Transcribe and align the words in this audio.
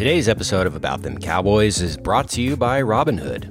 Today's 0.00 0.30
episode 0.30 0.66
of 0.66 0.74
About 0.74 1.02
Them 1.02 1.18
Cowboys 1.18 1.82
is 1.82 1.98
brought 1.98 2.30
to 2.30 2.40
you 2.40 2.56
by 2.56 2.80
Robinhood. 2.80 3.44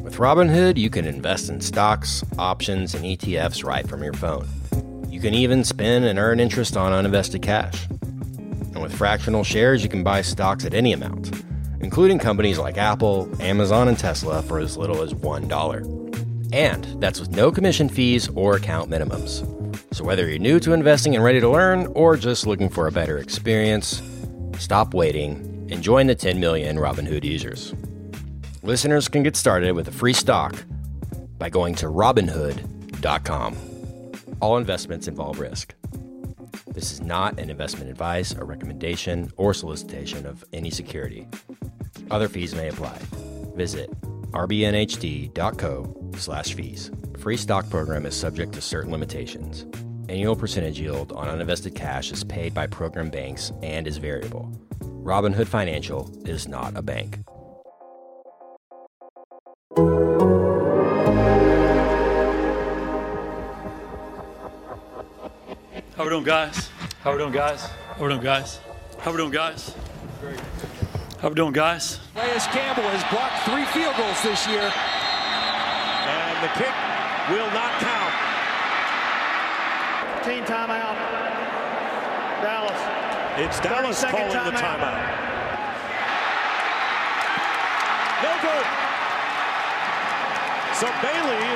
With 0.00 0.14
Robinhood, 0.18 0.76
you 0.76 0.88
can 0.88 1.04
invest 1.04 1.48
in 1.48 1.60
stocks, 1.60 2.24
options, 2.38 2.94
and 2.94 3.04
ETFs 3.04 3.64
right 3.64 3.84
from 3.88 4.04
your 4.04 4.12
phone. 4.12 4.46
You 5.10 5.20
can 5.20 5.34
even 5.34 5.64
spend 5.64 6.04
and 6.04 6.20
earn 6.20 6.38
interest 6.38 6.76
on 6.76 6.92
uninvested 6.92 7.42
cash. 7.42 7.84
And 7.90 8.80
with 8.80 8.94
fractional 8.94 9.42
shares, 9.42 9.82
you 9.82 9.88
can 9.88 10.04
buy 10.04 10.22
stocks 10.22 10.64
at 10.64 10.72
any 10.72 10.92
amount, 10.92 11.32
including 11.80 12.20
companies 12.20 12.60
like 12.60 12.78
Apple, 12.78 13.28
Amazon, 13.42 13.88
and 13.88 13.98
Tesla 13.98 14.42
for 14.42 14.60
as 14.60 14.76
little 14.76 15.02
as 15.02 15.14
$1. 15.14 16.52
And 16.52 16.84
that's 17.02 17.18
with 17.18 17.32
no 17.32 17.50
commission 17.50 17.88
fees 17.88 18.28
or 18.36 18.54
account 18.54 18.88
minimums. 18.88 19.42
So 19.92 20.04
whether 20.04 20.28
you're 20.28 20.38
new 20.38 20.60
to 20.60 20.74
investing 20.74 21.16
and 21.16 21.24
ready 21.24 21.40
to 21.40 21.48
learn, 21.48 21.88
or 21.88 22.16
just 22.16 22.46
looking 22.46 22.68
for 22.68 22.86
a 22.86 22.92
better 22.92 23.18
experience, 23.18 24.00
stop 24.60 24.94
waiting 24.94 25.54
and 25.70 25.82
join 25.82 26.06
the 26.06 26.14
10 26.14 26.38
million 26.40 26.76
Robinhood 26.76 27.24
users. 27.24 27.74
Listeners 28.62 29.08
can 29.08 29.22
get 29.22 29.36
started 29.36 29.72
with 29.72 29.88
a 29.88 29.92
free 29.92 30.12
stock 30.12 30.54
by 31.38 31.48
going 31.48 31.74
to 31.76 31.86
robinhood.com. 31.86 33.56
All 34.40 34.58
investments 34.58 35.08
involve 35.08 35.38
risk. 35.38 35.74
This 36.68 36.92
is 36.92 37.00
not 37.00 37.38
an 37.38 37.48
investment 37.48 37.90
advice, 37.90 38.32
a 38.32 38.44
recommendation, 38.44 39.32
or 39.36 39.54
solicitation 39.54 40.26
of 40.26 40.44
any 40.52 40.70
security. 40.70 41.26
Other 42.10 42.28
fees 42.28 42.54
may 42.54 42.68
apply. 42.68 42.98
Visit 43.54 43.90
rbnhd.co 44.32 46.10
slash 46.16 46.54
fees. 46.54 46.90
Free 47.18 47.36
stock 47.36 47.70
program 47.70 48.04
is 48.04 48.14
subject 48.14 48.52
to 48.52 48.60
certain 48.60 48.92
limitations. 48.92 49.64
Annual 50.08 50.36
percentage 50.36 50.78
yield 50.78 51.12
on 51.12 51.26
uninvested 51.28 51.74
cash 51.74 52.12
is 52.12 52.22
paid 52.22 52.52
by 52.52 52.66
program 52.66 53.10
banks 53.10 53.52
and 53.62 53.86
is 53.86 53.96
variable. 53.96 54.52
Robinhood 55.06 55.46
Financial 55.46 56.10
is 56.24 56.48
not 56.48 56.76
a 56.76 56.82
bank. 56.82 57.20
How 65.94 66.02
we 66.02 66.10
doing, 66.10 66.24
guys? 66.24 66.70
How 67.02 67.10
are 67.10 67.12
we 67.12 67.18
doing, 67.20 67.32
guys? 67.32 67.66
How 67.94 68.02
are 68.02 68.08
we 68.08 68.14
doing, 68.14 68.24
guys? 68.24 68.58
How 68.98 69.10
are 69.10 69.12
we 69.12 69.18
doing, 69.18 69.30
guys? 69.30 69.76
How 71.20 71.28
are 71.28 71.30
we 71.30 71.36
doing, 71.36 71.52
guys? 71.52 72.00
Calais 72.12 72.48
Campbell 72.50 72.90
has 72.90 73.04
blocked 73.08 73.46
three 73.46 73.64
field 73.66 73.94
goals 73.96 74.20
this 74.24 74.44
year. 74.48 74.72
And 76.10 76.42
the 76.42 76.50
kick 76.58 76.74
will 77.30 77.50
not 77.54 77.78
count. 77.78 78.14
Team 80.24 80.42
timeout. 80.42 81.25
Dallas. 83.36 83.56
It's 83.56 83.60
Dallas 83.60 84.04
30-second 84.04 84.32
calling 84.32 84.52
the 84.52 84.56
timeout. 84.56 84.80
timeout. 84.80 85.26
No 88.24 88.32
good. 88.40 88.66
So 90.76 90.86
Bailey, 91.04 91.46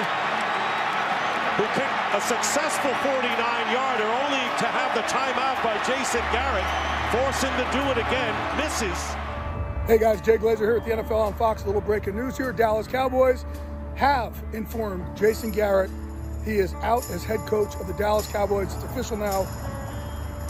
who 1.57 1.65
kicked 1.77 1.99
a 2.13 2.21
successful 2.21 2.93
49-yarder, 3.01 4.05
only 4.05 4.45
to 4.61 4.67
have 4.69 4.95
the 4.95 5.03
timeout 5.09 5.57
by 5.65 5.77
Jason 5.89 6.21
Garrett, 6.33 6.69
force 7.13 7.43
him 7.43 7.53
to 7.57 7.65
do 7.73 7.83
it 7.91 7.99
again, 7.99 8.35
misses. 8.57 9.01
Hey 9.87 9.99
guys, 9.99 10.21
Jay 10.21 10.37
Glazer 10.37 10.59
here 10.59 10.77
at 10.77 10.85
the 10.85 10.91
NFL 10.93 11.19
on 11.19 11.35
Fox. 11.35 11.63
A 11.65 11.67
little 11.67 11.81
breaking 11.81 12.15
news 12.15 12.37
here. 12.37 12.53
Dallas 12.53 12.87
Cowboys 12.87 13.45
have 13.97 14.41
informed 14.53 15.05
Jason 15.17 15.51
Garrett 15.51 15.91
he 16.45 16.59
is 16.59 16.73
out 16.75 17.09
as 17.11 17.23
head 17.23 17.41
coach 17.41 17.75
of 17.77 17.87
the 17.87 17.93
Dallas 17.95 18.27
Cowboys. 18.27 18.75
It's 18.75 18.85
official 18.85 19.17
now. 19.17 19.47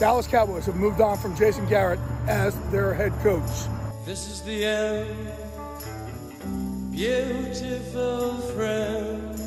Dallas 0.01 0.27
Cowboys 0.27 0.65
have 0.65 0.77
moved 0.77 1.03
on 1.03 1.19
from 1.19 1.37
Jason 1.37 1.69
Garrett 1.69 2.01
as 2.27 2.59
their 2.71 2.95
head 2.95 3.13
coach. 3.23 3.69
This 4.07 4.31
is 4.31 4.41
the 4.41 4.65
end, 4.65 5.29
beautiful 6.91 8.33
friend. 8.57 9.39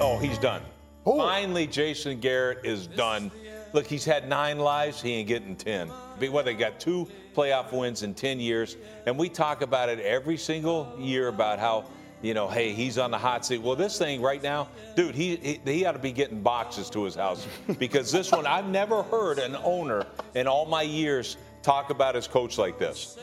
Oh, 0.00 0.18
he's 0.20 0.36
done. 0.38 0.62
Oh. 1.06 1.16
Finally, 1.18 1.68
Jason 1.68 2.18
Garrett 2.18 2.66
is 2.66 2.88
done. 2.88 3.30
Look, 3.72 3.86
he's 3.86 4.04
had 4.04 4.28
nine 4.28 4.58
lives. 4.58 5.00
He 5.00 5.12
ain't 5.12 5.28
getting 5.28 5.54
10. 5.54 5.92
But 6.18 6.30
What, 6.30 6.44
they 6.44 6.54
got 6.54 6.80
two 6.80 7.06
playoff 7.32 7.70
wins 7.70 8.02
in 8.02 8.14
10 8.14 8.40
years. 8.40 8.76
And 9.06 9.16
we 9.16 9.28
talk 9.28 9.62
about 9.62 9.88
it 9.88 10.00
every 10.00 10.38
single 10.38 10.92
year 10.98 11.28
about 11.28 11.60
how, 11.60 11.84
you 12.22 12.34
know, 12.34 12.48
hey, 12.48 12.72
he's 12.72 12.98
on 12.98 13.10
the 13.10 13.18
hot 13.18 13.44
seat. 13.44 13.60
Well, 13.60 13.76
this 13.76 13.98
thing 13.98 14.22
right 14.22 14.42
now, 14.42 14.68
dude, 14.94 15.14
he, 15.14 15.36
he, 15.36 15.60
he 15.64 15.84
ought 15.84 15.92
to 15.92 15.98
be 15.98 16.12
getting 16.12 16.40
boxes 16.40 16.88
to 16.90 17.04
his 17.04 17.14
house 17.14 17.46
because 17.78 18.10
this 18.10 18.32
one, 18.32 18.46
I've 18.46 18.68
never 18.68 19.02
heard 19.02 19.38
an 19.38 19.56
owner 19.56 20.06
in 20.34 20.46
all 20.46 20.66
my 20.66 20.82
years 20.82 21.36
talk 21.62 21.90
about 21.90 22.14
his 22.14 22.26
coach 22.26 22.58
like 22.58 22.78
this. 22.78 23.18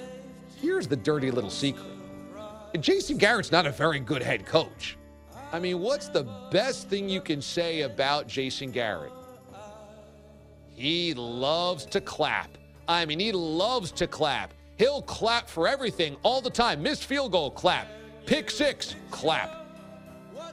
Here's 0.61 0.87
the 0.87 0.95
dirty 0.95 1.31
little 1.31 1.49
secret. 1.49 1.85
Jason 2.79 3.17
Garrett's 3.17 3.51
not 3.51 3.65
a 3.65 3.71
very 3.71 3.99
good 3.99 4.21
head 4.21 4.45
coach. 4.45 4.97
I 5.51 5.59
mean, 5.59 5.79
what's 5.79 6.07
the 6.07 6.23
best 6.51 6.89
thing 6.89 7.07
you 7.07 7.21
can 7.21 7.41
say 7.41 7.81
about 7.81 8.27
Jason 8.27 8.71
Garrett? 8.71 9.11
He 10.75 11.13
loves 11.13 11.85
to 11.87 12.01
clap. 12.01 12.57
I 12.87 13.05
mean, 13.05 13.19
he 13.19 13.31
loves 13.31 13.91
to 13.93 14.07
clap. 14.07 14.53
He'll 14.77 15.03
clap 15.03 15.47
for 15.47 15.67
everything 15.67 16.17
all 16.23 16.41
the 16.41 16.49
time. 16.49 16.81
Missed 16.81 17.05
field 17.05 17.31
goal, 17.31 17.51
clap. 17.51 17.87
Pick 18.25 18.49
six, 18.49 18.95
clap. 19.11 19.67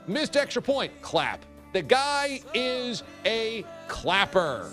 Missed 0.09 0.37
extra 0.37 0.61
point, 0.61 0.93
clap. 1.03 1.45
The 1.73 1.83
guy 1.83 2.41
is 2.53 3.05
a 3.25 3.65
clapper. 3.87 4.73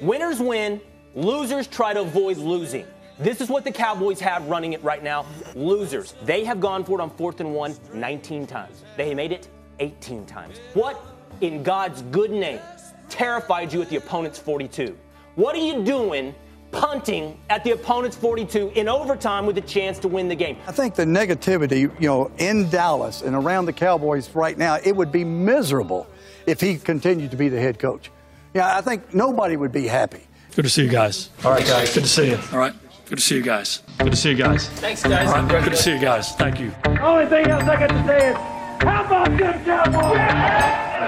Winners 0.00 0.40
win, 0.40 0.80
losers 1.14 1.68
try 1.68 1.94
to 1.94 2.00
avoid 2.00 2.36
losing. 2.36 2.84
This 3.20 3.40
is 3.40 3.48
what 3.48 3.62
the 3.64 3.70
Cowboys 3.70 4.18
have 4.20 4.48
running 4.48 4.72
it 4.72 4.82
right 4.82 5.04
now. 5.04 5.24
Losers. 5.54 6.14
They 6.24 6.42
have 6.44 6.58
gone 6.58 6.84
for 6.84 6.98
it 6.98 7.02
on 7.02 7.10
fourth 7.10 7.38
and 7.40 7.54
one 7.54 7.76
19 7.94 8.46
times. 8.46 8.82
They 8.96 9.14
made 9.14 9.30
it 9.30 9.48
18 9.78 10.26
times. 10.26 10.58
What 10.74 11.00
in 11.42 11.62
God's 11.62 12.02
good 12.02 12.32
name 12.32 12.60
terrified 13.08 13.72
you 13.72 13.82
at 13.82 13.88
the 13.88 13.96
opponent's 13.96 14.38
42? 14.38 14.98
What 15.36 15.54
are 15.54 15.64
you 15.64 15.84
doing 15.84 16.34
punting 16.72 17.38
at 17.48 17.64
the 17.64 17.72
opponent's 17.72 18.16
42 18.16 18.72
in 18.74 18.88
overtime 18.88 19.46
with 19.46 19.58
a 19.58 19.62
chance 19.62 19.98
to 20.00 20.08
win 20.08 20.28
the 20.28 20.34
game? 20.34 20.56
I 20.66 20.72
think 20.72 20.94
the 20.94 21.04
negativity, 21.04 21.80
you 22.00 22.08
know, 22.08 22.30
in 22.38 22.68
Dallas 22.70 23.22
and 23.22 23.34
around 23.34 23.66
the 23.66 23.72
Cowboys 23.72 24.34
right 24.34 24.56
now, 24.56 24.78
it 24.82 24.94
would 24.94 25.12
be 25.12 25.24
miserable 25.24 26.06
if 26.46 26.60
he 26.60 26.76
continued 26.76 27.30
to 27.32 27.36
be 27.36 27.48
the 27.48 27.60
head 27.60 27.78
coach. 27.78 28.10
Yeah, 28.54 28.76
I 28.76 28.80
think 28.80 29.14
nobody 29.14 29.56
would 29.56 29.72
be 29.72 29.86
happy. 29.86 30.26
Good 30.56 30.62
to 30.62 30.68
see 30.70 30.82
you 30.82 30.90
guys. 30.90 31.30
All 31.44 31.52
right, 31.52 31.64
guys. 31.64 31.94
Good 31.94 32.02
to 32.02 32.08
see 32.08 32.30
you. 32.30 32.38
All 32.52 32.58
right. 32.58 32.74
Good 33.06 33.18
to 33.18 33.24
see 33.24 33.36
you 33.36 33.42
guys. 33.42 33.82
Good 33.98 34.10
to 34.10 34.16
see 34.16 34.30
you 34.30 34.36
guys. 34.36 34.68
Thanks, 34.68 35.02
guys. 35.02 35.28
All 35.28 35.42
right. 35.42 35.64
Good 35.64 35.72
to 35.72 35.76
see 35.76 35.92
you 35.92 36.00
guys. 36.00 36.32
Thank 36.36 36.60
you. 36.60 36.72
Only 37.00 37.26
thing 37.26 37.46
else 37.48 37.64
I 37.64 37.76
got 37.76 37.88
to 37.88 38.06
say 38.06 38.30
is, 38.30 38.36
how 38.82 39.04
about 39.04 39.36
them 39.36 39.64
Cowboys? 39.64 40.18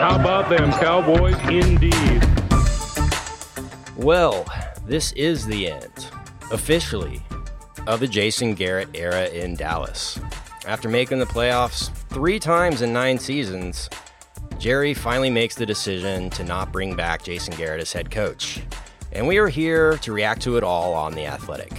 How 0.00 0.18
about 0.18 0.48
them 0.50 0.72
Cowboys 0.72 1.36
indeed? 1.48 2.22
Well, 3.96 4.44
this 4.84 5.12
is 5.12 5.47
the 5.47 5.70
end, 5.70 6.06
officially, 6.50 7.22
of 7.87 8.00
the 8.00 8.09
Jason 8.09 8.54
Garrett 8.54 8.88
era 8.94 9.28
in 9.28 9.54
Dallas. 9.54 10.19
After 10.66 10.88
making 10.88 11.19
the 11.19 11.26
playoffs 11.26 11.91
three 12.09 12.38
times 12.38 12.82
in 12.82 12.93
nine 12.93 13.19
seasons, 13.19 13.88
Jerry 14.59 14.94
finally 14.94 15.31
makes 15.31 15.54
the 15.54 15.66
decision 15.66 16.31
to 16.31 16.44
not 16.44 16.72
bring 16.72 16.97
back 16.97 17.22
Jason 17.22 17.54
Garrett 17.56 17.81
as 17.81 17.93
head 17.93 18.10
coach. 18.10 18.60
And 19.12 19.26
we 19.26 19.38
are 19.38 19.48
here 19.48 19.98
to 19.98 20.12
react 20.12 20.43
to 20.43 20.56
it 20.56 20.65
all 20.65 20.94
on 20.94 21.14
The 21.14 21.26
Athletic. 21.26 21.72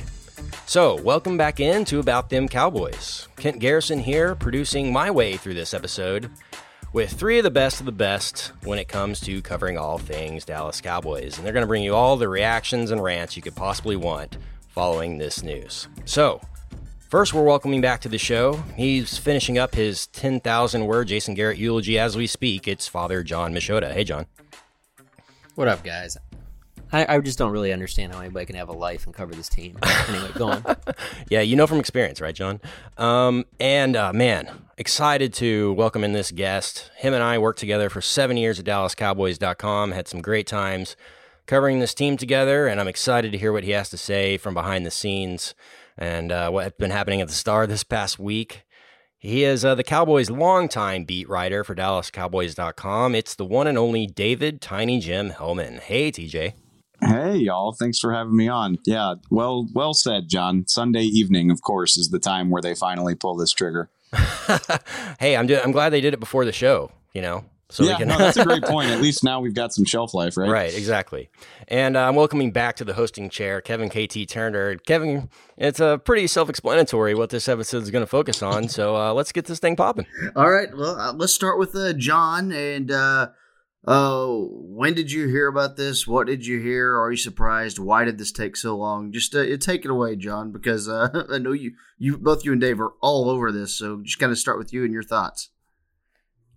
So, 0.65 0.95
welcome 1.01 1.37
back 1.37 1.59
in 1.59 1.83
to 1.85 1.99
About 1.99 2.29
Them 2.29 2.47
Cowboys. 2.47 3.27
Kent 3.35 3.59
Garrison 3.59 3.99
here, 3.99 4.33
producing 4.33 4.93
my 4.93 5.11
way 5.11 5.35
through 5.35 5.55
this 5.55 5.73
episode 5.73 6.29
with 6.93 7.11
three 7.11 7.39
of 7.39 7.43
the 7.43 7.51
best 7.51 7.79
of 7.79 7.87
the 7.87 7.91
best 7.91 8.51
when 8.63 8.77
it 8.77 8.87
comes 8.87 9.19
to 9.19 9.41
covering 9.41 9.77
all 9.77 9.97
things 9.97 10.45
Dallas 10.45 10.79
Cowboys. 10.79 11.37
And 11.37 11.45
they're 11.45 11.53
going 11.53 11.63
to 11.63 11.67
bring 11.67 11.83
you 11.83 11.95
all 11.95 12.15
the 12.15 12.29
reactions 12.29 12.91
and 12.91 13.03
rants 13.03 13.35
you 13.35 13.41
could 13.41 13.55
possibly 13.55 13.95
want 13.95 14.37
following 14.69 15.17
this 15.17 15.43
news. 15.43 15.87
So, 16.05 16.39
first, 17.09 17.33
we're 17.33 17.43
welcoming 17.43 17.81
back 17.81 18.01
to 18.01 18.09
the 18.09 18.19
show. 18.19 18.63
He's 18.77 19.17
finishing 19.17 19.57
up 19.57 19.73
his 19.73 20.07
10,000 20.07 20.85
word 20.85 21.07
Jason 21.07 21.33
Garrett 21.33 21.57
eulogy 21.57 21.97
as 21.97 22.15
we 22.15 22.27
speak. 22.27 22.67
It's 22.67 22.87
Father 22.87 23.23
John 23.23 23.53
Machota. 23.53 23.91
Hey, 23.91 24.03
John. 24.03 24.27
What 25.55 25.67
up, 25.67 25.83
guys? 25.83 26.17
I, 26.93 27.15
I 27.15 27.19
just 27.19 27.39
don't 27.39 27.51
really 27.51 27.73
understand 27.73 28.13
how 28.13 28.19
anybody 28.19 28.45
can 28.45 28.55
have 28.55 28.69
a 28.69 28.73
life 28.73 29.05
and 29.05 29.13
cover 29.13 29.33
this 29.33 29.49
team. 29.49 29.77
Anyway, 30.07 30.29
go 30.35 30.47
on. 30.49 30.63
Yeah, 31.29 31.41
you 31.41 31.55
know 31.55 31.65
from 31.65 31.79
experience, 31.79 32.19
right, 32.19 32.35
John? 32.35 32.59
Um, 32.97 33.45
and 33.59 33.95
uh, 33.95 34.11
man, 34.11 34.49
excited 34.77 35.33
to 35.35 35.73
welcome 35.73 36.03
in 36.03 36.11
this 36.11 36.29
guest. 36.29 36.91
Him 36.97 37.13
and 37.13 37.23
I 37.23 37.37
worked 37.37 37.59
together 37.59 37.89
for 37.89 38.01
seven 38.01 38.37
years 38.37 38.59
at 38.59 38.65
DallasCowboys.com. 38.65 39.91
Had 39.91 40.07
some 40.07 40.21
great 40.21 40.45
times 40.45 40.95
covering 41.45 41.79
this 41.79 41.93
team 41.93 42.17
together, 42.17 42.67
and 42.67 42.79
I'm 42.81 42.87
excited 42.87 43.31
to 43.31 43.37
hear 43.37 43.53
what 43.53 43.63
he 43.63 43.71
has 43.71 43.89
to 43.91 43.97
say 43.97 44.37
from 44.37 44.53
behind 44.53 44.85
the 44.85 44.91
scenes 44.91 45.55
and 45.97 46.31
uh, 46.31 46.49
what's 46.49 46.77
been 46.77 46.91
happening 46.91 47.21
at 47.21 47.27
the 47.27 47.33
Star 47.33 47.65
this 47.65 47.83
past 47.83 48.19
week. 48.19 48.63
He 49.17 49.45
is 49.45 49.63
uh, 49.63 49.73
the 49.73 49.85
Cowboys' 49.85 50.29
longtime 50.29 51.05
beat 51.05 51.29
writer 51.29 51.63
for 51.63 51.73
DallasCowboys.com. 51.73 53.15
It's 53.15 53.35
the 53.35 53.45
one 53.45 53.67
and 53.67 53.77
only 53.77 54.05
David 54.05 54.59
Tiny 54.59 54.99
Jim 54.99 55.29
Helman. 55.29 55.77
Hey, 55.77 56.11
TJ. 56.11 56.55
Hey 57.05 57.35
y'all, 57.35 57.73
thanks 57.73 57.99
for 57.99 58.13
having 58.13 58.35
me 58.35 58.47
on. 58.47 58.77
Yeah, 58.85 59.15
well 59.29 59.67
well 59.73 59.93
said, 59.93 60.29
John. 60.29 60.65
Sunday 60.67 61.03
evening, 61.03 61.51
of 61.51 61.61
course, 61.61 61.97
is 61.97 62.09
the 62.09 62.19
time 62.19 62.49
where 62.49 62.61
they 62.61 62.75
finally 62.75 63.15
pull 63.15 63.35
this 63.35 63.51
trigger. 63.51 63.89
hey, 65.19 65.35
I'm 65.35 65.47
do- 65.47 65.59
I'm 65.63 65.71
glad 65.71 65.89
they 65.89 66.01
did 66.01 66.13
it 66.13 66.19
before 66.19 66.45
the 66.45 66.51
show, 66.51 66.91
you 67.13 67.21
know. 67.21 67.45
So 67.73 67.83
yeah, 67.83 67.97
can... 67.97 68.07
no, 68.07 68.19
that's 68.19 68.37
a 68.37 68.45
great 68.45 68.61
point. 68.63 68.91
At 68.91 69.01
least 69.01 69.23
now 69.23 69.39
we've 69.39 69.55
got 69.55 69.73
some 69.73 69.83
shelf 69.83 70.13
life, 70.13 70.37
right? 70.37 70.47
Right, 70.47 70.77
exactly. 70.77 71.29
And 71.67 71.97
uh, 71.97 72.07
I'm 72.07 72.13
welcoming 72.13 72.51
back 72.51 72.75
to 72.75 72.85
the 72.85 72.93
hosting 72.93 73.29
chair 73.31 73.61
Kevin 73.61 73.89
KT 73.89 74.29
Turner. 74.29 74.75
Kevin, 74.75 75.27
it's 75.57 75.79
a 75.79 75.85
uh, 75.87 75.97
pretty 75.97 76.27
self-explanatory 76.27 77.15
what 77.15 77.31
this 77.31 77.49
episode 77.49 77.81
is 77.81 77.89
going 77.89 78.03
to 78.03 78.07
focus 78.07 78.43
on. 78.43 78.69
So 78.69 78.95
uh, 78.95 79.13
let's 79.13 79.31
get 79.31 79.45
this 79.45 79.57
thing 79.57 79.75
popping. 79.75 80.05
All 80.35 80.51
right. 80.51 80.69
Well, 80.71 80.99
uh, 80.99 81.13
let's 81.13 81.33
start 81.33 81.57
with 81.57 81.75
uh, 81.75 81.93
John. 81.93 82.51
And 82.51 82.91
uh, 83.85 84.27
when 84.27 84.93
did 84.93 85.11
you 85.11 85.27
hear 85.27 85.47
about 85.47 85.75
this? 85.75 86.07
What 86.07 86.27
did 86.27 86.45
you 86.45 86.59
hear? 86.59 86.97
Are 86.97 87.11
you 87.11 87.17
surprised? 87.17 87.79
Why 87.79 88.05
did 88.05 88.17
this 88.17 88.31
take 88.31 88.55
so 88.55 88.77
long? 88.77 89.11
Just 89.11 89.33
take 89.33 89.83
it 89.85 89.91
away, 89.91 90.15
John, 90.15 90.51
because 90.51 90.87
I 90.89 91.37
know 91.39 91.51
you, 91.51 91.73
you 91.97 92.17
both 92.17 92.45
you 92.45 92.53
and 92.53 92.61
Dave 92.61 92.79
are 92.79 92.93
all 93.01 93.29
over 93.29 93.51
this. 93.51 93.75
So 93.77 94.01
just 94.01 94.19
kind 94.19 94.31
of 94.31 94.39
start 94.39 94.57
with 94.57 94.71
you 94.71 94.85
and 94.85 94.93
your 94.93 95.03
thoughts. 95.03 95.49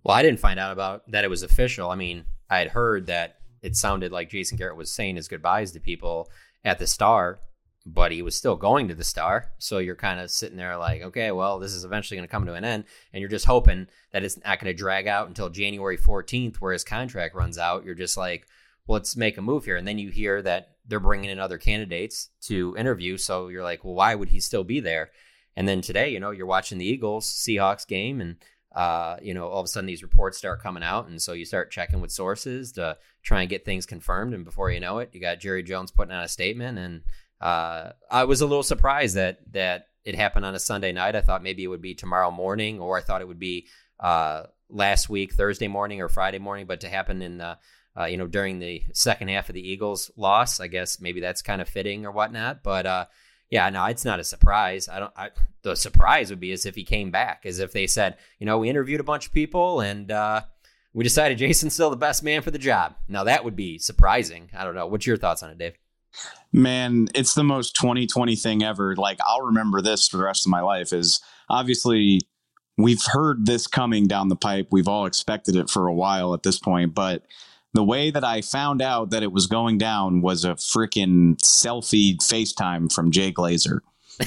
Well, 0.05 0.17
I 0.17 0.23
didn't 0.23 0.39
find 0.39 0.61
out 0.61 0.73
about 0.73 1.11
that 1.11 1.25
it 1.25 1.31
was 1.31 1.43
official. 1.43 1.91
I 1.91 1.97
mean, 1.97 2.27
I 2.49 2.59
had 2.59 2.69
heard 2.69 3.07
that 3.07 3.39
it 3.61 3.75
sounded 3.75 4.13
like 4.13 4.31
Jason 4.31 4.57
Garrett 4.57 4.77
was 4.77 4.93
saying 4.93 5.17
his 5.17 5.27
goodbyes 5.27 5.73
to 5.73 5.81
people 5.81 6.31
at 6.65 6.79
the 6.79 6.87
Star, 6.87 7.41
but 7.89 8.11
he 8.11 8.21
was 8.21 8.35
still 8.35 8.57
going 8.57 8.89
to 8.89 8.95
the 8.95 9.05
Star. 9.05 9.53
So 9.59 9.79
you're 9.79 9.95
kind 9.95 10.19
of 10.19 10.33
sitting 10.33 10.57
there 10.57 10.77
like, 10.77 11.03
okay, 11.03 11.31
well, 11.31 11.61
this 11.61 11.73
is 11.73 11.85
eventually 11.85 12.17
going 12.17 12.27
to 12.27 12.31
come 12.31 12.45
to 12.47 12.55
an 12.55 12.65
end, 12.65 12.85
and 13.13 13.21
you're 13.21 13.31
just 13.31 13.47
hoping 13.47 13.87
that 14.13 14.25
it's 14.25 14.37
not 14.45 14.59
going 14.59 14.73
to 14.73 14.77
drag 14.77 15.07
out 15.07 15.29
until 15.29 15.49
January 15.49 15.97
14th, 15.97 16.57
where 16.57 16.73
his 16.73 16.83
contract 16.83 17.37
runs 17.37 17.59
out. 17.59 17.85
You're 17.85 17.95
just 17.95 18.17
like, 18.17 18.49
well, 18.87 18.95
let's 18.95 19.17
make 19.17 19.39
a 19.39 19.43
move 19.43 19.65
here, 19.65 19.77
and 19.77 19.87
then 19.87 19.99
you 19.99 20.11
hear 20.11 20.43
that 20.43 20.71
they're 20.85 20.99
bringing 20.99 21.31
in 21.31 21.39
other 21.39 21.59
candidates 21.59 22.31
to 22.43 22.75
interview. 22.77 23.17
So 23.17 23.49
you're 23.49 23.63
like, 23.63 23.85
well, 23.85 23.95
why 23.95 24.17
would 24.17 24.31
he 24.31 24.41
still 24.41 24.65
be 24.65 24.81
there? 24.81 25.11
And 25.55 25.67
then 25.67 25.81
today, 25.81 26.11
you 26.11 26.21
know, 26.21 26.33
you're 26.33 26.47
watching 26.47 26.79
the 26.79 26.87
Eagles 26.89 27.27
Seahawks 27.27 27.87
game, 27.87 28.21
and 28.21 28.37
uh, 28.75 29.17
you 29.23 29.33
know, 29.33 29.49
all 29.49 29.61
of 29.61 29.65
a 29.65 29.69
sudden 29.69 29.87
these 29.87 30.03
reports 30.03 30.37
start 30.37 30.61
coming 30.61 30.83
out, 30.83 31.09
and 31.09 31.23
so 31.23 31.33
you 31.33 31.45
start 31.45 31.71
checking 31.71 32.01
with 32.01 32.11
sources 32.11 32.73
to 32.73 32.99
try 33.23 33.41
and 33.41 33.49
get 33.49 33.65
things 33.65 33.87
confirmed. 33.87 34.35
And 34.35 34.45
before 34.45 34.71
you 34.71 34.81
know 34.81 34.99
it, 34.99 35.11
you 35.13 35.21
got 35.21 35.41
Jerry 35.41 35.63
Jones 35.63 35.91
putting 35.91 36.13
out 36.13 36.25
a 36.25 36.29
statement, 36.29 36.79
and 36.79 37.03
uh, 37.41 37.91
I 38.11 38.25
was 38.25 38.41
a 38.41 38.47
little 38.47 38.63
surprised 38.63 39.17
that 39.17 39.41
that 39.53 39.89
it 40.05 40.15
happened 40.15 40.47
on 40.47 40.55
a 40.55 40.59
Sunday 40.59 40.93
night. 40.93 41.17
I 41.17 41.21
thought 41.21 41.43
maybe 41.43 41.65
it 41.65 41.69
would 41.69 41.83
be 41.83 41.95
tomorrow 41.95 42.31
morning, 42.31 42.81
or 42.81 42.97
I 42.97 43.01
thought 43.01 43.21
it 43.21 43.29
would 43.29 43.39
be 43.39 43.67
uh, 44.01 44.45
last 44.69 45.09
week 45.09 45.35
Thursday 45.35 45.69
morning 45.69 46.01
or 46.01 46.09
Friday 46.09 46.39
morning, 46.39 46.67
but 46.67 46.81
to 46.81 46.89
happen 46.89 47.23
in 47.23 47.41
uh, 47.41 47.57
you 48.09 48.17
know 48.17 48.27
during 48.27 48.59
the 48.59 48.83
second 48.93 49.29
half 49.29 49.49
of 49.49 49.55
the 49.55 49.69
Eagles' 49.69 50.11
loss, 50.17 50.61
I 50.61 50.69
guess 50.69 51.01
maybe 51.01 51.21
that's 51.21 51.43
kind 51.43 51.61
of 51.61 51.69
fitting 51.69 52.07
or 52.07 52.13
whatnot. 52.13 52.63
But 52.63 52.87
uh, 52.87 53.07
yeah, 53.51 53.69
no, 53.71 53.85
it's 53.87 54.05
not 54.05 54.21
a 54.21 54.25
surprise. 54.25 54.89
I 54.89 54.99
don't. 55.01 55.13
I, 55.17 55.31
the 55.63 55.75
surprise 55.75 56.31
would 56.31 56.41
be 56.41 56.53
as 56.53 56.65
if 56.65 56.75
he 56.75 56.85
came 56.85 57.11
back, 57.11 57.43
as 57.45 57.59
if 57.59 57.73
they 57.73 57.87
said, 57.87 58.17
you 58.39 58.47
know, 58.47 58.59
we 58.59 58.69
interviewed 58.69 59.01
a 59.01 59.05
bunch 59.05 59.27
of 59.27 59.33
people 59.33 59.81
and 59.81 60.11
uh, 60.13 60.43
we 60.93 61.03
decided 61.03 61.39
Jason's 61.39 61.75
still 61.75 61.91
the 61.91 61.97
best 61.97 62.23
man 62.23 62.43
for 62.43 62.53
the 62.53 62.59
job. 62.59 62.95
Now 63.09 63.25
that 63.25 63.45
would 63.45 63.57
be 63.57 63.79
surprising. 63.79 64.51
I 64.57 64.65
don't 64.65 64.77
know. 64.77 64.87
What's 64.87 65.07
your 65.07 65.17
thoughts 65.17 65.43
on 65.43 65.51
it, 65.51 65.59
Dave? 65.59 65.77
Man, 66.53 67.09
it's 67.15 67.35
the 67.35 67.45
most 67.45 67.75
2020 67.77 68.37
thing 68.37 68.63
ever. 68.63 68.97
Like 68.97 69.19
I'll 69.27 69.43
remember 69.43 69.83
this 69.83 70.09
for 70.09 70.17
the 70.17 70.25
rest 70.25 70.47
of 70.47 70.51
my 70.51 70.61
life. 70.61 70.93
Is 70.93 71.21
obviously 71.49 72.21
we've 72.79 73.05
heard 73.05 73.47
this 73.47 73.67
coming 73.67 74.07
down 74.07 74.29
the 74.29 74.37
pipe. 74.37 74.69
We've 74.71 74.89
all 74.89 75.07
expected 75.07 75.57
it 75.57 75.71
for 75.71 75.87
a 75.87 75.95
while 75.95 76.35
at 76.35 76.43
this 76.43 76.59
point, 76.59 76.95
but 76.95 77.23
the 77.75 77.85
way 77.85 78.11
that 78.11 78.25
I 78.25 78.41
found 78.41 78.81
out 78.81 79.11
that 79.11 79.23
it 79.23 79.33
was 79.33 79.47
going 79.47 79.77
down 79.77 80.23
was 80.23 80.45
a 80.45 80.55
freaking 80.55 81.37
selfie 81.43 82.17
FaceTime 82.17 82.91
from 82.91 83.11
Jay 83.11 83.31
Glazer. 83.31 83.81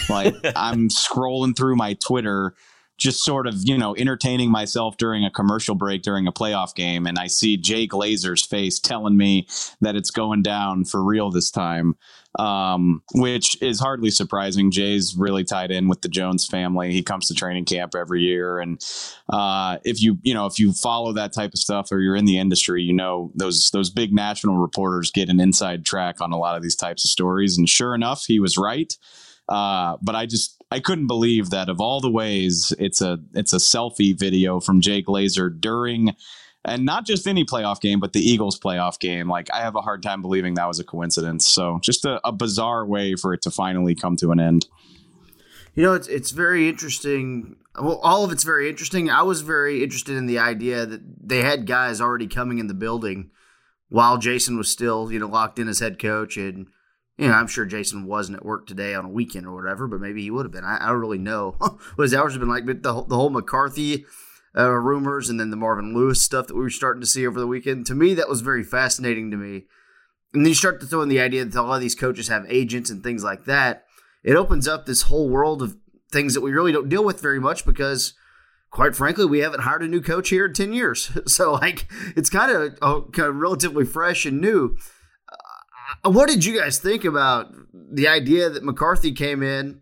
Like 0.08 0.36
I'm 0.56 0.90
scrolling 0.90 1.58
through 1.58 1.76
my 1.76 1.96
Twitter, 1.96 2.54
just 3.00 3.24
sort 3.24 3.48
of, 3.48 3.56
you 3.64 3.78
know, 3.78 3.96
entertaining 3.96 4.52
myself 4.52 4.98
during 4.98 5.26
a 5.26 5.32
commercial 5.32 5.76
break 5.76 6.02
during 6.02 6.28
a 6.28 6.32
playoff 6.32 6.76
game. 6.76 7.08
And 7.08 7.18
I 7.18 7.28
see 7.28 7.58
Jay 7.58 7.88
Glazer's 7.88 8.46
face 8.46 8.80
telling 8.80 9.18
me 9.18 9.48
that 9.82 9.96
it's 9.96 10.12
going 10.12 10.44
down 10.44 10.86
for 10.86 11.04
real 11.04 11.32
this 11.32 11.50
time 11.50 11.96
um, 12.38 13.02
which 13.16 13.60
is 13.62 13.80
hardly 13.80 14.12
surprising. 14.12 14.70
Jay's 14.70 15.16
really 15.18 15.44
tied 15.44 15.72
in 15.72 15.88
with 15.88 16.02
the 16.02 16.10
Jones 16.10 16.46
family. 16.46 16.92
He 16.92 17.02
comes 17.02 17.28
to 17.28 17.34
training 17.34 17.66
camp 17.66 17.96
every 17.96 18.22
year, 18.22 18.60
and 18.60 18.84
uh, 19.30 19.78
if 19.84 20.02
you 20.02 20.20
you 20.22 20.34
know 20.34 20.46
if 20.46 20.60
you 20.60 20.74
follow 20.74 21.14
that 21.14 21.34
type 21.34 21.54
of 21.54 21.60
stuff 21.60 21.92
or 21.92 22.00
you're 22.00 22.16
in 22.16 22.26
the 22.26 22.38
industry, 22.38 22.84
you 22.84 22.94
know 22.94 23.32
those 23.36 23.72
those 23.72 23.90
big 23.90 24.14
national 24.14 24.58
reporters 24.58 25.12
get 25.12 25.30
an 25.30 25.40
inside 25.40 25.86
track 25.86 26.22
on 26.22 26.32
a 26.32 26.38
lot 26.38 26.56
of 26.56 26.62
these 26.62 26.76
types 26.76 27.04
of 27.04 27.10
stories. 27.10 27.58
And 27.58 27.68
sure 27.68 27.96
enough, 27.96 28.26
he 28.28 28.40
was 28.40 28.58
right. 28.58 28.96
Uh, 29.50 29.98
but 30.02 30.16
I 30.16 30.28
just 30.28 30.64
I 30.72 30.80
couldn't 30.80 31.08
believe 31.08 31.50
that 31.50 31.70
of 31.70 31.82
all 31.82 32.00
the 32.00 32.12
ways 32.12 32.72
it's 32.78 33.02
a 33.02 33.18
it's 33.34 33.52
a 33.52 33.58
selfie 33.58 34.18
video 34.18 34.60
from 34.60 34.80
Jay 34.80 35.02
Glazer 35.02 35.50
during 35.60 36.16
and 36.64 36.86
not 36.86 37.06
just 37.06 37.26
any 37.26 37.44
playoff 37.44 37.82
game, 37.82 38.00
but 38.00 38.14
the 38.14 38.20
Eagles 38.20 38.60
playoff 38.60 39.00
game. 39.00 39.28
Like 39.28 39.52
I 39.52 39.62
have 39.62 39.76
a 39.76 39.82
hard 39.82 40.04
time 40.04 40.22
believing 40.22 40.54
that 40.54 40.68
was 40.68 40.80
a 40.80 40.84
coincidence. 40.84 41.48
So 41.48 41.80
just 41.82 42.06
a, 42.06 42.26
a 42.28 42.32
bizarre 42.32 42.86
way 42.86 43.16
for 43.16 43.34
it 43.34 43.42
to 43.44 43.52
finally 43.52 43.96
come 43.96 44.16
to 44.18 44.32
an 44.32 44.40
end. 44.40 44.68
You 45.74 45.84
know, 45.84 45.94
it's 45.94 46.08
it's 46.08 46.30
very 46.30 46.70
interesting. 46.70 47.56
Well, 47.82 48.00
all 48.04 48.24
of 48.24 48.32
it's 48.32 48.44
very 48.44 48.70
interesting. 48.70 49.10
I 49.10 49.24
was 49.24 49.42
very 49.42 49.82
interested 49.82 50.16
in 50.16 50.28
the 50.28 50.38
idea 50.38 50.86
that 50.86 51.02
they 51.28 51.42
had 51.42 51.66
guys 51.66 52.00
already 52.02 52.28
coming 52.28 52.60
in 52.60 52.68
the 52.68 52.74
building 52.74 53.32
while 53.88 54.18
Jason 54.20 54.58
was 54.58 54.70
still, 54.70 55.12
you 55.12 55.18
know, 55.18 55.28
locked 55.28 55.58
in 55.58 55.68
as 55.68 55.80
head 55.80 55.98
coach. 55.98 56.38
And, 56.38 56.68
you 57.20 57.28
know, 57.28 57.34
I'm 57.34 57.48
sure 57.48 57.66
Jason 57.66 58.06
wasn't 58.06 58.38
at 58.38 58.46
work 58.46 58.66
today 58.66 58.96
on 58.96 59.04
a 59.04 59.10
weekend 59.10 59.46
or 59.46 59.54
whatever, 59.54 59.88
but 59.88 60.00
maybe 60.00 60.22
he 60.22 60.32
would 60.32 60.46
have 60.46 60.54
been. 60.54 60.64
I, 60.64 60.78
I 60.82 60.88
don't 60.88 61.02
really 61.02 61.18
know 61.18 61.52
what 61.60 62.04
his 62.04 62.14
hours 62.14 62.32
have 62.32 62.40
been 62.40 62.50
like. 62.50 62.66
But 62.66 62.82
the, 62.82 63.04
the 63.04 63.16
whole 63.16 63.30
McCarthy 63.30 64.06
uh, 64.58 64.70
rumors 64.70 65.30
and 65.30 65.38
then 65.38 65.50
the 65.50 65.58
Marvin 65.58 65.94
Lewis 65.94 66.22
stuff 66.22 66.48
that 66.48 66.56
we 66.56 66.62
were 66.62 66.70
starting 66.70 67.02
to 67.02 67.08
see 67.08 67.28
over 67.28 67.38
the 67.38 67.46
weekend. 67.46 67.86
To 67.88 67.94
me, 67.94 68.14
that 68.14 68.30
was 68.30 68.40
very 68.40 68.64
fascinating 68.64 69.32
to 69.32 69.38
me. 69.38 69.66
And 70.34 70.46
then 70.46 70.50
you 70.50 70.56
start 70.56 70.80
to 70.80 70.88
throw 70.88 71.02
in 71.02 71.10
the 71.10 71.20
idea 71.20 71.44
that 71.44 71.60
a 71.60 71.62
lot 71.62 71.76
of 71.76 71.82
these 71.82 71.96
coaches 71.96 72.30
have 72.30 72.46
agents 72.48 72.90
and 72.90 73.04
things 73.04 73.22
like 73.22 73.44
that. 73.46 73.84
It 74.24 74.38
opens 74.38 74.66
up 74.66 74.86
this 74.86 75.04
whole 75.04 75.30
world 75.30 75.62
of 75.62 75.76
things 76.14 76.34
that 76.36 76.42
we 76.42 76.54
really 76.54 76.72
don't 76.72 76.88
deal 76.88 77.04
with 77.04 77.22
very 77.22 77.40
much 77.40 77.66
because, 77.66 78.14
quite 78.72 78.96
frankly, 78.96 79.26
we 79.26 79.40
haven't 79.40 79.62
hired 79.62 79.84
a 79.84 79.88
new 79.90 80.02
coach 80.02 80.30
here 80.30 80.46
in 80.46 80.54
10 80.54 80.72
years. 80.72 81.12
So, 81.28 81.54
like, 81.54 81.92
it's 82.16 82.30
kind 82.30 82.50
of, 82.50 82.78
uh, 82.82 83.02
kind 83.12 83.28
of 83.28 83.36
relatively 83.36 83.84
fresh 83.84 84.26
and 84.26 84.40
new. 84.40 84.78
What 86.04 86.30
did 86.30 86.46
you 86.46 86.60
guys 86.60 86.80
think 86.80 87.04
about 87.06 87.54
the 87.74 88.08
idea 88.08 88.50
that 88.50 88.64
McCarthy 88.64 89.12
came 89.12 89.44
in, 89.44 89.82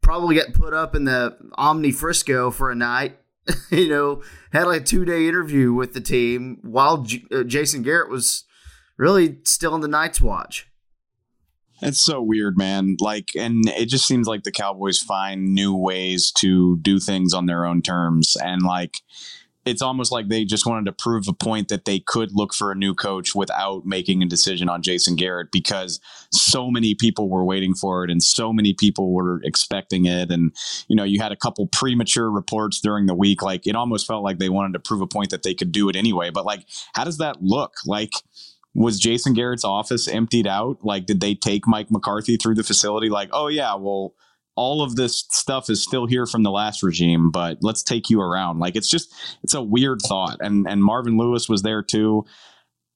probably 0.00 0.36
got 0.36 0.52
put 0.52 0.74
up 0.74 0.94
in 0.94 1.04
the 1.04 1.36
Omni 1.54 1.92
Frisco 1.92 2.50
for 2.50 2.70
a 2.70 2.74
night, 2.74 3.18
you 3.70 3.88
know, 3.88 4.22
had 4.52 4.64
like 4.64 4.82
a 4.82 4.84
two 4.84 5.04
day 5.04 5.28
interview 5.28 5.72
with 5.72 5.94
the 5.94 6.00
team 6.00 6.58
while 6.62 7.02
J- 7.02 7.24
uh, 7.32 7.42
Jason 7.44 7.82
Garrett 7.82 8.10
was 8.10 8.44
really 8.96 9.38
still 9.44 9.74
in 9.74 9.80
the 9.80 9.88
Night's 9.88 10.20
Watch. 10.20 10.66
It's 11.82 12.00
so 12.00 12.20
weird, 12.20 12.58
man. 12.58 12.96
Like, 13.00 13.30
and 13.36 13.66
it 13.68 13.86
just 13.86 14.06
seems 14.06 14.26
like 14.26 14.42
the 14.42 14.52
Cowboys 14.52 14.98
find 14.98 15.54
new 15.54 15.74
ways 15.74 16.30
to 16.32 16.78
do 16.78 16.98
things 16.98 17.32
on 17.32 17.46
their 17.46 17.64
own 17.64 17.80
terms. 17.80 18.36
And 18.36 18.62
like, 18.62 19.00
it's 19.66 19.82
almost 19.82 20.10
like 20.10 20.28
they 20.28 20.44
just 20.44 20.64
wanted 20.64 20.86
to 20.86 20.92
prove 20.92 21.28
a 21.28 21.32
point 21.32 21.68
that 21.68 21.84
they 21.84 22.00
could 22.00 22.30
look 22.32 22.54
for 22.54 22.72
a 22.72 22.74
new 22.74 22.94
coach 22.94 23.34
without 23.34 23.84
making 23.84 24.22
a 24.22 24.26
decision 24.26 24.68
on 24.68 24.80
Jason 24.80 25.16
Garrett 25.16 25.52
because 25.52 26.00
so 26.32 26.70
many 26.70 26.94
people 26.94 27.28
were 27.28 27.44
waiting 27.44 27.74
for 27.74 28.02
it 28.02 28.10
and 28.10 28.22
so 28.22 28.52
many 28.52 28.72
people 28.72 29.12
were 29.12 29.40
expecting 29.44 30.06
it. 30.06 30.30
And, 30.30 30.54
you 30.88 30.96
know, 30.96 31.04
you 31.04 31.20
had 31.20 31.32
a 31.32 31.36
couple 31.36 31.66
premature 31.66 32.30
reports 32.30 32.80
during 32.80 33.06
the 33.06 33.14
week. 33.14 33.42
Like 33.42 33.66
it 33.66 33.76
almost 33.76 34.06
felt 34.06 34.24
like 34.24 34.38
they 34.38 34.48
wanted 34.48 34.72
to 34.72 34.80
prove 34.80 35.02
a 35.02 35.06
point 35.06 35.30
that 35.30 35.42
they 35.42 35.54
could 35.54 35.72
do 35.72 35.88
it 35.90 35.96
anyway. 35.96 36.30
But 36.30 36.46
like, 36.46 36.66
how 36.94 37.04
does 37.04 37.18
that 37.18 37.42
look? 37.42 37.74
Like, 37.84 38.12
was 38.74 39.00
Jason 39.00 39.34
Garrett's 39.34 39.64
office 39.64 40.06
emptied 40.06 40.46
out? 40.46 40.78
Like, 40.82 41.04
did 41.04 41.20
they 41.20 41.34
take 41.34 41.66
Mike 41.66 41.90
McCarthy 41.90 42.36
through 42.36 42.54
the 42.54 42.62
facility? 42.62 43.08
Like, 43.08 43.28
oh, 43.32 43.48
yeah, 43.48 43.74
well, 43.74 44.14
all 44.60 44.82
of 44.82 44.94
this 44.94 45.24
stuff 45.30 45.70
is 45.70 45.82
still 45.82 46.04
here 46.04 46.26
from 46.26 46.42
the 46.42 46.50
last 46.50 46.82
regime, 46.82 47.30
but 47.30 47.56
let's 47.62 47.82
take 47.82 48.10
you 48.10 48.20
around. 48.20 48.58
Like 48.58 48.76
it's 48.76 48.90
just 48.90 49.10
it's 49.42 49.54
a 49.54 49.62
weird 49.62 50.02
thought. 50.02 50.36
And 50.40 50.66
and 50.68 50.84
Marvin 50.84 51.16
Lewis 51.16 51.48
was 51.48 51.62
there 51.62 51.82
too. 51.82 52.26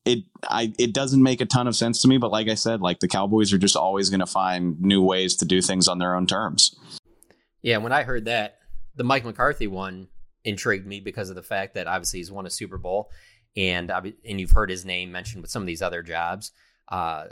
It 0.05 0.25
I 0.43 0.75
it 0.79 0.93
doesn't 0.93 1.23
make 1.23 1.41
a 1.41 1.47
ton 1.47 1.67
of 1.67 1.75
sense 1.75 2.03
to 2.03 2.09
me, 2.09 2.19
but 2.19 2.31
like 2.31 2.51
I 2.51 2.55
said, 2.55 2.83
like 2.83 3.01
the 3.01 3.09
Cowboys 3.09 3.51
are 3.55 3.59
just 3.59 3.77
always 3.77 4.11
going 4.11 4.21
to 4.21 4.27
find 4.27 4.79
new 4.79 5.03
ways 5.03 5.37
to 5.37 5.47
do 5.47 5.63
things 5.63 5.89
on 5.89 5.99
their 5.99 6.15
own 6.15 6.27
terms. 6.27 6.77
Yeah, 7.63 7.79
when 7.79 7.93
I 7.93 8.03
heard 8.03 8.27
that, 8.27 8.59
the 8.95 9.05
Mike 9.05 9.25
McCarthy 9.25 9.67
one 9.67 10.09
intrigued 10.45 10.87
me 10.87 11.01
because 11.01 11.31
of 11.31 11.35
the 11.35 11.43
fact 11.43 11.77
that 11.77 11.87
obviously 11.87 12.19
he's 12.19 12.31
won 12.31 12.45
a 12.45 12.51
Super 12.51 12.77
Bowl, 12.77 13.11
and 13.57 13.91
and 13.91 14.39
you've 14.39 14.51
heard 14.51 14.69
his 14.69 14.85
name 14.85 15.11
mentioned 15.11 15.41
with 15.41 15.51
some 15.51 15.63
of 15.63 15.67
these 15.67 15.81
other 15.81 16.03
jobs. 16.03 16.53
Uh, 16.89 17.29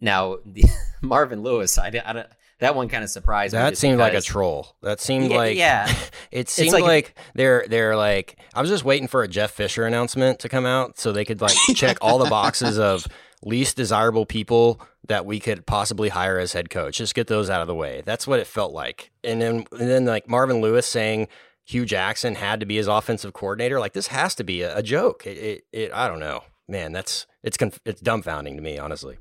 now, 0.00 0.38
the, 0.44 0.64
Marvin 1.02 1.44
Lewis, 1.44 1.78
I, 1.78 1.92
I, 2.04 2.24
that 2.64 2.74
one 2.74 2.88
kind 2.88 3.04
of 3.04 3.10
surprised 3.10 3.52
that 3.52 3.62
me. 3.62 3.70
That 3.70 3.76
seemed 3.76 3.98
like 3.98 4.14
a 4.14 4.22
troll. 4.22 4.74
That 4.82 4.98
seemed 4.98 5.30
yeah, 5.30 5.36
like 5.36 5.56
yeah. 5.56 5.94
it 6.30 6.48
seemed 6.48 6.72
like, 6.72 6.82
like, 6.82 7.14
they're 7.34 7.66
they're 7.68 7.94
like 7.94 8.38
I 8.54 8.62
was 8.62 8.70
just 8.70 8.84
waiting 8.84 9.06
for 9.06 9.22
a 9.22 9.28
Jeff 9.28 9.50
Fisher 9.50 9.84
announcement 9.84 10.38
to 10.40 10.48
come 10.48 10.64
out 10.64 10.98
so 10.98 11.12
they 11.12 11.26
could 11.26 11.40
like 11.42 11.56
check 11.74 11.98
all 12.00 12.18
the 12.18 12.30
boxes 12.30 12.78
of 12.78 13.06
least 13.42 13.76
desirable 13.76 14.24
people 14.24 14.80
that 15.06 15.26
we 15.26 15.38
could 15.38 15.66
possibly 15.66 16.08
hire 16.08 16.38
as 16.38 16.54
head 16.54 16.70
coach. 16.70 16.96
Just 16.96 17.14
get 17.14 17.26
those 17.26 17.50
out 17.50 17.60
of 17.60 17.66
the 17.66 17.74
way. 17.74 18.02
That's 18.06 18.26
what 18.26 18.40
it 18.40 18.46
felt 18.46 18.72
like. 18.72 19.10
And 19.22 19.42
then 19.42 19.66
and 19.70 19.90
then 19.90 20.06
like 20.06 20.26
Marvin 20.26 20.62
Lewis 20.62 20.86
saying 20.86 21.28
Hue 21.66 21.84
Jackson 21.84 22.34
had 22.34 22.60
to 22.60 22.66
be 22.66 22.76
his 22.76 22.86
offensive 22.86 23.34
coordinator. 23.34 23.78
Like 23.78 23.92
this 23.92 24.06
has 24.06 24.34
to 24.36 24.44
be 24.44 24.62
a, 24.62 24.78
a 24.78 24.82
joke. 24.82 25.26
It, 25.26 25.36
it, 25.36 25.64
it, 25.72 25.92
I 25.92 26.08
don't 26.08 26.20
know, 26.20 26.44
man. 26.66 26.92
That's 26.92 27.26
it's 27.42 27.58
conf- 27.58 27.80
it's 27.84 28.00
dumbfounding 28.00 28.56
to 28.56 28.62
me, 28.62 28.78
honestly. 28.78 29.18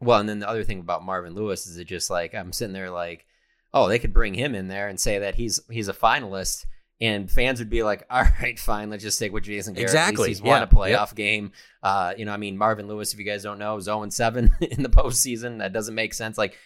Well, 0.00 0.18
and 0.20 0.28
then 0.28 0.38
the 0.38 0.48
other 0.48 0.64
thing 0.64 0.80
about 0.80 1.04
Marvin 1.04 1.34
Lewis 1.34 1.66
is 1.66 1.76
it 1.76 1.84
just 1.86 2.08
like 2.10 2.34
I'm 2.34 2.52
sitting 2.52 2.72
there 2.72 2.90
like, 2.90 3.26
oh, 3.74 3.88
they 3.88 3.98
could 3.98 4.12
bring 4.14 4.34
him 4.34 4.54
in 4.54 4.68
there 4.68 4.88
and 4.88 4.98
say 4.98 5.18
that 5.20 5.34
he's 5.34 5.60
he's 5.70 5.88
a 5.88 5.92
finalist, 5.92 6.64
and 7.00 7.30
fans 7.30 7.58
would 7.58 7.70
be 7.70 7.82
like, 7.82 8.06
all 8.10 8.24
right, 8.40 8.58
fine, 8.58 8.88
let's 8.90 9.02
just 9.02 9.16
stick 9.18 9.32
with 9.32 9.44
Jason 9.44 9.74
Garrett. 9.74 9.88
Exactly. 9.90 10.28
he's 10.28 10.42
won 10.42 10.60
Yeah. 10.60 10.64
a 10.64 10.66
playoff 10.66 11.08
Yep. 11.08 11.14
game. 11.16 11.52
Uh, 11.82 12.14
you 12.16 12.24
know, 12.24 12.32
I 12.32 12.36
mean, 12.38 12.56
Marvin 12.56 12.88
Lewis, 12.88 13.12
if 13.12 13.18
you 13.18 13.24
guys 13.26 13.42
don't 13.42 13.58
know, 13.58 13.76
is 13.76 13.84
0 13.84 14.08
7 14.08 14.50
in 14.60 14.82
the 14.82 14.88
postseason. 14.88 15.58
That 15.58 15.72
doesn't 15.72 15.94
make 15.94 16.14
sense. 16.14 16.36
Like, 16.38 16.56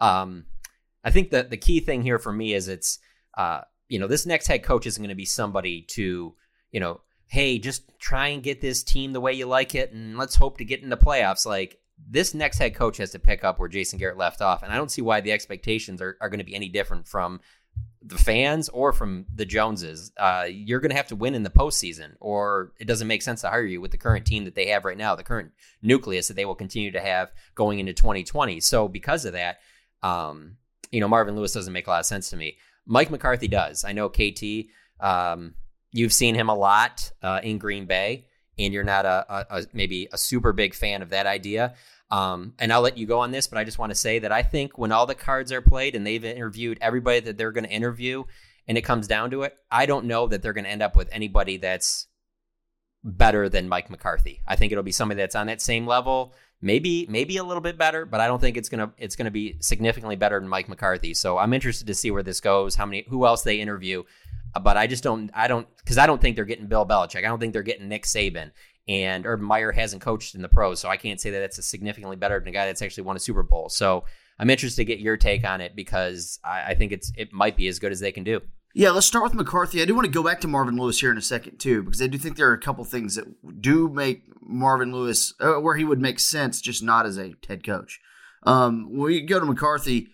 um, 0.00 0.44
I 1.04 1.10
think 1.10 1.30
that 1.30 1.50
the 1.50 1.56
key 1.56 1.80
thing 1.80 2.02
here 2.02 2.18
for 2.18 2.32
me 2.32 2.54
is 2.54 2.68
it's, 2.68 2.98
uh, 3.36 3.62
you 3.88 3.98
know, 3.98 4.06
this 4.06 4.24
next 4.26 4.46
head 4.46 4.62
coach 4.62 4.86
isn't 4.86 5.02
going 5.02 5.08
to 5.10 5.14
be 5.14 5.24
somebody 5.24 5.82
to, 5.90 6.34
you 6.70 6.80
know, 6.80 7.00
hey, 7.26 7.58
just 7.58 7.82
try 7.98 8.28
and 8.28 8.42
get 8.42 8.60
this 8.60 8.82
team 8.82 9.12
the 9.12 9.20
way 9.20 9.32
you 9.32 9.46
like 9.46 9.74
it, 9.74 9.92
and 9.92 10.16
let's 10.18 10.36
hope 10.36 10.58
to 10.58 10.64
get 10.64 10.82
into 10.82 10.94
the 10.94 11.02
playoffs. 11.02 11.44
Like 11.46 11.78
this 11.98 12.34
next 12.34 12.58
head 12.58 12.74
coach 12.74 12.96
has 12.98 13.10
to 13.12 13.18
pick 13.18 13.44
up 13.44 13.58
where 13.58 13.68
Jason 13.68 13.98
Garrett 13.98 14.18
left 14.18 14.40
off, 14.40 14.62
and 14.62 14.72
I 14.72 14.76
don't 14.76 14.90
see 14.90 15.02
why 15.02 15.20
the 15.20 15.32
expectations 15.32 16.02
are, 16.02 16.16
are 16.20 16.28
going 16.28 16.38
to 16.38 16.44
be 16.44 16.54
any 16.54 16.68
different 16.68 17.06
from 17.06 17.40
the 18.04 18.18
fans 18.18 18.68
or 18.68 18.92
from 18.92 19.26
the 19.32 19.44
Joneses. 19.44 20.12
Uh, 20.16 20.46
you're 20.48 20.80
going 20.80 20.90
to 20.90 20.96
have 20.96 21.08
to 21.08 21.16
win 21.16 21.34
in 21.34 21.42
the 21.42 21.50
postseason, 21.50 22.14
or 22.20 22.72
it 22.78 22.86
doesn't 22.86 23.08
make 23.08 23.22
sense 23.22 23.42
to 23.42 23.48
hire 23.48 23.64
you 23.64 23.80
with 23.80 23.92
the 23.92 23.98
current 23.98 24.26
team 24.26 24.44
that 24.44 24.54
they 24.54 24.68
have 24.68 24.84
right 24.84 24.96
now, 24.96 25.14
the 25.14 25.22
current 25.22 25.52
nucleus 25.82 26.28
that 26.28 26.34
they 26.34 26.44
will 26.44 26.54
continue 26.54 26.90
to 26.90 27.00
have 27.00 27.32
going 27.54 27.78
into 27.78 27.92
2020. 27.92 28.60
So 28.60 28.88
because 28.88 29.24
of 29.24 29.34
that, 29.34 29.58
um, 30.02 30.56
you 30.90 31.00
know, 31.00 31.08
Marvin 31.08 31.36
Lewis 31.36 31.52
doesn't 31.52 31.72
make 31.72 31.86
a 31.86 31.90
lot 31.90 32.00
of 32.00 32.06
sense 32.06 32.30
to 32.30 32.36
me. 32.36 32.58
Mike 32.86 33.10
McCarthy 33.10 33.48
does. 33.48 33.84
I 33.84 33.92
know 33.92 34.08
KT. 34.08 34.66
Um, 35.00 35.54
you've 35.92 36.12
seen 36.12 36.34
him 36.34 36.48
a 36.48 36.54
lot 36.54 37.12
uh, 37.22 37.40
in 37.42 37.58
Green 37.58 37.86
Bay, 37.86 38.26
and 38.58 38.72
you're 38.72 38.84
not 38.84 39.04
a, 39.06 39.26
a, 39.28 39.46
a 39.58 39.66
maybe 39.72 40.08
a 40.12 40.18
super 40.18 40.52
big 40.52 40.74
fan 40.74 41.02
of 41.02 41.10
that 41.10 41.26
idea. 41.26 41.74
Um, 42.10 42.54
and 42.58 42.72
I'll 42.72 42.82
let 42.82 42.98
you 42.98 43.06
go 43.06 43.20
on 43.20 43.30
this, 43.30 43.46
but 43.46 43.58
I 43.58 43.64
just 43.64 43.78
want 43.78 43.90
to 43.90 43.96
say 43.96 44.18
that 44.18 44.32
I 44.32 44.42
think 44.42 44.76
when 44.76 44.92
all 44.92 45.06
the 45.06 45.14
cards 45.14 45.50
are 45.50 45.62
played 45.62 45.94
and 45.94 46.06
they've 46.06 46.24
interviewed 46.24 46.78
everybody 46.80 47.20
that 47.20 47.38
they're 47.38 47.52
going 47.52 47.64
to 47.64 47.70
interview, 47.70 48.24
and 48.68 48.78
it 48.78 48.82
comes 48.82 49.08
down 49.08 49.30
to 49.30 49.42
it, 49.42 49.56
I 49.70 49.86
don't 49.86 50.04
know 50.06 50.28
that 50.28 50.42
they're 50.42 50.52
going 50.52 50.64
to 50.64 50.70
end 50.70 50.82
up 50.82 50.94
with 50.94 51.08
anybody 51.10 51.56
that's 51.56 52.06
better 53.02 53.48
than 53.48 53.68
Mike 53.68 53.90
McCarthy. 53.90 54.42
I 54.46 54.56
think 54.56 54.70
it'll 54.70 54.84
be 54.84 54.92
somebody 54.92 55.20
that's 55.20 55.34
on 55.34 55.48
that 55.48 55.60
same 55.60 55.86
level, 55.86 56.34
maybe 56.62 57.06
maybe 57.10 57.36
a 57.36 57.44
little 57.44 57.60
bit 57.60 57.76
better, 57.76 58.06
but 58.06 58.20
I 58.20 58.26
don't 58.28 58.40
think 58.40 58.56
it's 58.56 58.68
gonna 58.68 58.92
it's 58.96 59.16
gonna 59.16 59.30
be 59.30 59.56
significantly 59.60 60.16
better 60.16 60.40
than 60.40 60.48
Mike 60.48 60.68
McCarthy. 60.68 61.12
So 61.12 61.36
I'm 61.36 61.52
interested 61.52 61.86
to 61.88 61.94
see 61.94 62.10
where 62.10 62.22
this 62.22 62.40
goes, 62.40 62.76
how 62.76 62.86
many 62.86 63.04
who 63.08 63.26
else 63.26 63.42
they 63.42 63.60
interview. 63.60 64.04
Uh, 64.54 64.60
But 64.60 64.76
I 64.76 64.86
just 64.86 65.02
don't 65.02 65.30
I 65.34 65.48
don't 65.48 65.66
because 65.78 65.98
I 65.98 66.06
don't 66.06 66.20
think 66.20 66.36
they're 66.36 66.44
getting 66.46 66.66
Bill 66.68 66.86
Belichick. 66.86 67.18
I 67.18 67.28
don't 67.28 67.40
think 67.40 67.52
they're 67.52 67.62
getting 67.62 67.88
Nick 67.88 68.04
Saban. 68.04 68.52
And 68.88 69.26
Urban 69.26 69.46
Meyer 69.46 69.70
hasn't 69.70 70.02
coached 70.02 70.34
in 70.34 70.42
the 70.42 70.48
pros, 70.48 70.80
so 70.80 70.88
I 70.88 70.96
can't 70.96 71.20
say 71.20 71.30
that 71.30 71.38
that's 71.38 71.64
significantly 71.64 72.16
better 72.16 72.38
than 72.40 72.48
a 72.48 72.52
guy 72.52 72.66
that's 72.66 72.82
actually 72.82 73.04
won 73.04 73.14
a 73.14 73.20
Super 73.20 73.44
Bowl. 73.44 73.68
So 73.68 74.04
I'm 74.40 74.50
interested 74.50 74.82
to 74.82 74.84
get 74.84 74.98
your 74.98 75.16
take 75.16 75.44
on 75.44 75.60
it 75.60 75.76
because 75.76 76.40
I, 76.42 76.70
I 76.70 76.74
think 76.74 76.90
it's 76.90 77.12
it 77.16 77.32
might 77.32 77.56
be 77.56 77.68
as 77.68 77.78
good 77.78 77.92
as 77.92 78.00
they 78.00 78.10
can 78.10 78.24
do. 78.24 78.40
Yeah, 78.74 78.90
let's 78.90 79.06
start 79.06 79.24
with 79.24 79.34
McCarthy. 79.34 79.82
I 79.82 79.84
do 79.84 79.94
want 79.94 80.06
to 80.06 80.10
go 80.10 80.22
back 80.22 80.40
to 80.40 80.48
Marvin 80.48 80.76
Lewis 80.76 81.00
here 81.00 81.10
in 81.10 81.18
a 81.18 81.22
second 81.22 81.58
too, 81.58 81.82
because 81.82 82.00
I 82.00 82.06
do 82.06 82.16
think 82.16 82.36
there 82.36 82.48
are 82.48 82.54
a 82.54 82.60
couple 82.60 82.84
things 82.84 83.16
that 83.16 83.26
do 83.60 83.88
make 83.88 84.24
Marvin 84.40 84.92
Lewis 84.92 85.34
uh, 85.40 85.54
where 85.54 85.76
he 85.76 85.84
would 85.84 86.00
make 86.00 86.18
sense, 86.18 86.60
just 86.60 86.82
not 86.82 87.04
as 87.04 87.18
a 87.18 87.34
head 87.46 87.64
coach. 87.64 88.00
Um, 88.44 88.88
when 88.90 89.02
we 89.02 89.20
go 89.20 89.38
to 89.38 89.46
McCarthy, 89.46 90.08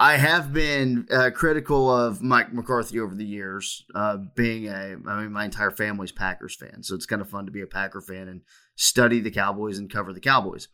I 0.00 0.16
have 0.16 0.52
been 0.52 1.06
uh, 1.10 1.30
critical 1.34 1.94
of 1.94 2.22
Mike 2.22 2.52
McCarthy 2.52 2.98
over 2.98 3.14
the 3.14 3.26
years, 3.26 3.84
uh, 3.94 4.16
being 4.34 4.68
a 4.68 4.96
I 5.06 5.20
mean 5.22 5.32
my 5.32 5.44
entire 5.44 5.70
family's 5.70 6.12
Packers 6.12 6.56
fan, 6.56 6.82
so 6.82 6.94
it's 6.94 7.06
kind 7.06 7.20
of 7.20 7.28
fun 7.28 7.44
to 7.46 7.52
be 7.52 7.62
a 7.62 7.66
Packer 7.66 8.00
fan 8.00 8.28
and 8.28 8.40
study 8.74 9.20
the 9.20 9.30
Cowboys 9.30 9.78
and 9.78 9.92
cover 9.92 10.12
the 10.12 10.20
Cowboys. 10.20 10.68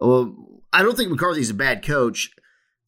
Well, 0.00 0.34
I 0.72 0.82
don't 0.82 0.96
think 0.96 1.10
McCarthy's 1.10 1.50
a 1.50 1.54
bad 1.54 1.84
coach. 1.84 2.30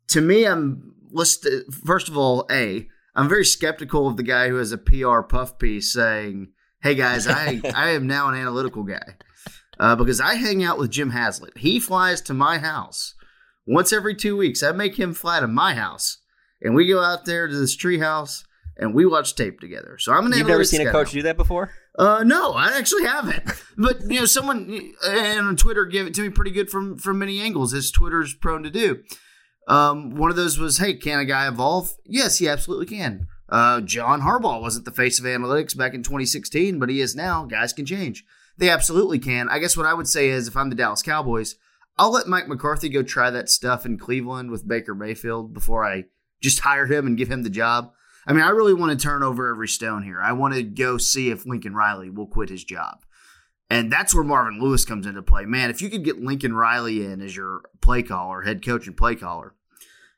To 0.08 0.20
me, 0.20 0.46
I'm 0.46 0.94
let's 1.12 1.46
first 1.84 2.08
of 2.08 2.16
all, 2.16 2.46
a 2.50 2.88
I'm 3.14 3.28
very 3.28 3.44
skeptical 3.44 4.08
of 4.08 4.16
the 4.16 4.22
guy 4.22 4.48
who 4.48 4.56
has 4.56 4.72
a 4.72 4.78
PR 4.78 5.20
puff 5.20 5.58
piece 5.58 5.92
saying, 5.92 6.48
"Hey 6.82 6.94
guys, 6.94 7.26
I 7.26 7.60
I 7.74 7.90
am 7.90 8.06
now 8.06 8.28
an 8.28 8.34
analytical 8.34 8.82
guy," 8.82 9.16
uh, 9.78 9.96
because 9.96 10.20
I 10.20 10.34
hang 10.34 10.64
out 10.64 10.78
with 10.78 10.90
Jim 10.90 11.10
Haslett. 11.10 11.58
He 11.58 11.78
flies 11.80 12.20
to 12.22 12.34
my 12.34 12.58
house 12.58 13.14
once 13.66 13.92
every 13.92 14.14
two 14.14 14.36
weeks. 14.36 14.62
I 14.62 14.72
make 14.72 14.98
him 14.98 15.14
fly 15.14 15.40
to 15.40 15.46
my 15.46 15.74
house, 15.74 16.18
and 16.60 16.74
we 16.74 16.86
go 16.86 17.02
out 17.02 17.24
there 17.24 17.46
to 17.46 17.54
this 17.54 17.76
tree 17.76 17.98
house 17.98 18.44
and 18.76 18.94
we 18.94 19.06
watch 19.06 19.34
tape 19.34 19.60
together. 19.60 19.98
So 19.98 20.12
I'm 20.12 20.26
an 20.26 20.32
You've 20.32 20.48
never 20.48 20.64
seen 20.64 20.86
a 20.86 20.90
coach 20.90 21.08
now. 21.08 21.18
do 21.18 21.22
that 21.22 21.36
before? 21.36 21.70
Uh, 21.96 22.24
no, 22.24 22.52
I 22.52 22.76
actually 22.76 23.04
haven't. 23.04 23.42
But 23.76 24.02
you 24.02 24.20
know, 24.20 24.24
someone 24.24 24.92
and 25.04 25.40
on 25.40 25.56
Twitter 25.56 25.84
gave 25.84 26.06
it 26.06 26.14
to 26.14 26.22
me 26.22 26.28
pretty 26.28 26.52
good 26.52 26.70
from 26.70 26.96
from 26.96 27.18
many 27.18 27.40
angles, 27.40 27.74
as 27.74 27.90
Twitter's 27.90 28.32
prone 28.32 28.62
to 28.62 28.70
do. 28.70 29.02
Um, 29.66 30.16
one 30.16 30.30
of 30.30 30.36
those 30.36 30.58
was, 30.58 30.78
"Hey, 30.78 30.94
can 30.94 31.18
a 31.18 31.24
guy 31.24 31.48
evolve?" 31.48 31.94
Yes, 32.04 32.38
he 32.38 32.48
absolutely 32.48 32.86
can. 32.86 33.26
Uh, 33.48 33.80
John 33.80 34.22
Harbaugh 34.22 34.60
wasn't 34.60 34.84
the 34.84 34.90
face 34.90 35.18
of 35.18 35.24
analytics 35.24 35.76
back 35.76 35.94
in 35.94 36.02
2016, 36.02 36.78
but 36.78 36.88
he 36.88 37.00
is 37.00 37.14
now. 37.14 37.44
Guys 37.44 37.72
can 37.72 37.86
change. 37.86 38.24
They 38.56 38.70
absolutely 38.70 39.18
can. 39.18 39.48
I 39.48 39.58
guess 39.58 39.76
what 39.76 39.86
I 39.86 39.94
would 39.94 40.08
say 40.08 40.28
is, 40.28 40.48
if 40.48 40.56
I'm 40.56 40.70
the 40.70 40.76
Dallas 40.76 41.02
Cowboys, 41.02 41.56
I'll 41.96 42.12
let 42.12 42.26
Mike 42.26 42.48
McCarthy 42.48 42.88
go 42.88 43.02
try 43.02 43.30
that 43.30 43.48
stuff 43.48 43.86
in 43.86 43.98
Cleveland 43.98 44.50
with 44.50 44.66
Baker 44.66 44.94
Mayfield 44.94 45.52
before 45.54 45.84
I 45.84 46.04
just 46.40 46.60
hire 46.60 46.86
him 46.86 47.06
and 47.06 47.16
give 47.16 47.30
him 47.30 47.42
the 47.42 47.50
job. 47.50 47.92
I 48.26 48.32
mean, 48.32 48.42
I 48.42 48.50
really 48.50 48.74
want 48.74 48.98
to 48.98 49.02
turn 49.02 49.22
over 49.22 49.50
every 49.50 49.68
stone 49.68 50.02
here. 50.02 50.20
I 50.20 50.32
want 50.32 50.54
to 50.54 50.62
go 50.62 50.98
see 50.98 51.30
if 51.30 51.46
Lincoln 51.46 51.74
Riley 51.74 52.10
will 52.10 52.26
quit 52.26 52.48
his 52.48 52.64
job. 52.64 53.04
And 53.70 53.90
that's 53.90 54.14
where 54.14 54.24
Marvin 54.24 54.60
Lewis 54.60 54.84
comes 54.84 55.06
into 55.06 55.22
play. 55.22 55.44
Man, 55.46 55.70
if 55.70 55.80
you 55.80 55.88
could 55.88 56.04
get 56.04 56.22
Lincoln 56.22 56.54
Riley 56.54 57.04
in 57.04 57.20
as 57.20 57.34
your 57.34 57.62
play 57.84 58.02
caller, 58.02 58.42
head 58.42 58.64
coach 58.64 58.86
and 58.86 58.96
play 58.96 59.14
caller 59.14 59.54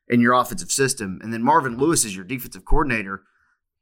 in 0.08 0.20
your 0.20 0.34
offensive 0.34 0.70
system, 0.70 1.18
and 1.22 1.32
then 1.32 1.42
Marvin 1.42 1.76
Lewis 1.76 2.04
is 2.04 2.14
your 2.14 2.24
defensive 2.24 2.64
coordinator, 2.64 3.24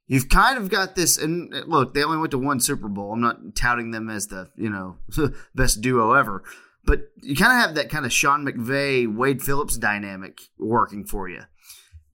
you've 0.06 0.28
kind 0.28 0.58
of 0.58 0.70
got 0.70 0.96
this. 0.96 1.18
And 1.18 1.52
look, 1.66 1.94
they 1.94 2.02
only 2.02 2.18
went 2.18 2.30
to 2.32 2.38
one 2.38 2.60
Super 2.60 2.88
Bowl. 2.88 3.12
I'm 3.12 3.20
not 3.20 3.54
touting 3.54 3.90
them 3.90 4.08
as 4.08 4.28
the, 4.28 4.50
you 4.56 4.70
know, 4.70 4.96
best 5.54 5.80
duo 5.80 6.12
ever. 6.12 6.42
But 6.86 7.00
you 7.22 7.34
kind 7.34 7.52
of 7.52 7.58
have 7.58 7.74
that 7.76 7.90
kind 7.90 8.04
of 8.04 8.12
Sean 8.12 8.44
McVay, 8.44 9.12
Wade 9.12 9.42
Phillips 9.42 9.78
dynamic 9.78 10.40
working 10.58 11.04
for 11.04 11.28
you. 11.28 11.42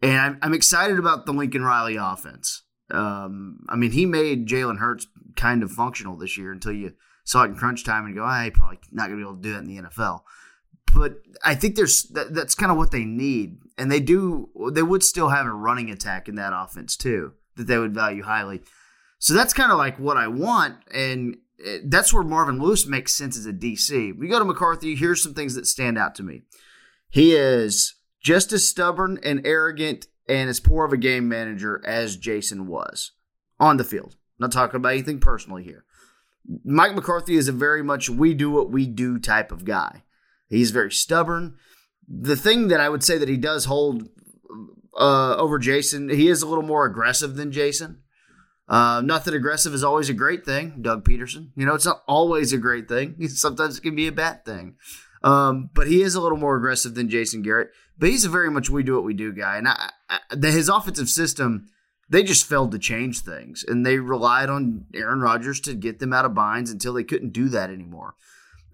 And 0.03 0.19
I'm, 0.19 0.39
I'm 0.43 0.55
excited 0.55 0.99
about 0.99 1.27
the 1.27 1.33
Lincoln 1.33 1.63
Riley 1.63 1.97
offense. 1.97 2.63
Um, 2.91 3.61
I 3.69 3.77
mean, 3.77 3.93
he 3.93 4.07
made 4.07 4.49
Jalen 4.49 4.79
Hurts 4.79 5.07
kind 5.37 5.63
of 5.63 5.71
functional 5.71 6.17
this 6.17 6.39
year 6.39 6.53
until 6.53 6.73
you 6.73 6.95
saw 7.25 7.43
it 7.43 7.49
in 7.49 7.57
crunch 7.57 7.85
time 7.85 8.07
and 8.07 8.15
go, 8.15 8.25
ah, 8.25 8.45
he 8.45 8.51
probably 8.51 8.79
not 8.93 9.09
going 9.09 9.19
to 9.21 9.25
be 9.25 9.29
able 9.29 9.37
to 9.37 9.43
do 9.43 9.53
that 9.53 9.65
in 9.65 9.67
the 9.67 9.89
NFL. 9.89 10.21
But 10.95 11.19
I 11.45 11.55
think 11.55 11.77
there's 11.77 12.05
that, 12.11 12.35
that's 12.35 12.55
kind 12.55 12.73
of 12.73 12.79
what 12.79 12.91
they 12.91 13.05
need, 13.05 13.59
and 13.79 13.91
they 13.91 14.01
do. 14.01 14.51
They 14.73 14.83
would 14.83 15.03
still 15.03 15.29
have 15.29 15.47
a 15.47 15.53
running 15.53 15.91
attack 15.91 16.29
in 16.29 16.35
that 16.37 16.53
offense 16.55 16.97
too 16.97 17.33
that 17.57 17.67
they 17.67 17.79
would 17.79 17.95
value 17.95 18.23
highly. 18.23 18.63
So 19.19 19.35
that's 19.35 19.53
kind 19.53 19.71
of 19.71 19.79
like 19.79 19.99
what 19.99 20.17
I 20.17 20.29
want, 20.29 20.77
and 20.93 21.37
eh, 21.65 21.79
that's 21.85 22.13
where 22.13 22.23
Marvin 22.23 22.59
Lewis 22.59 22.87
makes 22.87 23.15
sense 23.15 23.37
as 23.37 23.47
a 23.47 23.53
DC. 23.53 24.17
We 24.19 24.29
go 24.29 24.39
to 24.39 24.45
McCarthy. 24.45 24.95
Here's 24.95 25.23
some 25.23 25.35
things 25.35 25.55
that 25.55 25.67
stand 25.67 25.99
out 25.99 26.15
to 26.17 26.23
me. 26.23 26.43
He 27.11 27.35
is 27.35 27.95
just 28.23 28.53
as 28.53 28.67
stubborn 28.67 29.19
and 29.23 29.47
arrogant 29.47 30.07
and 30.29 30.49
as 30.49 30.61
poor 30.61 30.85
of 30.85 30.93
a 30.93 30.97
game 30.97 31.29
manager 31.29 31.83
as 31.85 32.17
Jason 32.17 32.67
was 32.67 33.13
on 33.59 33.77
the 33.77 33.85
field. 33.85 34.17
not 34.39 34.53
talking 34.53 34.77
about 34.77 34.93
anything 34.93 35.19
personally 35.19 35.65
here. 35.65 35.85
Mike 36.65 36.95
McCarthy 36.95 37.37
is 37.37 37.49
a 37.49 37.53
very 37.53 37.83
much 37.83 38.09
we 38.09 38.33
do 38.33 38.51
what 38.51 38.71
we 38.71 38.87
do 38.87 39.19
type 39.19 39.53
of 39.53 39.65
guy. 39.65 40.03
He's 40.51 40.73
very 40.73 40.91
stubborn. 40.91 41.55
The 42.07 42.37
thing 42.37 42.69
that 42.69 42.81
I 42.81 42.89
would 42.89 43.05
say 43.05 43.17
that 43.17 43.29
he 43.29 43.37
does 43.37 43.65
hold 43.65 44.09
uh, 44.99 45.37
over 45.37 45.59
Jason, 45.59 46.11
he 46.11 46.29
is 46.29 46.43
a 46.43 46.49
little 46.49 46.65
more 46.65 46.85
aggressive 46.85 47.37
than 47.37 47.53
Jason. 47.53 48.03
Uh, 48.69 49.01
not 49.05 49.25
that 49.25 49.35
aggressive 49.35 49.75
is 49.75 49.83
always 49.83 50.09
a 50.09 50.15
great 50.15 50.45
thing, 50.45 50.83
Doug 50.83 51.05
Pederson. 51.05 51.51
You 51.57 51.67
know, 51.67 51.75
it's 51.75 51.87
not 51.87 52.03
always 52.07 52.53
a 52.53 52.59
great 52.59 52.89
thing. 52.89 53.17
Sometimes 53.29 53.79
it 53.79 53.83
can 53.83 53.97
be 53.97 54.07
a 54.07 54.13
bad 54.13 54.45
thing. 54.45 54.77
Um, 55.23 55.71
but 55.75 55.87
he 55.87 56.03
is 56.03 56.15
a 56.15 56.21
little 56.21 56.39
more 56.39 56.57
aggressive 56.57 56.95
than 56.95 57.09
Jason 57.09 57.43
Garrett. 57.43 57.71
But 57.99 58.09
he's 58.09 58.25
a 58.25 58.31
very 58.31 58.51
much 58.51 58.71
we 58.71 58.83
do 58.83 58.95
what 58.95 59.05
we 59.05 59.15
do 59.15 59.33
guy. 59.33 59.59
And 59.59 59.69
I, 59.69 59.91
I, 60.09 60.19
the, 60.31 60.51
his 60.51 60.69
offensive 60.69 61.09
system, 61.09 61.67
they 62.09 62.23
just 62.23 62.49
failed 62.49 62.73
to 62.73 62.79
change 62.79 63.21
things. 63.21 63.65
And 63.67 63.85
they 63.85 63.99
relied 63.99 64.49
on 64.49 64.87
Aaron 64.95 65.21
Rodgers 65.21 65.61
to 65.63 65.75
get 65.75 65.99
them 65.99 66.13
out 66.13 66.25
of 66.25 66.35
binds 66.35 66.71
until 66.71 66.95
they 66.95 67.05
couldn't 67.05 67.33
do 67.33 67.49
that 67.51 67.71
anymore. 67.71 68.15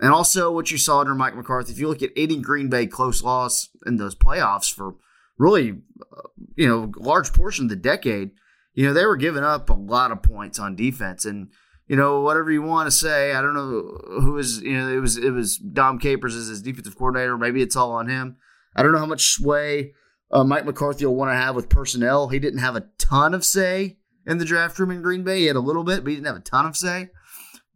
And 0.00 0.12
also, 0.12 0.52
what 0.52 0.70
you 0.70 0.78
saw 0.78 1.00
under 1.00 1.14
Mike 1.14 1.36
McCarthy, 1.36 1.72
if 1.72 1.78
you 1.78 1.88
look 1.88 2.02
at 2.02 2.10
any 2.16 2.38
Green 2.38 2.68
Bay 2.68 2.86
close 2.86 3.22
loss 3.22 3.70
in 3.86 3.96
those 3.96 4.14
playoffs 4.14 4.72
for 4.72 4.96
really, 5.38 5.78
uh, 6.16 6.28
you 6.54 6.68
know, 6.68 6.92
large 6.96 7.32
portion 7.32 7.64
of 7.66 7.68
the 7.70 7.76
decade, 7.76 8.32
you 8.74 8.86
know, 8.86 8.92
they 8.92 9.06
were 9.06 9.16
giving 9.16 9.44
up 9.44 9.70
a 9.70 9.74
lot 9.74 10.12
of 10.12 10.22
points 10.22 10.58
on 10.58 10.76
defense. 10.76 11.24
And 11.24 11.48
you 11.88 11.94
know, 11.94 12.20
whatever 12.20 12.50
you 12.50 12.62
want 12.62 12.88
to 12.88 12.90
say. 12.90 13.32
I 13.32 13.40
don't 13.40 13.54
know 13.54 14.20
who 14.20 14.38
is, 14.38 14.60
you 14.60 14.76
know, 14.76 14.88
it 14.88 14.98
was 14.98 15.16
it 15.16 15.30
was 15.30 15.56
Dom 15.56 15.98
Capers 15.98 16.34
as 16.34 16.48
his 16.48 16.62
defensive 16.62 16.96
coordinator. 16.96 17.38
Maybe 17.38 17.62
it's 17.62 17.76
all 17.76 17.92
on 17.92 18.08
him. 18.08 18.36
I 18.74 18.82
don't 18.82 18.92
know 18.92 18.98
how 18.98 19.06
much 19.06 19.30
sway 19.30 19.92
uh, 20.30 20.44
Mike 20.44 20.66
McCarthy 20.66 21.06
will 21.06 21.14
want 21.14 21.30
to 21.30 21.36
have 21.36 21.54
with 21.54 21.68
personnel. 21.68 22.28
He 22.28 22.38
didn't 22.38 22.58
have 22.58 22.76
a 22.76 22.88
ton 22.98 23.34
of 23.34 23.44
say 23.44 23.98
in 24.26 24.38
the 24.38 24.44
draft 24.44 24.78
room 24.78 24.90
in 24.90 25.02
Green 25.02 25.22
Bay. 25.22 25.40
He 25.40 25.46
had 25.46 25.56
a 25.56 25.60
little 25.60 25.84
bit, 25.84 26.02
but 26.02 26.10
he 26.10 26.16
didn't 26.16 26.26
have 26.26 26.36
a 26.36 26.40
ton 26.40 26.66
of 26.66 26.76
say. 26.76 27.10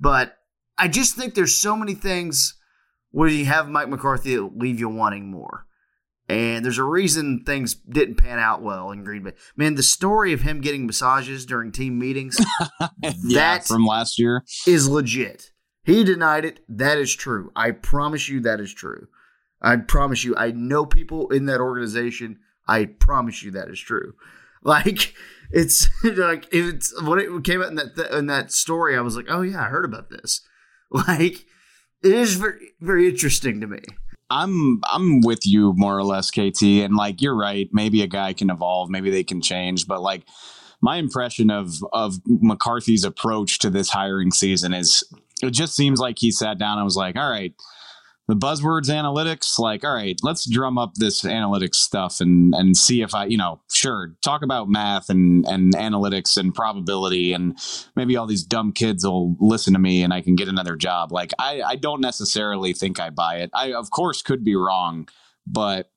But 0.00 0.36
I 0.80 0.88
just 0.88 1.14
think 1.14 1.34
there's 1.34 1.56
so 1.56 1.76
many 1.76 1.94
things 1.94 2.54
where 3.10 3.28
you 3.28 3.44
have 3.44 3.68
Mike 3.68 3.90
McCarthy 3.90 4.38
leave 4.38 4.80
you 4.80 4.88
wanting 4.88 5.30
more. 5.30 5.66
And 6.26 6.64
there's 6.64 6.78
a 6.78 6.84
reason 6.84 7.42
things 7.44 7.75
didn't 7.75 8.14
pan 8.14 8.38
out 8.38 8.62
well 8.62 8.90
in 8.90 9.04
Green 9.04 9.25
Bay. 9.25 9.32
Man, 9.56 9.75
the 9.75 9.82
story 9.82 10.32
of 10.32 10.42
him 10.42 10.60
getting 10.60 10.87
massages 10.87 11.44
during 11.44 11.70
team 11.70 11.99
meetings, 11.99 12.38
yeah, 13.02 13.12
that 13.34 13.66
from 13.66 13.84
last 13.84 14.18
year 14.18 14.44
is 14.66 14.88
legit. 14.88 15.50
He 15.82 16.02
denied 16.04 16.44
it. 16.44 16.60
That 16.68 16.99
is 16.99 17.14
true. 17.14 17.50
I 17.56 17.72
promise 17.72 18.28
you 18.28 18.40
that 18.40 18.60
is 18.60 18.72
true. 18.72 19.08
I 19.60 19.76
promise 19.76 20.25
you. 20.25 20.37
I 20.37 20.52
know 20.52 20.87
people 20.87 21.28
in 21.30 21.46
that 21.46 21.60
organization. 21.60 22.38
I 22.68 22.87
promise 22.87 23.42
you 23.42 23.50
that 23.52 23.68
is 23.68 23.80
true. 23.80 24.14
Like 24.62 25.14
it's 25.50 25.88
like 26.04 26.46
it's 26.52 26.92
when 27.02 27.18
it 27.18 27.44
came 27.44 27.62
out 27.62 27.70
in 27.70 27.76
that 27.76 28.12
in 28.12 28.26
that 28.26 28.52
story, 28.52 28.94
I 28.94 29.00
was 29.00 29.16
like, 29.16 29.25
oh 29.30 29.40
yeah, 29.40 29.62
I 29.62 29.68
heard 29.68 29.87
about 29.87 30.10
this. 30.10 30.42
Like 31.06 31.44
it 32.02 32.12
is 32.12 32.35
very 32.35 32.73
very 32.80 33.09
interesting 33.09 33.61
to 33.61 33.66
me. 33.66 33.78
I'm 34.30 34.80
I'm 34.90 35.20
with 35.20 35.47
you 35.47 35.73
more 35.76 35.97
or 35.97 36.04
less, 36.04 36.30
KT, 36.30 36.62
and 36.62 36.97
like 36.97 37.20
you're 37.20 37.37
right. 37.37 37.68
Maybe 37.73 38.02
a 38.02 38.06
guy 38.06 38.32
can 38.32 38.50
evolve, 38.50 38.90
maybe 38.90 39.11
they 39.11 39.25
can 39.25 39.40
change, 39.40 39.87
but 39.87 40.02
like 40.02 40.23
my 40.80 40.97
impression 40.97 41.50
of 41.50 41.75
of 41.92 42.16
McCarthy's 42.26 43.04
approach 43.04 43.59
to 43.61 43.70
this 43.70 43.90
hiring 43.90 44.30
season 44.30 44.73
is 44.73 45.04
it 45.42 45.50
just 45.50 45.75
seems 45.75 46.00
like 46.00 46.18
he 46.18 46.30
sat 46.30 46.59
down 46.59 46.78
and 46.78 46.85
was 46.85 46.97
like, 46.97 47.16
all 47.16 47.30
right, 47.30 47.54
the 48.30 48.37
buzzwords 48.37 48.88
analytics 48.88 49.58
like 49.58 49.84
all 49.84 49.92
right 49.92 50.20
let's 50.22 50.49
drum 50.49 50.78
up 50.78 50.94
this 50.94 51.22
analytics 51.22 51.75
stuff 51.75 52.20
and 52.20 52.54
and 52.54 52.76
see 52.76 53.02
if 53.02 53.12
i 53.12 53.25
you 53.25 53.37
know 53.37 53.60
sure 53.72 54.14
talk 54.22 54.42
about 54.42 54.68
math 54.68 55.10
and 55.10 55.44
and 55.49 55.75
analytics 55.75 56.37
and 56.37 56.54
probability 56.54 57.32
and 57.32 57.58
maybe 57.96 58.16
all 58.16 58.26
these 58.26 58.44
dumb 58.44 58.70
kids 58.70 59.04
will 59.04 59.37
listen 59.40 59.72
to 59.72 59.80
me 59.80 60.00
and 60.02 60.14
i 60.14 60.20
can 60.20 60.37
get 60.37 60.46
another 60.46 60.76
job. 60.76 61.10
Like 61.10 61.32
i 61.40 61.60
i 61.62 61.75
don't 61.75 62.00
necessarily 62.00 62.72
think 62.72 63.00
i 63.00 63.10
buy 63.10 63.38
it. 63.38 63.50
I 63.52 63.72
of 63.72 63.90
course 63.90 64.22
could 64.22 64.44
be 64.44 64.54
wrong 64.54 65.08
but 65.44 65.90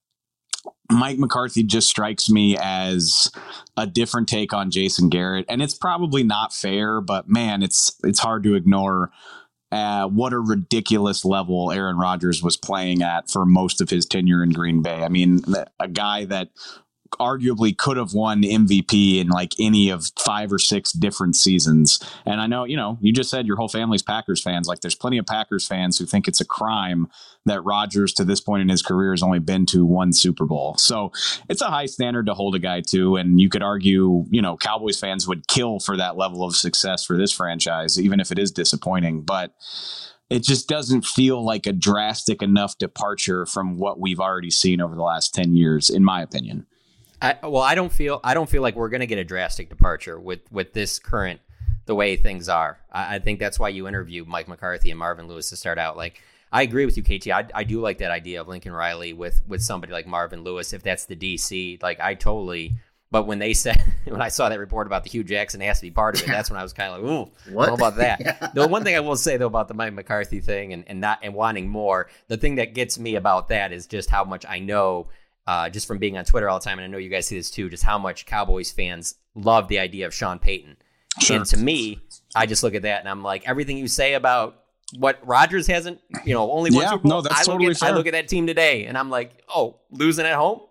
Mike 0.91 1.17
McCarthy 1.17 1.63
just 1.63 1.87
strikes 1.87 2.29
me 2.29 2.57
as 2.59 3.31
a 3.77 3.85
different 3.85 4.27
take 4.27 4.53
on 4.53 4.71
Jason 4.71 5.09
Garrett, 5.09 5.45
and 5.49 5.61
it's 5.61 5.73
probably 5.73 6.23
not 6.23 6.53
fair, 6.53 7.01
but 7.01 7.29
man, 7.29 7.63
it's 7.63 7.95
it's 8.03 8.19
hard 8.19 8.43
to 8.43 8.55
ignore 8.55 9.11
what 10.07 10.33
a 10.33 10.39
ridiculous 10.39 11.25
level 11.25 11.71
Aaron 11.71 11.97
Rodgers 11.97 12.43
was 12.43 12.57
playing 12.57 13.01
at 13.01 13.29
for 13.29 13.45
most 13.45 13.81
of 13.81 13.89
his 13.89 14.05
tenure 14.05 14.43
in 14.43 14.51
Green 14.51 14.81
Bay. 14.81 15.03
I 15.03 15.09
mean, 15.09 15.43
a 15.79 15.87
guy 15.87 16.25
that 16.25 16.49
arguably 17.20 17.77
could 17.77 17.98
have 17.98 18.13
won 18.13 18.43
MVP 18.43 19.20
in 19.20 19.29
like 19.29 19.53
any 19.60 19.89
of 19.89 20.12
five 20.20 20.51
or 20.51 20.60
six 20.60 20.91
different 20.91 21.36
seasons. 21.36 22.00
And 22.25 22.39
I 22.39 22.48
know, 22.48 22.63
you 22.63 22.77
know, 22.77 22.98
you 23.01 23.13
just 23.13 23.29
said 23.29 23.48
your 23.48 23.58
whole 23.58 23.67
family's 23.67 24.01
Packers 24.01 24.41
fans. 24.41 24.67
Like 24.67 24.82
there's 24.82 24.96
plenty 24.96 25.17
of 25.17 25.25
Packers 25.25 25.67
fans 25.67 25.98
who 25.98 26.05
think 26.05 26.27
it's 26.27 26.41
a 26.41 26.46
crime 26.46 27.08
that 27.46 27.62
Rodgers 27.63 28.13
to 28.13 28.24
this 28.24 28.39
point 28.39 28.62
in 28.62 28.70
his 28.70 28.82
career 28.82 29.12
has 29.12 29.24
only 29.24 29.39
been 29.39 29.65
to 29.67 29.86
one 29.86 30.13
Super 30.13 30.46
Bowl. 30.46 30.75
So 30.77 31.12
it's 31.50 31.62
a 31.62 31.70
high 31.70 31.88
standard 31.88 32.25
to 32.27 32.34
hold 32.34 32.55
a 32.55 32.60
guy 32.60 32.82
to. 32.88 33.17
And 33.17 33.39
you 33.39 33.50
could 33.50 33.63
argue, 33.63 34.25
you 34.29 34.41
know, 34.41 34.58
Cowboys 34.58 35.00
fans 35.00 35.27
would 35.27 35.48
kill 35.48 35.79
for 35.79 35.98
that 35.98 36.17
level 36.17 36.43
of 36.43 36.55
success 36.55 37.03
for 37.03 37.17
this 37.17 37.32
franchise, 37.32 38.00
even 38.00 38.20
if 38.20 38.32
it 38.32 38.39
is 38.39 38.51
disappointing. 38.51 39.22
But 39.22 39.53
it 40.29 40.43
just 40.43 40.67
doesn't 40.67 41.05
feel 41.05 41.43
like 41.43 41.67
a 41.67 41.74
drastic 41.74 42.41
enough 42.41 42.77
departure 42.77 43.46
from 43.46 43.77
what 43.77 44.00
we've 44.00 44.20
already 44.20 44.50
seen 44.50 44.82
over 44.82 44.96
the 44.96 45.03
last 45.03 45.34
10 45.36 45.55
years, 45.55 45.89
in 45.89 46.03
my 46.03 46.22
opinion. 46.22 46.65
I, 47.23 47.37
well, 47.47 47.61
I 47.61 47.73
don't 47.73 47.91
feel 47.91 48.19
I 48.23 48.33
don't 48.33 48.49
feel 48.49 48.61
like 48.61 48.75
we're 48.75 48.89
going 48.89 48.99
to 48.99 49.07
get 49.07 49.17
a 49.17 49.23
drastic 49.23 49.69
departure 49.69 50.19
with 50.19 50.41
with 50.51 50.73
this 50.73 50.99
current 50.99 51.39
the 51.86 51.95
way 51.95 52.15
things 52.17 52.49
are. 52.49 52.79
I, 52.91 53.15
I, 53.15 53.19
think 53.19 53.39
that's 53.39 53.57
why 53.57 53.69
you 53.69 53.88
interview 53.88 54.25
Mike 54.25 54.47
McCarthy 54.47 54.89
and 54.89 54.99
Marvin 54.99 55.27
Lewis 55.27 55.49
to 55.49 55.55
start 55.57 55.77
out. 55.77 55.97
Like, 55.97 56.21
I 56.51 56.62
agree 56.62 56.86
with 56.86 56.95
you, 56.97 57.03
KT. 57.03 57.29
I, 57.29 57.47
I 57.53 57.63
do 57.63 57.81
like 57.81 57.97
that 57.97 58.12
idea 58.12 58.41
of 58.41 58.47
Lincoln 58.47 58.73
Riley 58.73 59.13
with 59.13 59.41
with 59.47 59.62
somebody 59.62 59.93
like 59.93 60.05
Marvin 60.05 60.43
Lewis 60.43 60.73
if 60.73 60.83
that's 60.83 61.05
the 61.05 61.15
DC. 61.15 61.81
Like, 61.81 61.99
I 61.99 62.13
totally. 62.15 62.75
But 63.09 63.25
when 63.27 63.39
they 63.39 63.53
said 63.53 63.81
when 64.05 64.21
I 64.21 64.27
saw 64.27 64.49
that 64.49 64.59
report 64.59 64.88
about 64.88 65.05
the 65.05 65.09
Hue 65.09 65.23
Jackson 65.23 65.62
has 65.62 65.79
to 65.79 65.83
be 65.83 65.91
part 65.91 66.15
of 66.15 66.23
it, 66.23 66.27
that's 66.27 66.49
when 66.49 66.59
I 66.59 66.63
was 66.63 66.73
kind 66.73 66.93
of 66.93 67.01
like, 67.01 67.12
ooh, 67.12 67.31
what 67.53 67.69
about 67.69 67.95
that? 67.97 68.19
yeah. 68.19 68.49
The 68.53 68.67
one 68.67 68.83
thing 68.83 68.95
I 68.95 68.99
will 68.99 69.15
say 69.15 69.38
though 69.38 69.47
about 69.47 69.69
the 69.69 69.75
Mike 69.75 69.93
McCarthy 69.93 70.41
thing 70.41 70.73
and, 70.73 70.83
and 70.88 70.99
not 70.99 71.19
and 71.23 71.33
wanting 71.33 71.69
more, 71.69 72.09
the 72.27 72.38
thing 72.38 72.55
that 72.55 72.73
gets 72.73 72.99
me 72.99 73.15
about 73.15 73.47
that 73.47 73.71
is 73.71 73.88
just 73.88 74.09
how 74.09 74.25
much 74.25 74.45
I 74.45 74.59
know 74.59 75.07
uh, 75.47 75.69
just 75.69 75.88
from 75.88 75.97
being 75.97 76.17
on 76.17 76.25
Twitter 76.25 76.49
all 76.49 76.60
the 76.60 76.65
time, 76.65 76.79
and 76.79 76.86
I 76.86 76.88
know 76.88 76.97
you 76.97 77.10
guys 77.10 77.27
see 77.27 77.38
this 77.38 77.51
too, 77.51 77.69
just 77.69 77.84
how 77.84 77.97
much 77.97 78.25
Cowboys 78.25 78.71
fans 78.71 79.15
love 79.36 79.67
the 79.67 79.79
idea 79.79 80.06
of 80.06 80.13
Sean 80.13 80.39
Payton. 80.39 80.77
Sure. 81.19 81.38
And 81.38 81.45
to 81.47 81.58
me, 81.58 81.99
I 82.36 82.45
just 82.45 82.63
look 82.63 82.75
at 82.75 82.82
that 82.84 82.99
and 82.99 83.10
I'm 83.10 83.21
like, 83.23 83.47
everything 83.47 83.77
you 83.77 83.88
say 83.88 84.15
about 84.15 84.63
what 84.97 85.19
Rodgers 85.25 85.67
hasn't, 85.67 85.99
you 86.25 86.34
know, 86.34 86.51
only 86.51 86.71
one 86.71 86.84
yeah, 86.84 86.89
Super 86.91 87.03
Bowl. 87.03 87.10
No, 87.17 87.21
that's 87.21 87.36
I 87.36 87.39
look 87.39 87.60
totally 87.60 87.71
at, 87.71 87.77
fair. 87.77 87.89
I 87.89 87.91
look 87.91 88.08
at 88.08 88.13
that 88.13 88.27
team 88.27 88.47
today 88.47 88.86
and 88.86 88.97
I'm 88.97 89.10
like, 89.10 89.43
oh, 89.53 89.79
losing 89.91 90.25
at 90.25 90.36
home 90.36 90.62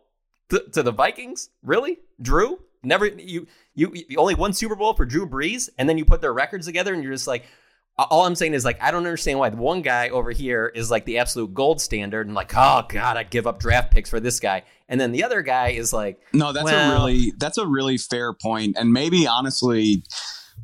to, 0.50 0.64
to 0.72 0.82
the 0.82 0.92
Vikings, 0.92 1.50
really? 1.62 1.98
Drew 2.20 2.58
never 2.82 3.06
you, 3.06 3.46
you 3.74 3.92
you 3.94 4.18
only 4.18 4.34
one 4.34 4.52
Super 4.52 4.74
Bowl 4.74 4.94
for 4.94 5.04
Drew 5.04 5.26
Brees, 5.26 5.68
and 5.78 5.88
then 5.88 5.98
you 5.98 6.04
put 6.04 6.20
their 6.20 6.32
records 6.32 6.66
together 6.66 6.92
and 6.92 7.02
you're 7.02 7.12
just 7.12 7.28
like, 7.28 7.44
all 7.98 8.24
I'm 8.24 8.34
saying 8.34 8.54
is 8.54 8.64
like 8.64 8.82
I 8.82 8.90
don't 8.90 9.04
understand 9.04 9.38
why 9.38 9.50
the 9.50 9.56
one 9.56 9.82
guy 9.82 10.08
over 10.08 10.30
here 10.30 10.70
is 10.74 10.90
like 10.90 11.04
the 11.04 11.18
absolute 11.18 11.52
gold 11.52 11.80
standard 11.80 12.26
and 12.26 12.34
like 12.34 12.52
oh 12.56 12.82
god 12.88 13.16
I'd 13.16 13.30
give 13.30 13.46
up 13.46 13.60
draft 13.60 13.92
picks 13.92 14.10
for 14.10 14.20
this 14.20 14.40
guy. 14.40 14.62
And 14.88 15.00
then 15.00 15.12
the 15.12 15.24
other 15.24 15.42
guy 15.42 15.68
is 15.68 15.92
like 15.92 16.20
no 16.32 16.52
that's 16.52 16.64
well, 16.64 16.92
a 16.92 16.94
really 16.94 17.32
that's 17.38 17.58
a 17.58 17.66
really 17.66 17.98
fair 17.98 18.32
point. 18.32 18.76
And 18.78 18.92
maybe 18.92 19.26
honestly 19.26 20.04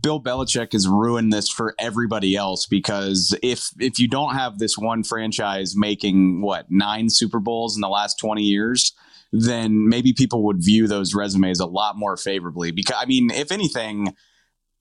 Bill 0.02 0.22
Belichick 0.22 0.72
has 0.72 0.86
ruined 0.86 1.32
this 1.32 1.48
for 1.48 1.74
everybody 1.78 2.36
else 2.36 2.66
because 2.66 3.36
if 3.42 3.70
if 3.78 3.98
you 3.98 4.08
don't 4.08 4.34
have 4.34 4.58
this 4.58 4.78
one 4.78 5.02
franchise 5.02 5.74
making 5.76 6.40
what 6.40 6.66
nine 6.70 7.10
Super 7.10 7.40
Bowls 7.40 7.76
in 7.76 7.80
the 7.80 7.88
last 7.88 8.18
20 8.18 8.42
years 8.42 8.94
then 9.30 9.88
maybe 9.88 10.14
people 10.14 10.42
would 10.44 10.64
view 10.64 10.86
those 10.86 11.14
resumes 11.14 11.60
a 11.60 11.66
lot 11.66 11.98
more 11.98 12.16
favorably. 12.16 12.70
Because 12.70 12.96
I 12.98 13.04
mean 13.04 13.30
if 13.30 13.52
anything 13.52 14.14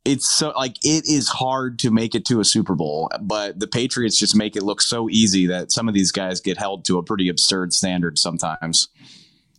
it's 0.05 0.29
so 0.29 0.51
like 0.55 0.77
it 0.83 1.05
is 1.05 1.27
hard 1.27 1.79
to 1.79 1.91
make 1.91 2.15
it 2.15 2.25
to 2.25 2.39
a 2.39 2.45
Super 2.45 2.75
Bowl, 2.75 3.09
but 3.21 3.59
the 3.59 3.67
Patriots 3.67 4.17
just 4.17 4.35
make 4.35 4.55
it 4.55 4.63
look 4.63 4.81
so 4.81 5.09
easy 5.09 5.45
that 5.47 5.71
some 5.71 5.87
of 5.87 5.93
these 5.93 6.11
guys 6.11 6.39
get 6.39 6.57
held 6.57 6.85
to 6.85 6.97
a 6.97 7.03
pretty 7.03 7.27
absurd 7.29 7.73
standard 7.73 8.17
sometimes. 8.17 8.87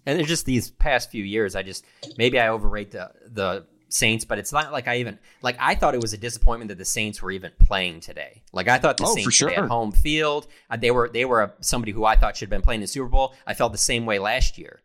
And 0.06 0.18
it's 0.18 0.28
just 0.28 0.46
these 0.46 0.70
past 0.70 1.10
few 1.10 1.22
years, 1.22 1.54
I 1.54 1.62
just 1.62 1.84
maybe 2.16 2.38
I 2.40 2.48
overrate 2.48 2.90
the 2.92 3.10
the 3.26 3.66
Saints, 3.90 4.24
but 4.26 4.38
it's 4.38 4.52
not 4.52 4.70
like 4.72 4.86
I 4.88 4.98
even 4.98 5.18
like 5.42 5.56
I 5.60 5.74
thought 5.74 5.94
it 5.94 6.00
was 6.00 6.12
a 6.12 6.18
disappointment 6.18 6.68
that 6.68 6.78
the 6.78 6.84
Saints 6.84 7.20
were 7.22 7.30
even 7.30 7.52
playing 7.58 8.00
today. 8.00 8.42
Like 8.52 8.68
I 8.68 8.78
thought 8.78 8.96
the 8.98 9.04
Oh, 9.06 9.14
Saints 9.14 9.34
sure. 9.34 9.50
at 9.50 9.68
home 9.68 9.92
field, 9.92 10.46
uh, 10.70 10.76
they 10.76 10.90
were 10.90 11.08
they 11.08 11.24
were 11.26 11.42
a, 11.42 11.52
somebody 11.60 11.92
who 11.92 12.04
I 12.04 12.16
thought 12.16 12.36
should 12.36 12.46
have 12.46 12.50
been 12.50 12.62
playing 12.62 12.78
in 12.78 12.82
the 12.82 12.86
Super 12.88 13.08
Bowl. 13.08 13.34
I 13.46 13.54
felt 13.54 13.72
the 13.72 13.78
same 13.78 14.04
way 14.06 14.18
last 14.18 14.56
year. 14.58 14.80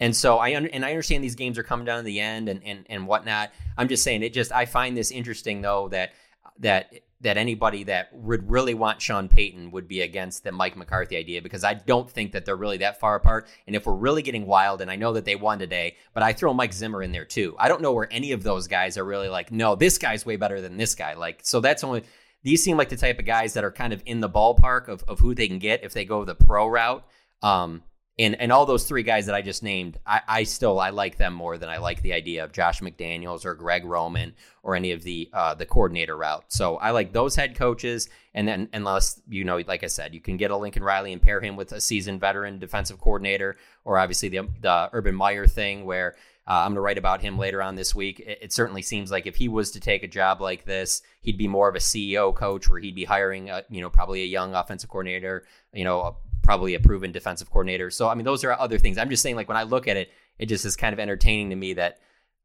And 0.00 0.14
so 0.14 0.38
I 0.38 0.54
un- 0.54 0.66
and 0.66 0.84
I 0.84 0.90
understand 0.90 1.24
these 1.24 1.34
games 1.34 1.58
are 1.58 1.62
coming 1.62 1.86
down 1.86 1.98
to 1.98 2.04
the 2.04 2.20
end 2.20 2.48
and, 2.48 2.62
and 2.64 2.86
and 2.88 3.06
whatnot. 3.06 3.52
I'm 3.76 3.88
just 3.88 4.02
saying 4.02 4.22
it 4.22 4.34
just 4.34 4.52
I 4.52 4.66
find 4.66 4.96
this 4.96 5.10
interesting 5.10 5.62
though 5.62 5.88
that 5.88 6.12
that 6.58 6.92
that 7.22 7.38
anybody 7.38 7.84
that 7.84 8.14
would 8.14 8.50
really 8.50 8.74
want 8.74 9.00
Sean 9.00 9.28
Payton 9.28 9.70
would 9.70 9.88
be 9.88 10.02
against 10.02 10.44
the 10.44 10.52
Mike 10.52 10.76
McCarthy 10.76 11.16
idea 11.16 11.40
because 11.40 11.64
I 11.64 11.74
don't 11.74 12.10
think 12.10 12.32
that 12.32 12.44
they're 12.44 12.56
really 12.56 12.76
that 12.78 13.00
far 13.00 13.16
apart. 13.16 13.48
And 13.66 13.74
if 13.74 13.86
we're 13.86 13.94
really 13.94 14.20
getting 14.20 14.46
wild, 14.46 14.82
and 14.82 14.90
I 14.90 14.96
know 14.96 15.14
that 15.14 15.24
they 15.24 15.34
won 15.34 15.58
today, 15.58 15.96
but 16.12 16.22
I 16.22 16.34
throw 16.34 16.52
Mike 16.52 16.74
Zimmer 16.74 17.02
in 17.02 17.12
there 17.12 17.24
too. 17.24 17.56
I 17.58 17.68
don't 17.68 17.80
know 17.80 17.92
where 17.92 18.08
any 18.12 18.32
of 18.32 18.42
those 18.42 18.68
guys 18.68 18.98
are 18.98 19.04
really 19.04 19.30
like, 19.30 19.50
no, 19.50 19.74
this 19.74 19.96
guy's 19.96 20.26
way 20.26 20.36
better 20.36 20.60
than 20.60 20.76
this 20.76 20.94
guy. 20.94 21.14
Like, 21.14 21.40
so 21.42 21.60
that's 21.60 21.82
only 21.82 22.02
these 22.42 22.62
seem 22.62 22.76
like 22.76 22.90
the 22.90 22.96
type 22.96 23.18
of 23.18 23.24
guys 23.24 23.54
that 23.54 23.64
are 23.64 23.72
kind 23.72 23.92
of 23.92 24.02
in 24.04 24.20
the 24.20 24.28
ballpark 24.28 24.88
of, 24.88 25.02
of 25.08 25.18
who 25.18 25.34
they 25.34 25.48
can 25.48 25.58
get 25.58 25.82
if 25.84 25.94
they 25.94 26.04
go 26.04 26.24
the 26.24 26.34
pro 26.34 26.66
route. 26.66 27.04
Um, 27.42 27.82
and 28.18 28.40
and 28.40 28.50
all 28.50 28.64
those 28.64 28.84
three 28.84 29.02
guys 29.02 29.26
that 29.26 29.34
I 29.34 29.42
just 29.42 29.62
named, 29.62 29.98
I, 30.06 30.22
I 30.26 30.42
still 30.44 30.80
I 30.80 30.90
like 30.90 31.18
them 31.18 31.34
more 31.34 31.58
than 31.58 31.68
I 31.68 31.76
like 31.76 32.00
the 32.00 32.14
idea 32.14 32.44
of 32.44 32.52
Josh 32.52 32.80
McDaniels 32.80 33.44
or 33.44 33.54
Greg 33.54 33.84
Roman 33.84 34.34
or 34.62 34.74
any 34.74 34.92
of 34.92 35.02
the 35.02 35.28
uh, 35.32 35.54
the 35.54 35.66
coordinator 35.66 36.16
route. 36.16 36.44
So 36.48 36.76
I 36.76 36.92
like 36.92 37.12
those 37.12 37.36
head 37.36 37.56
coaches, 37.56 38.08
and 38.32 38.48
then 38.48 38.70
unless 38.72 39.20
you 39.28 39.44
know, 39.44 39.58
like 39.66 39.84
I 39.84 39.88
said, 39.88 40.14
you 40.14 40.20
can 40.20 40.38
get 40.38 40.50
a 40.50 40.56
Lincoln 40.56 40.82
Riley 40.82 41.12
and 41.12 41.20
pair 41.20 41.40
him 41.40 41.56
with 41.56 41.72
a 41.72 41.80
seasoned 41.80 42.20
veteran 42.20 42.58
defensive 42.58 43.00
coordinator, 43.00 43.56
or 43.84 43.98
obviously 43.98 44.30
the 44.30 44.48
the 44.60 44.88
Urban 44.92 45.14
Meyer 45.14 45.46
thing 45.46 45.84
where. 45.84 46.16
Uh, 46.48 46.62
I'm 46.62 46.68
going 46.68 46.74
to 46.76 46.80
write 46.80 46.96
about 46.96 47.22
him 47.22 47.38
later 47.38 47.60
on 47.60 47.74
this 47.74 47.92
week. 47.92 48.20
It, 48.20 48.38
it 48.40 48.52
certainly 48.52 48.80
seems 48.80 49.10
like 49.10 49.26
if 49.26 49.34
he 49.34 49.48
was 49.48 49.72
to 49.72 49.80
take 49.80 50.04
a 50.04 50.06
job 50.06 50.40
like 50.40 50.64
this, 50.64 51.02
he'd 51.20 51.36
be 51.36 51.48
more 51.48 51.68
of 51.68 51.74
a 51.74 51.80
CEO 51.80 52.32
coach, 52.32 52.70
where 52.70 52.78
he'd 52.78 52.94
be 52.94 53.02
hiring, 53.02 53.50
a, 53.50 53.64
you 53.68 53.80
know, 53.80 53.90
probably 53.90 54.22
a 54.22 54.26
young 54.26 54.54
offensive 54.54 54.88
coordinator, 54.88 55.44
you 55.72 55.82
know, 55.82 56.18
probably 56.46 56.74
a 56.74 56.80
proven 56.80 57.12
defensive 57.12 57.50
coordinator. 57.50 57.90
So 57.90 58.08
I 58.08 58.14
mean, 58.14 58.24
those 58.24 58.44
are 58.44 58.52
other 58.52 58.78
things. 58.78 58.96
I'm 58.96 59.10
just 59.10 59.22
saying, 59.22 59.36
like 59.36 59.48
when 59.48 59.58
I 59.58 59.64
look 59.64 59.88
at 59.88 59.96
it, 59.96 60.10
it 60.38 60.46
just 60.46 60.64
is 60.64 60.76
kind 60.76 60.94
of 60.94 61.00
entertaining 61.00 61.50
to 61.50 61.56
me 61.56 61.74
that 61.74 61.98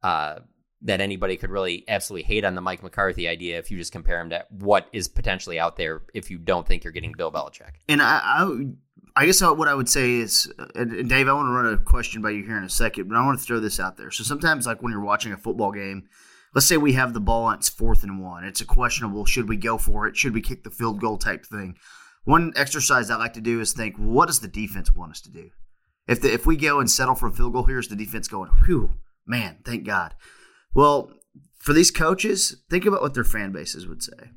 uh, 0.03 0.39
that 0.81 0.99
anybody 0.99 1.37
could 1.37 1.51
really 1.51 1.85
absolutely 1.87 2.23
hate 2.23 2.43
on 2.43 2.55
the 2.55 2.61
Mike 2.61 2.81
McCarthy 2.81 3.27
idea 3.27 3.59
if 3.59 3.69
you 3.69 3.77
just 3.77 3.91
compare 3.91 4.19
him 4.19 4.31
to 4.31 4.43
what 4.49 4.87
is 4.91 5.07
potentially 5.07 5.59
out 5.59 5.77
there 5.77 6.01
if 6.13 6.31
you 6.31 6.39
don't 6.39 6.67
think 6.67 6.83
you're 6.83 6.91
getting 6.91 7.13
Bill 7.15 7.31
Belichick. 7.31 7.73
And 7.87 8.01
I, 8.01 8.19
I, 8.23 8.65
I 9.15 9.25
guess 9.27 9.41
what 9.41 9.67
I 9.67 9.75
would 9.75 9.89
say 9.89 10.15
is, 10.15 10.51
and, 10.73 11.07
Dave, 11.07 11.27
I 11.27 11.33
want 11.33 11.47
to 11.47 11.51
run 11.51 11.71
a 11.71 11.77
question 11.77 12.23
by 12.23 12.31
you 12.31 12.43
here 12.43 12.57
in 12.57 12.63
a 12.63 12.69
second, 12.69 13.07
but 13.07 13.15
I 13.15 13.23
want 13.23 13.39
to 13.39 13.45
throw 13.45 13.59
this 13.59 13.79
out 13.79 13.97
there. 13.97 14.09
So 14.09 14.23
sometimes, 14.23 14.65
like 14.65 14.81
when 14.81 14.91
you're 14.91 15.01
watching 15.01 15.31
a 15.31 15.37
football 15.37 15.71
game, 15.71 16.07
let's 16.55 16.65
say 16.65 16.77
we 16.77 16.93
have 16.93 17.13
the 17.13 17.19
ball 17.19 17.49
and 17.49 17.59
it's 17.59 17.69
fourth 17.69 18.01
and 18.01 18.19
one. 18.19 18.43
It's 18.43 18.61
a 18.61 18.65
questionable, 18.65 19.25
should 19.25 19.47
we 19.47 19.57
go 19.57 19.77
for 19.77 20.07
it? 20.07 20.17
Should 20.17 20.33
we 20.33 20.41
kick 20.41 20.63
the 20.63 20.71
field 20.71 20.99
goal 20.99 21.17
type 21.17 21.45
thing? 21.45 21.77
One 22.23 22.53
exercise 22.55 23.09
I 23.09 23.15
like 23.15 23.33
to 23.33 23.41
do 23.41 23.59
is 23.59 23.73
think, 23.73 23.95
what 23.97 24.27
does 24.27 24.39
the 24.39 24.47
defense 24.47 24.93
want 24.93 25.11
us 25.11 25.21
to 25.21 25.31
do? 25.31 25.49
If 26.07 26.21
the, 26.21 26.33
if 26.33 26.45
we 26.45 26.55
go 26.57 26.79
and 26.79 26.89
settle 26.89 27.15
for 27.15 27.27
a 27.27 27.31
field 27.31 27.53
goal, 27.53 27.63
here's 27.63 27.87
the 27.87 27.95
defense 27.95 28.27
going, 28.27 28.51
whew, 28.65 28.95
man, 29.25 29.57
thank 29.65 29.85
God. 29.85 30.15
Well, 30.73 31.11
for 31.57 31.73
these 31.73 31.91
coaches, 31.91 32.63
think 32.69 32.85
about 32.85 33.01
what 33.01 33.13
their 33.13 33.23
fan 33.23 33.51
bases 33.51 33.87
would 33.87 34.03
say. 34.03 34.31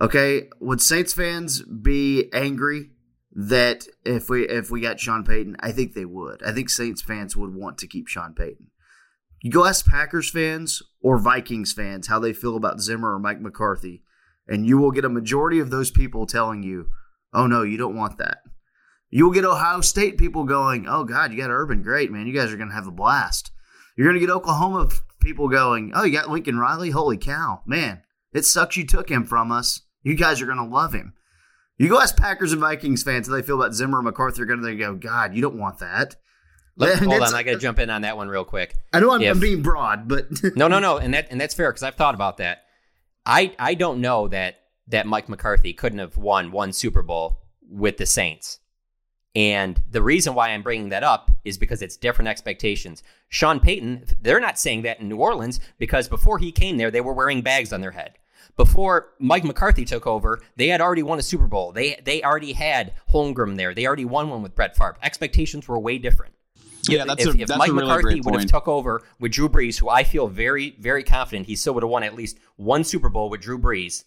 Okay, 0.00 0.48
would 0.60 0.80
Saints 0.80 1.12
fans 1.12 1.62
be 1.62 2.28
angry 2.32 2.90
that 3.30 3.86
if 4.04 4.28
we 4.28 4.48
if 4.48 4.70
we 4.70 4.80
got 4.80 4.98
Sean 4.98 5.24
Payton? 5.24 5.56
I 5.60 5.70
think 5.72 5.94
they 5.94 6.04
would. 6.04 6.42
I 6.42 6.52
think 6.52 6.70
Saints 6.70 7.02
fans 7.02 7.36
would 7.36 7.54
want 7.54 7.78
to 7.78 7.86
keep 7.86 8.08
Sean 8.08 8.34
Payton. 8.34 8.68
You 9.42 9.50
go 9.50 9.64
ask 9.64 9.86
Packers 9.86 10.30
fans 10.30 10.82
or 11.00 11.18
Vikings 11.18 11.72
fans 11.72 12.08
how 12.08 12.18
they 12.18 12.32
feel 12.32 12.56
about 12.56 12.80
Zimmer 12.80 13.14
or 13.14 13.18
Mike 13.18 13.40
McCarthy, 13.40 14.02
and 14.48 14.66
you 14.66 14.78
will 14.78 14.90
get 14.90 15.04
a 15.04 15.08
majority 15.08 15.58
of 15.58 15.70
those 15.70 15.90
people 15.90 16.26
telling 16.26 16.62
you, 16.62 16.88
"Oh 17.32 17.46
no, 17.46 17.62
you 17.62 17.76
don't 17.76 17.96
want 17.96 18.18
that." 18.18 18.38
You 19.10 19.24
will 19.24 19.32
get 19.32 19.44
Ohio 19.44 19.80
State 19.80 20.18
people 20.18 20.44
going, 20.44 20.86
"Oh 20.88 21.04
God, 21.04 21.32
you 21.32 21.38
got 21.38 21.50
Urban, 21.50 21.82
great 21.82 22.10
man, 22.10 22.26
you 22.26 22.34
guys 22.34 22.52
are 22.52 22.56
going 22.56 22.70
to 22.70 22.74
have 22.74 22.86
a 22.86 22.92
blast." 22.92 23.50
You're 23.96 24.06
going 24.06 24.18
to 24.18 24.26
get 24.26 24.32
Oklahoma 24.32 24.88
people 25.20 25.48
going, 25.48 25.92
"Oh, 25.94 26.04
you 26.04 26.12
got 26.12 26.30
Lincoln 26.30 26.58
Riley, 26.58 26.90
holy 26.90 27.18
cow, 27.18 27.62
man, 27.66 28.02
it 28.32 28.44
sucks 28.44 28.76
you 28.76 28.86
took 28.86 29.10
him 29.10 29.24
from 29.24 29.52
us." 29.52 29.82
You 30.02 30.16
guys 30.16 30.42
are 30.42 30.46
going 30.46 30.58
to 30.58 30.64
love 30.64 30.92
him. 30.92 31.14
You 31.78 31.88
go 31.88 32.00
ask 32.00 32.16
Packers 32.16 32.52
and 32.52 32.60
Vikings 32.60 33.02
fans 33.02 33.28
how 33.28 33.34
they 33.34 33.42
feel 33.42 33.60
about 33.60 33.74
Zimmer 33.74 33.98
and 33.98 34.04
McCarthy. 34.04 34.36
They're 34.36 34.46
going 34.46 34.62
to 34.62 34.74
go, 34.76 34.94
God, 34.94 35.34
you 35.34 35.42
don't 35.42 35.58
want 35.58 35.78
that. 35.78 36.16
Hold 36.78 37.22
on, 37.22 37.34
I 37.34 37.42
got 37.42 37.52
to 37.52 37.58
jump 37.58 37.78
in 37.78 37.90
on 37.90 38.02
that 38.02 38.16
one 38.16 38.28
real 38.28 38.44
quick. 38.44 38.74
I 38.92 39.00
know 39.00 39.12
I'm, 39.12 39.20
if, 39.20 39.30
I'm 39.30 39.40
being 39.40 39.62
broad, 39.62 40.08
but 40.08 40.26
no, 40.56 40.68
no, 40.68 40.78
no, 40.78 40.98
and 40.98 41.12
that 41.14 41.28
and 41.30 41.40
that's 41.40 41.54
fair 41.54 41.70
because 41.70 41.82
I've 41.82 41.96
thought 41.96 42.14
about 42.14 42.38
that. 42.38 42.62
I 43.24 43.54
I 43.58 43.74
don't 43.74 44.00
know 44.00 44.28
that 44.28 44.60
that 44.88 45.06
Mike 45.06 45.28
McCarthy 45.28 45.72
couldn't 45.72 46.00
have 46.00 46.16
won 46.16 46.50
one 46.50 46.72
Super 46.72 47.02
Bowl 47.02 47.40
with 47.68 47.96
the 47.96 48.06
Saints. 48.06 48.58
And 49.34 49.80
the 49.90 50.02
reason 50.02 50.34
why 50.34 50.50
I'm 50.50 50.62
bringing 50.62 50.90
that 50.90 51.04
up 51.04 51.30
is 51.42 51.56
because 51.56 51.80
it's 51.80 51.96
different 51.96 52.28
expectations. 52.28 53.02
Sean 53.30 53.60
Payton, 53.60 54.04
they're 54.20 54.40
not 54.40 54.58
saying 54.58 54.82
that 54.82 55.00
in 55.00 55.08
New 55.08 55.16
Orleans 55.16 55.58
because 55.78 56.06
before 56.06 56.38
he 56.38 56.52
came 56.52 56.76
there, 56.76 56.90
they 56.90 57.00
were 57.00 57.14
wearing 57.14 57.40
bags 57.40 57.72
on 57.72 57.80
their 57.80 57.92
head 57.92 58.18
before 58.56 59.12
Mike 59.18 59.44
McCarthy 59.44 59.84
took 59.84 60.06
over, 60.06 60.40
they 60.56 60.68
had 60.68 60.80
already 60.80 61.02
won 61.02 61.18
a 61.18 61.22
Super 61.22 61.46
Bowl. 61.46 61.72
They 61.72 62.00
they 62.04 62.22
already 62.22 62.52
had 62.52 62.94
Holmgren 63.12 63.56
there. 63.56 63.74
They 63.74 63.86
already 63.86 64.04
won 64.04 64.28
one 64.28 64.42
with 64.42 64.54
Brett 64.54 64.76
Favre. 64.76 64.96
Expectations 65.02 65.66
were 65.68 65.78
way 65.78 65.98
different. 65.98 66.34
Yeah, 66.88 67.04
that's 67.04 67.24
if, 67.24 67.34
a, 67.34 67.40
if 67.42 67.48
that's 67.48 67.58
Mike 67.58 67.70
a 67.70 67.72
really 67.72 67.86
McCarthy 67.86 68.20
would 68.22 68.40
have 68.40 68.50
took 68.50 68.68
over 68.68 69.02
with 69.20 69.32
Drew 69.32 69.48
Brees, 69.48 69.78
who 69.78 69.88
I 69.88 70.04
feel 70.04 70.26
very 70.26 70.76
very 70.78 71.04
confident 71.04 71.46
he 71.46 71.56
still 71.56 71.74
would 71.74 71.82
have 71.82 71.90
won 71.90 72.02
at 72.02 72.14
least 72.14 72.38
one 72.56 72.84
Super 72.84 73.08
Bowl 73.08 73.30
with 73.30 73.40
Drew 73.40 73.58
Brees. 73.58 74.04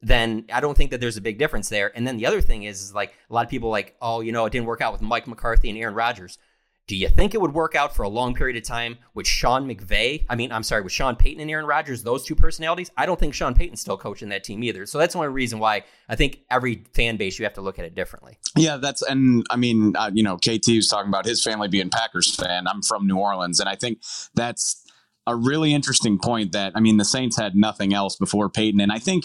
Then 0.00 0.44
I 0.52 0.60
don't 0.60 0.76
think 0.76 0.90
that 0.90 1.00
there's 1.00 1.16
a 1.16 1.22
big 1.22 1.38
difference 1.38 1.68
there. 1.68 1.90
And 1.96 2.06
then 2.06 2.18
the 2.18 2.26
other 2.26 2.42
thing 2.42 2.64
is, 2.64 2.82
is 2.82 2.94
like 2.94 3.14
a 3.30 3.32
lot 3.32 3.44
of 3.44 3.50
people 3.50 3.70
like, 3.70 3.96
oh, 4.02 4.20
you 4.20 4.32
know, 4.32 4.44
it 4.44 4.50
didn't 4.50 4.66
work 4.66 4.82
out 4.82 4.92
with 4.92 5.00
Mike 5.00 5.26
McCarthy 5.26 5.70
and 5.70 5.78
Aaron 5.78 5.94
Rodgers. 5.94 6.38
Do 6.86 6.96
you 6.96 7.08
think 7.08 7.32
it 7.32 7.40
would 7.40 7.54
work 7.54 7.74
out 7.74 7.96
for 7.96 8.02
a 8.02 8.08
long 8.08 8.34
period 8.34 8.58
of 8.58 8.62
time 8.62 8.98
with 9.14 9.26
Sean 9.26 9.66
McVay? 9.66 10.26
I 10.28 10.34
mean, 10.34 10.52
I'm 10.52 10.62
sorry, 10.62 10.82
with 10.82 10.92
Sean 10.92 11.16
Payton 11.16 11.40
and 11.40 11.50
Aaron 11.50 11.64
Rodgers, 11.64 12.02
those 12.02 12.24
two 12.24 12.34
personalities? 12.34 12.90
I 12.96 13.06
don't 13.06 13.18
think 13.18 13.32
Sean 13.32 13.54
Payton's 13.54 13.80
still 13.80 13.96
coaching 13.96 14.28
that 14.28 14.44
team 14.44 14.62
either. 14.62 14.84
So 14.84 14.98
that's 14.98 15.16
one 15.16 15.32
reason 15.32 15.58
why 15.58 15.84
I 16.10 16.16
think 16.16 16.40
every 16.50 16.84
fan 16.92 17.16
base, 17.16 17.38
you 17.38 17.46
have 17.46 17.54
to 17.54 17.62
look 17.62 17.78
at 17.78 17.86
it 17.86 17.94
differently. 17.94 18.38
Yeah, 18.54 18.76
that's, 18.76 19.00
and 19.00 19.46
I 19.48 19.56
mean, 19.56 19.96
uh, 19.96 20.10
you 20.12 20.22
know, 20.22 20.36
KT 20.36 20.68
was 20.68 20.88
talking 20.88 21.08
about 21.08 21.24
his 21.24 21.42
family 21.42 21.68
being 21.68 21.88
Packers 21.88 22.34
fan. 22.34 22.66
I'm 22.68 22.82
from 22.82 23.06
New 23.06 23.16
Orleans, 23.16 23.60
and 23.60 23.68
I 23.68 23.76
think 23.76 24.02
that's 24.34 24.84
a 25.26 25.34
really 25.34 25.72
interesting 25.72 26.18
point 26.18 26.52
that, 26.52 26.72
I 26.74 26.80
mean, 26.80 26.98
the 26.98 27.04
Saints 27.06 27.38
had 27.38 27.56
nothing 27.56 27.94
else 27.94 28.16
before 28.16 28.50
Payton. 28.50 28.80
And 28.80 28.92
I 28.92 28.98
think 28.98 29.24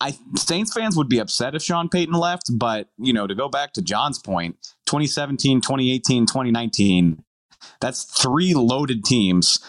I 0.00 0.16
Saints 0.36 0.72
fans 0.72 0.96
would 0.96 1.08
be 1.08 1.18
upset 1.18 1.54
if 1.54 1.62
Sean 1.62 1.88
Payton 1.88 2.14
left, 2.14 2.50
but 2.52 2.88
you 2.98 3.12
know, 3.12 3.26
to 3.26 3.34
go 3.34 3.48
back 3.48 3.74
to 3.74 3.82
John's 3.82 4.18
point, 4.18 4.56
2017, 4.90 5.60
2018, 5.60 6.26
2019, 6.26 7.22
that's 7.80 8.02
three 8.02 8.54
loaded 8.54 9.04
teams. 9.04 9.60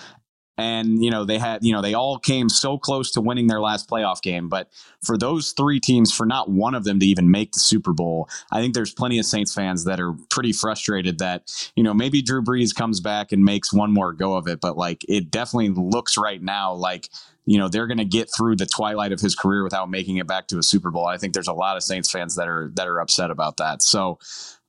And, 0.57 1.03
you 1.03 1.11
know, 1.11 1.25
they 1.25 1.37
had, 1.37 1.63
you 1.63 1.73
know, 1.73 1.81
they 1.81 1.93
all 1.93 2.17
came 2.17 2.49
so 2.49 2.77
close 2.77 3.11
to 3.11 3.21
winning 3.21 3.45
their 3.45 3.61
last 3.61 3.87
playoff 3.87 4.21
game. 4.21 4.49
But 4.49 4.69
for 5.03 5.17
those 5.17 5.51
three 5.51 5.79
teams, 5.79 6.11
for 6.11 6.25
not 6.25 6.49
one 6.49 6.73
of 6.73 6.83
them 6.85 6.99
to 6.99 7.05
even 7.05 7.29
make 7.29 7.51
the 7.51 7.59
Super 7.59 7.93
Bowl, 7.93 8.29
I 8.51 8.61
think 8.61 8.73
there's 8.73 8.93
plenty 8.93 9.19
of 9.19 9.25
Saints 9.25 9.53
fans 9.53 9.85
that 9.85 9.99
are 9.99 10.13
pretty 10.31 10.53
frustrated 10.53 11.19
that, 11.19 11.51
you 11.75 11.83
know, 11.83 11.93
maybe 11.93 12.23
Drew 12.23 12.43
Brees 12.43 12.75
comes 12.75 12.99
back 12.99 13.31
and 13.31 13.45
makes 13.45 13.71
one 13.71 13.91
more 13.91 14.13
go 14.13 14.35
of 14.35 14.47
it. 14.47 14.59
But 14.59 14.75
like, 14.75 15.05
it 15.07 15.29
definitely 15.29 15.69
looks 15.69 16.17
right 16.17 16.41
now 16.41 16.73
like 16.73 17.09
you 17.45 17.57
know 17.57 17.67
they're 17.67 17.87
going 17.87 17.97
to 17.97 18.05
get 18.05 18.29
through 18.35 18.55
the 18.55 18.67
twilight 18.67 19.11
of 19.11 19.19
his 19.19 19.35
career 19.35 19.63
without 19.63 19.89
making 19.89 20.17
it 20.17 20.27
back 20.27 20.47
to 20.47 20.59
a 20.59 20.63
Super 20.63 20.91
Bowl. 20.91 21.07
I 21.07 21.17
think 21.17 21.33
there's 21.33 21.47
a 21.47 21.53
lot 21.53 21.75
of 21.75 21.83
Saints 21.83 22.11
fans 22.11 22.35
that 22.35 22.47
are 22.47 22.71
that 22.75 22.87
are 22.87 22.99
upset 22.99 23.31
about 23.31 23.57
that. 23.57 23.81
So 23.81 24.19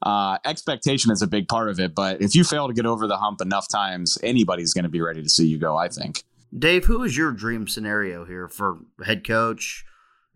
uh, 0.02 0.38
expectation 0.44 1.10
is 1.10 1.22
a 1.22 1.26
big 1.26 1.48
part 1.48 1.70
of 1.70 1.78
it, 1.78 1.94
but 1.94 2.20
if 2.20 2.34
you 2.34 2.44
fail 2.44 2.68
to 2.68 2.74
get 2.74 2.86
over 2.86 3.06
the 3.06 3.16
hump 3.16 3.40
enough 3.40 3.68
times, 3.68 4.18
anybody's 4.22 4.74
going 4.74 4.84
to 4.84 4.90
be 4.90 5.00
ready 5.00 5.22
to 5.22 5.28
see 5.28 5.46
you 5.46 5.58
go. 5.58 5.76
I 5.76 5.88
think. 5.88 6.24
Dave, 6.56 6.84
who 6.84 7.02
is 7.02 7.16
your 7.16 7.32
dream 7.32 7.66
scenario 7.66 8.24
here 8.24 8.48
for 8.48 8.78
head 9.04 9.26
coach? 9.26 9.84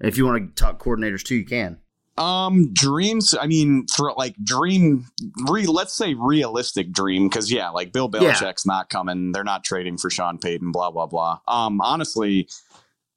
If 0.01 0.17
you 0.17 0.25
want 0.27 0.57
to 0.57 0.63
talk 0.63 0.83
coordinators 0.83 1.23
too, 1.23 1.37
you 1.37 1.45
can. 1.45 1.79
Um, 2.19 2.73
dreams. 2.73 3.35
I 3.39 3.47
mean, 3.47 3.87
for 3.95 4.15
like 4.17 4.35
dream, 4.43 5.07
re, 5.49 5.67
let's 5.67 5.95
say 5.95 6.15
realistic 6.15 6.91
dream, 6.93 7.29
because 7.29 7.53
yeah, 7.53 7.69
like 7.71 7.93
Bill 7.93 8.11
Belichick's 8.11 8.65
yeah. 8.67 8.73
not 8.73 8.89
coming. 8.89 9.33
They're 9.33 9.45
not 9.45 9.65
trading 9.65 9.99
for 9.99 10.09
Sean 10.09 10.39
Payton. 10.39 10.73
Blah 10.73 10.93
blah 10.93 11.07
blah. 11.07 11.41
Um, 11.47 11.81
honestly, 11.83 12.49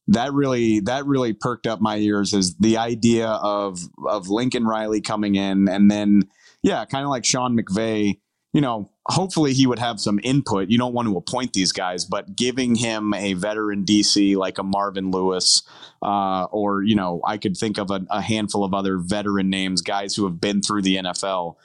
that 0.07 0.33
really 0.33 0.81
that 0.81 1.05
really 1.05 1.33
perked 1.33 1.65
up 1.65 1.79
my 1.79 1.97
ears 1.97 2.33
is 2.33 2.55
the 2.57 2.77
idea 2.77 3.27
of 3.27 3.79
of 4.05 4.27
Lincoln 4.27 4.65
Riley 4.65 4.99
coming 4.99 5.35
in, 5.35 5.69
and 5.69 5.89
then 5.89 6.23
yeah, 6.63 6.85
kind 6.85 7.03
of 7.03 7.09
like 7.09 7.25
Sean 7.25 7.57
McVay. 7.57 8.19
You 8.53 8.61
know, 8.61 8.89
hopefully 9.05 9.53
he 9.53 9.67
would 9.67 9.77
have 9.77 9.99
some 9.99 10.19
input. 10.23 10.69
You 10.69 10.79
don't 10.79 10.93
want 10.93 11.07
to 11.07 11.15
appoint 11.15 11.53
these 11.53 11.71
guys, 11.71 12.03
but 12.03 12.35
giving 12.35 12.73
him 12.73 13.13
a 13.13 13.33
veteran 13.33 13.85
DC 13.85 14.35
like 14.35 14.57
a 14.57 14.63
Marvin 14.63 15.11
Lewis, 15.11 15.61
uh, 16.01 16.45
or 16.45 16.81
you 16.81 16.95
know, 16.95 17.21
I 17.25 17.37
could 17.37 17.55
think 17.55 17.77
of 17.77 17.91
a, 17.91 18.01
a, 18.09 18.21
handful 18.21 18.63
of 18.63 18.73
other 18.73 18.97
veteran 18.97 19.51
names, 19.51 19.81
guys 19.81 20.15
who 20.15 20.23
have 20.25 20.41
been 20.41 20.61
through 20.61 20.81
the 20.81 20.95
NFL. 20.97 21.55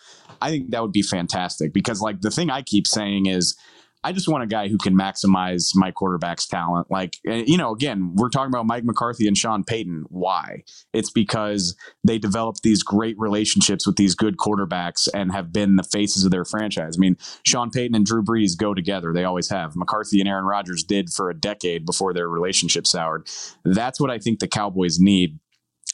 I 0.42 0.50
think 0.50 0.70
that 0.70 0.82
would 0.82 0.92
be 0.92 1.02
fantastic 1.02 1.72
because, 1.72 2.02
like, 2.02 2.20
the 2.20 2.30
thing 2.30 2.50
I 2.50 2.62
keep 2.62 2.86
saying 2.86 3.26
is. 3.26 3.56
I 4.04 4.12
just 4.12 4.28
want 4.28 4.44
a 4.44 4.46
guy 4.46 4.68
who 4.68 4.76
can 4.76 4.94
maximize 4.94 5.70
my 5.74 5.90
quarterback's 5.90 6.46
talent. 6.46 6.90
Like, 6.90 7.16
eh, 7.26 7.44
you 7.46 7.56
know, 7.56 7.72
again, 7.72 8.12
we're 8.14 8.28
talking 8.28 8.50
about 8.50 8.66
Mike 8.66 8.84
McCarthy 8.84 9.26
and 9.26 9.36
Sean 9.36 9.64
Payton. 9.64 10.04
Why? 10.10 10.62
It's 10.92 11.10
because 11.10 11.74
they 12.04 12.18
developed 12.18 12.62
these 12.62 12.82
great 12.82 13.18
relationships 13.18 13.86
with 13.86 13.96
these 13.96 14.14
good 14.14 14.36
quarterbacks 14.36 15.08
and 15.14 15.32
have 15.32 15.52
been 15.52 15.76
the 15.76 15.82
faces 15.82 16.24
of 16.24 16.30
their 16.30 16.44
franchise. 16.44 16.96
I 16.96 17.00
mean, 17.00 17.16
Sean 17.44 17.70
Payton 17.70 17.96
and 17.96 18.04
Drew 18.04 18.22
Brees 18.22 18.56
go 18.56 18.74
together. 18.74 19.12
They 19.12 19.24
always 19.24 19.48
have. 19.48 19.74
McCarthy 19.74 20.20
and 20.20 20.28
Aaron 20.28 20.44
Rodgers 20.44 20.84
did 20.84 21.08
for 21.10 21.30
a 21.30 21.34
decade 21.34 21.86
before 21.86 22.12
their 22.12 22.28
relationship 22.28 22.86
soured. 22.86 23.26
That's 23.64 23.98
what 23.98 24.10
I 24.10 24.18
think 24.18 24.40
the 24.40 24.48
Cowboys 24.48 25.00
need. 25.00 25.38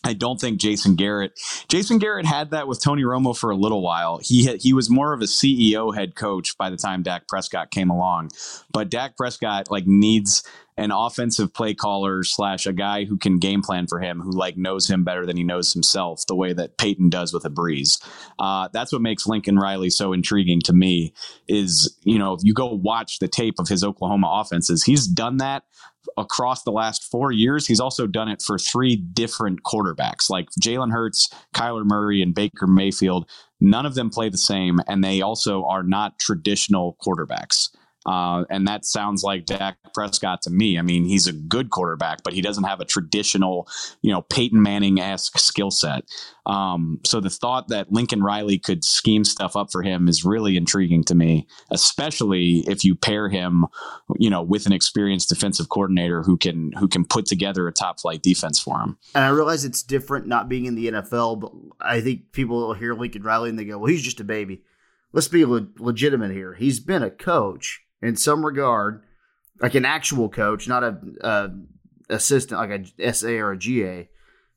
I 0.02 0.14
don't 0.14 0.40
think 0.40 0.58
Jason 0.58 0.96
Garrett. 0.96 1.38
Jason 1.68 1.98
Garrett 1.98 2.24
had 2.24 2.50
that 2.52 2.66
with 2.66 2.82
Tony 2.82 3.02
Romo 3.02 3.36
for 3.36 3.50
a 3.50 3.56
little 3.56 3.82
while. 3.82 4.18
He 4.22 4.46
had, 4.46 4.62
he 4.62 4.72
was 4.72 4.88
more 4.88 5.12
of 5.12 5.20
a 5.20 5.26
CEO 5.26 5.94
head 5.94 6.14
coach 6.14 6.56
by 6.56 6.70
the 6.70 6.78
time 6.78 7.02
Dak 7.02 7.28
Prescott 7.28 7.70
came 7.70 7.90
along, 7.90 8.30
but 8.72 8.88
Dak 8.88 9.16
Prescott 9.16 9.70
like 9.70 9.86
needs 9.86 10.42
an 10.80 10.90
offensive 10.90 11.52
play 11.52 11.74
caller 11.74 12.24
slash 12.24 12.66
a 12.66 12.72
guy 12.72 13.04
who 13.04 13.18
can 13.18 13.38
game 13.38 13.60
plan 13.60 13.86
for 13.86 14.00
him, 14.00 14.20
who 14.20 14.30
like 14.30 14.56
knows 14.56 14.88
him 14.88 15.04
better 15.04 15.26
than 15.26 15.36
he 15.36 15.44
knows 15.44 15.74
himself, 15.74 16.26
the 16.26 16.34
way 16.34 16.54
that 16.54 16.78
Payton 16.78 17.10
does 17.10 17.34
with 17.34 17.44
a 17.44 17.50
Brees. 17.50 18.02
Uh, 18.38 18.68
that's 18.72 18.90
what 18.90 19.02
makes 19.02 19.26
Lincoln 19.26 19.58
Riley 19.58 19.90
so 19.90 20.14
intriguing 20.14 20.62
to 20.62 20.72
me. 20.72 21.12
Is 21.46 21.94
you 22.04 22.18
know 22.18 22.32
if 22.32 22.40
you 22.42 22.54
go 22.54 22.72
watch 22.72 23.18
the 23.18 23.28
tape 23.28 23.56
of 23.58 23.68
his 23.68 23.84
Oklahoma 23.84 24.40
offenses, 24.40 24.82
he's 24.82 25.06
done 25.06 25.36
that 25.36 25.64
across 26.16 26.62
the 26.62 26.72
last 26.72 27.04
four 27.10 27.32
years. 27.32 27.66
He's 27.66 27.80
also 27.80 28.06
done 28.06 28.28
it 28.28 28.42
for 28.42 28.58
three 28.58 28.96
different 28.96 29.62
quarterbacks, 29.62 30.30
like 30.30 30.48
Jalen 30.62 30.92
Hurts, 30.92 31.32
Kyler 31.54 31.84
Murray, 31.84 32.22
and 32.22 32.34
Baker 32.34 32.66
Mayfield. 32.66 33.28
None 33.60 33.86
of 33.86 33.94
them 33.94 34.10
play 34.10 34.28
the 34.28 34.38
same, 34.38 34.80
and 34.86 35.04
they 35.04 35.20
also 35.20 35.64
are 35.64 35.82
not 35.82 36.18
traditional 36.18 36.96
quarterbacks. 37.04 37.68
Uh, 38.06 38.44
and 38.48 38.66
that 38.66 38.84
sounds 38.84 39.22
like 39.22 39.44
Dak 39.44 39.76
Prescott 39.92 40.42
to 40.42 40.50
me. 40.50 40.78
I 40.78 40.82
mean, 40.82 41.04
he's 41.04 41.26
a 41.26 41.32
good 41.32 41.70
quarterback, 41.70 42.22
but 42.22 42.32
he 42.32 42.40
doesn't 42.40 42.64
have 42.64 42.80
a 42.80 42.84
traditional, 42.86 43.68
you 44.00 44.10
know, 44.10 44.22
Peyton 44.22 44.62
Manning 44.62 45.00
esque 45.00 45.38
skill 45.38 45.70
set. 45.70 46.04
Um, 46.46 47.00
so 47.04 47.20
the 47.20 47.28
thought 47.28 47.68
that 47.68 47.92
Lincoln 47.92 48.22
Riley 48.22 48.58
could 48.58 48.84
scheme 48.84 49.24
stuff 49.24 49.54
up 49.54 49.70
for 49.70 49.82
him 49.82 50.08
is 50.08 50.24
really 50.24 50.56
intriguing 50.56 51.04
to 51.04 51.14
me, 51.14 51.46
especially 51.70 52.64
if 52.66 52.84
you 52.84 52.94
pair 52.94 53.28
him, 53.28 53.66
you 54.18 54.30
know, 54.30 54.42
with 54.42 54.64
an 54.64 54.72
experienced 54.72 55.28
defensive 55.28 55.68
coordinator 55.68 56.22
who 56.22 56.38
can 56.38 56.72
who 56.72 56.88
can 56.88 57.04
put 57.04 57.26
together 57.26 57.68
a 57.68 57.72
top 57.72 58.00
flight 58.00 58.22
defense 58.22 58.58
for 58.58 58.80
him. 58.80 58.96
And 59.14 59.24
I 59.24 59.28
realize 59.28 59.66
it's 59.66 59.82
different 59.82 60.26
not 60.26 60.48
being 60.48 60.64
in 60.64 60.74
the 60.74 60.88
NFL, 60.88 61.40
but 61.40 61.52
I 61.80 62.00
think 62.00 62.32
people 62.32 62.56
will 62.56 62.74
hear 62.74 62.94
Lincoln 62.94 63.22
Riley 63.22 63.50
and 63.50 63.58
they 63.58 63.64
go, 63.64 63.78
"Well, 63.78 63.90
he's 63.90 64.02
just 64.02 64.20
a 64.20 64.24
baby." 64.24 64.62
Let's 65.12 65.28
be 65.28 65.44
le- 65.44 65.68
legitimate 65.78 66.30
here. 66.30 66.54
He's 66.54 66.78
been 66.78 67.02
a 67.02 67.10
coach 67.10 67.82
in 68.02 68.16
some 68.16 68.44
regard, 68.44 69.02
like 69.60 69.74
an 69.74 69.84
actual 69.84 70.28
coach, 70.28 70.68
not 70.68 70.82
a, 70.82 70.98
a 71.20 71.50
assistant 72.08 72.60
like 72.60 72.88
a 72.98 73.12
SA 73.12 73.28
or 73.28 73.52
a 73.52 73.58
GA, 73.58 74.08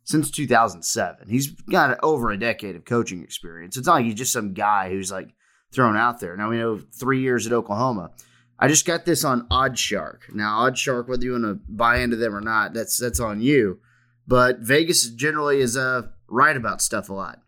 since 0.04 0.32
2007. 0.32 1.30
He's 1.30 1.52
got 1.52 2.00
over 2.04 2.32
a 2.32 2.40
decade 2.40 2.76
of 2.76 2.86
coaching 2.86 3.24
experience. 3.24 3.78
It's 3.78 3.88
not 3.88 3.96
like 3.96 4.06
he's 4.06 4.16
just 4.16 4.34
some 4.34 4.54
guy 4.54 4.90
who's 4.90 5.12
like 5.12 5.30
thrown 5.74 5.98
out 5.98 6.20
there. 6.20 6.36
Now 6.38 6.50
we 6.50 6.58
know 6.58 6.80
three 7.00 7.22
years 7.22 7.48
at 7.48 7.54
Oklahoma. 7.54 8.12
I 8.60 8.68
just 8.68 8.86
got 8.86 9.06
this 9.06 9.24
on 9.24 9.48
OddsShark. 9.50 10.34
Now 10.34 10.70
OddsShark, 10.70 11.08
whether 11.08 11.24
you 11.24 11.34
want 11.34 11.44
to 11.46 11.60
buy 11.68 12.00
into 12.00 12.16
them 12.16 12.36
or 12.36 12.42
not, 12.42 12.74
that's 12.74 12.98
that's 12.98 13.20
on 13.20 13.42
you. 13.42 13.80
But 14.28 14.60
Vegas 14.60 15.10
generally 15.10 15.60
is 15.60 15.76
uh, 15.76 16.04
right 16.28 16.56
about 16.56 16.82
stuff 16.82 17.10
a 17.10 17.14
lot. 17.14 17.40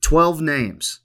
Twelve 0.00 0.40
names. 0.40 1.00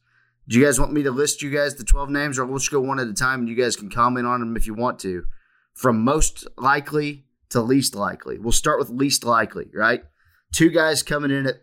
Do 0.47 0.59
you 0.59 0.65
guys 0.65 0.79
want 0.79 0.93
me 0.93 1.03
to 1.03 1.11
list 1.11 1.41
you 1.41 1.49
guys 1.49 1.75
the 1.75 1.83
12 1.83 2.09
names, 2.09 2.39
or 2.39 2.45
we'll 2.45 2.59
just 2.59 2.71
go 2.71 2.81
one 2.81 2.99
at 2.99 3.07
a 3.07 3.13
time 3.13 3.41
and 3.41 3.49
you 3.49 3.55
guys 3.55 3.75
can 3.75 3.89
comment 3.89 4.27
on 4.27 4.39
them 4.39 4.57
if 4.57 4.67
you 4.67 4.73
want 4.73 4.99
to? 4.99 5.25
From 5.73 6.03
most 6.03 6.47
likely 6.57 7.25
to 7.49 7.61
least 7.61 7.95
likely. 7.95 8.39
We'll 8.39 8.51
start 8.51 8.79
with 8.79 8.89
least 8.89 9.23
likely, 9.23 9.69
right? 9.73 10.03
Two 10.51 10.69
guys 10.69 11.03
coming 11.03 11.31
in 11.31 11.47
at 11.47 11.61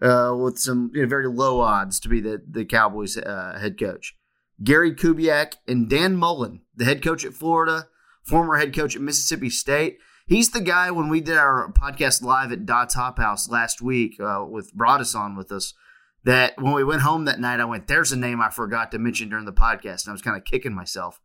uh, 0.00 0.34
with 0.36 0.58
some 0.58 0.90
you 0.94 1.02
know, 1.02 1.08
very 1.08 1.26
low 1.26 1.60
odds 1.60 1.98
to 2.00 2.08
be 2.08 2.20
the, 2.20 2.40
the 2.48 2.64
Cowboys 2.64 3.16
uh, 3.16 3.58
head 3.60 3.78
coach. 3.78 4.14
Gary 4.62 4.94
Kubiak 4.94 5.54
and 5.66 5.88
Dan 5.88 6.16
Mullen, 6.16 6.62
the 6.74 6.84
head 6.84 7.02
coach 7.02 7.24
at 7.24 7.34
Florida, 7.34 7.88
former 8.22 8.56
head 8.56 8.74
coach 8.74 8.96
at 8.96 9.02
Mississippi 9.02 9.50
State. 9.50 9.98
He's 10.26 10.50
the 10.50 10.60
guy 10.60 10.90
when 10.90 11.08
we 11.08 11.20
did 11.20 11.38
our 11.38 11.72
podcast 11.72 12.22
live 12.22 12.52
at 12.52 12.66
Dot's 12.66 12.94
Hop 12.94 13.18
House 13.18 13.48
last 13.48 13.80
week 13.80 14.20
uh, 14.20 14.44
with 14.48 14.72
us 14.80 15.14
on 15.14 15.36
with 15.36 15.50
us 15.50 15.74
that 16.24 16.60
when 16.60 16.74
we 16.74 16.84
went 16.84 17.02
home 17.02 17.24
that 17.26 17.40
night, 17.40 17.60
I 17.60 17.64
went, 17.64 17.86
there's 17.86 18.12
a 18.12 18.16
name 18.16 18.40
I 18.40 18.50
forgot 18.50 18.90
to 18.92 18.98
mention 18.98 19.28
during 19.28 19.44
the 19.44 19.52
podcast. 19.52 20.04
And 20.04 20.10
I 20.10 20.12
was 20.12 20.22
kind 20.22 20.36
of 20.36 20.44
kicking 20.44 20.74
myself. 20.74 21.20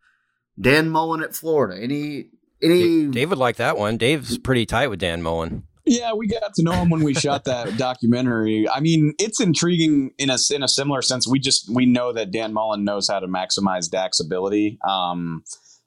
Dan 0.60 0.90
Mullen 0.90 1.24
at 1.24 1.36
Florida. 1.36 1.82
Any, 1.82 2.28
any. 2.62 3.08
Dave 3.08 3.30
would 3.30 3.40
like 3.40 3.58
that 3.58 3.78
one. 3.78 3.98
Dave's 3.98 4.38
pretty 4.38 4.66
tight 4.66 4.88
with 4.88 5.00
Dan 5.00 5.22
Mullen. 5.22 5.64
Yeah, 5.86 6.14
we 6.14 6.28
got 6.28 6.54
to 6.54 6.64
know 6.64 6.74
him 6.74 6.90
when 6.90 7.04
we 7.04 7.14
shot 7.14 7.46
that 7.46 7.78
documentary. 7.78 8.68
I 8.70 8.80
mean, 8.80 9.14
it's 9.20 9.42
intriguing 9.42 10.12
in 10.18 10.30
a 10.30 10.38
in 10.52 10.64
a 10.64 10.68
similar 10.68 11.02
sense. 11.02 11.28
We 11.28 11.40
just 11.40 11.70
we 11.74 11.86
know 11.86 12.14
that 12.14 12.32
Dan 12.32 12.54
Mullen 12.54 12.84
knows 12.84 13.10
how 13.10 13.20
to 13.20 13.28
maximize 13.28 13.90
Dak's 13.90 14.20
ability. 14.20 14.80
Um, 14.88 15.44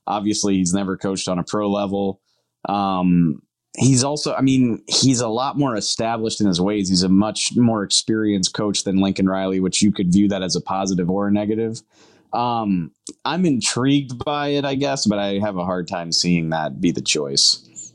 obviously, 0.06 0.56
he's 0.56 0.74
never 0.74 0.96
coached 0.96 1.28
on 1.28 1.38
a 1.38 1.44
pro 1.44 1.70
level. 1.70 2.20
Um, 2.68 3.40
he's 3.76 4.02
also, 4.02 4.34
I 4.34 4.40
mean, 4.40 4.82
he's 4.88 5.20
a 5.20 5.28
lot 5.28 5.58
more 5.58 5.76
established 5.76 6.40
in 6.40 6.46
his 6.46 6.60
ways. 6.60 6.88
He's 6.88 7.02
a 7.02 7.08
much 7.08 7.56
more 7.56 7.82
experienced 7.82 8.54
coach 8.54 8.84
than 8.84 9.00
Lincoln 9.00 9.28
Riley, 9.28 9.60
which 9.60 9.82
you 9.82 9.92
could 9.92 10.12
view 10.12 10.28
that 10.28 10.42
as 10.42 10.56
a 10.56 10.60
positive 10.60 11.10
or 11.10 11.28
a 11.28 11.32
negative. 11.32 11.82
Um, 12.32 12.92
I'm 13.24 13.46
intrigued 13.46 14.24
by 14.24 14.48
it, 14.48 14.64
I 14.64 14.74
guess, 14.74 15.06
but 15.06 15.18
I 15.18 15.38
have 15.38 15.56
a 15.56 15.64
hard 15.64 15.88
time 15.88 16.12
seeing 16.12 16.50
that 16.50 16.80
be 16.80 16.90
the 16.90 17.00
choice. 17.00 17.92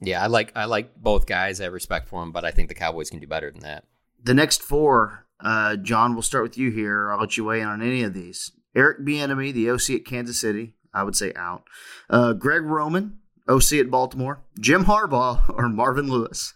Yeah, 0.00 0.22
I 0.22 0.26
like 0.26 0.52
I 0.54 0.66
like 0.66 0.94
both 0.96 1.26
guys. 1.26 1.60
I 1.60 1.64
have 1.64 1.72
respect 1.72 2.08
for 2.08 2.20
them, 2.20 2.30
but 2.30 2.44
I 2.44 2.50
think 2.50 2.68
the 2.68 2.74
Cowboys 2.74 3.10
can 3.10 3.20
do 3.20 3.26
better 3.26 3.50
than 3.50 3.60
that. 3.60 3.84
The 4.22 4.34
next 4.34 4.62
four, 4.62 5.26
uh, 5.40 5.76
John, 5.76 6.14
we'll 6.14 6.22
start 6.22 6.44
with 6.44 6.58
you 6.58 6.70
here. 6.70 7.10
I'll 7.10 7.20
let 7.20 7.36
you 7.36 7.44
weigh 7.44 7.60
in 7.60 7.68
on 7.68 7.82
any 7.82 8.02
of 8.02 8.14
these. 8.14 8.52
Eric 8.74 9.00
Bieniemy, 9.00 9.52
the 9.52 9.70
OC 9.70 10.00
at 10.00 10.04
Kansas 10.04 10.40
City, 10.40 10.74
I 10.92 11.04
would 11.04 11.16
say 11.16 11.32
out. 11.36 11.64
Uh, 12.10 12.32
Greg 12.32 12.62
Roman, 12.62 13.18
OC 13.48 13.72
at 13.74 13.90
Baltimore, 13.90 14.40
Jim 14.58 14.84
Harbaugh, 14.84 15.48
or 15.56 15.68
Marvin 15.68 16.08
Lewis? 16.08 16.54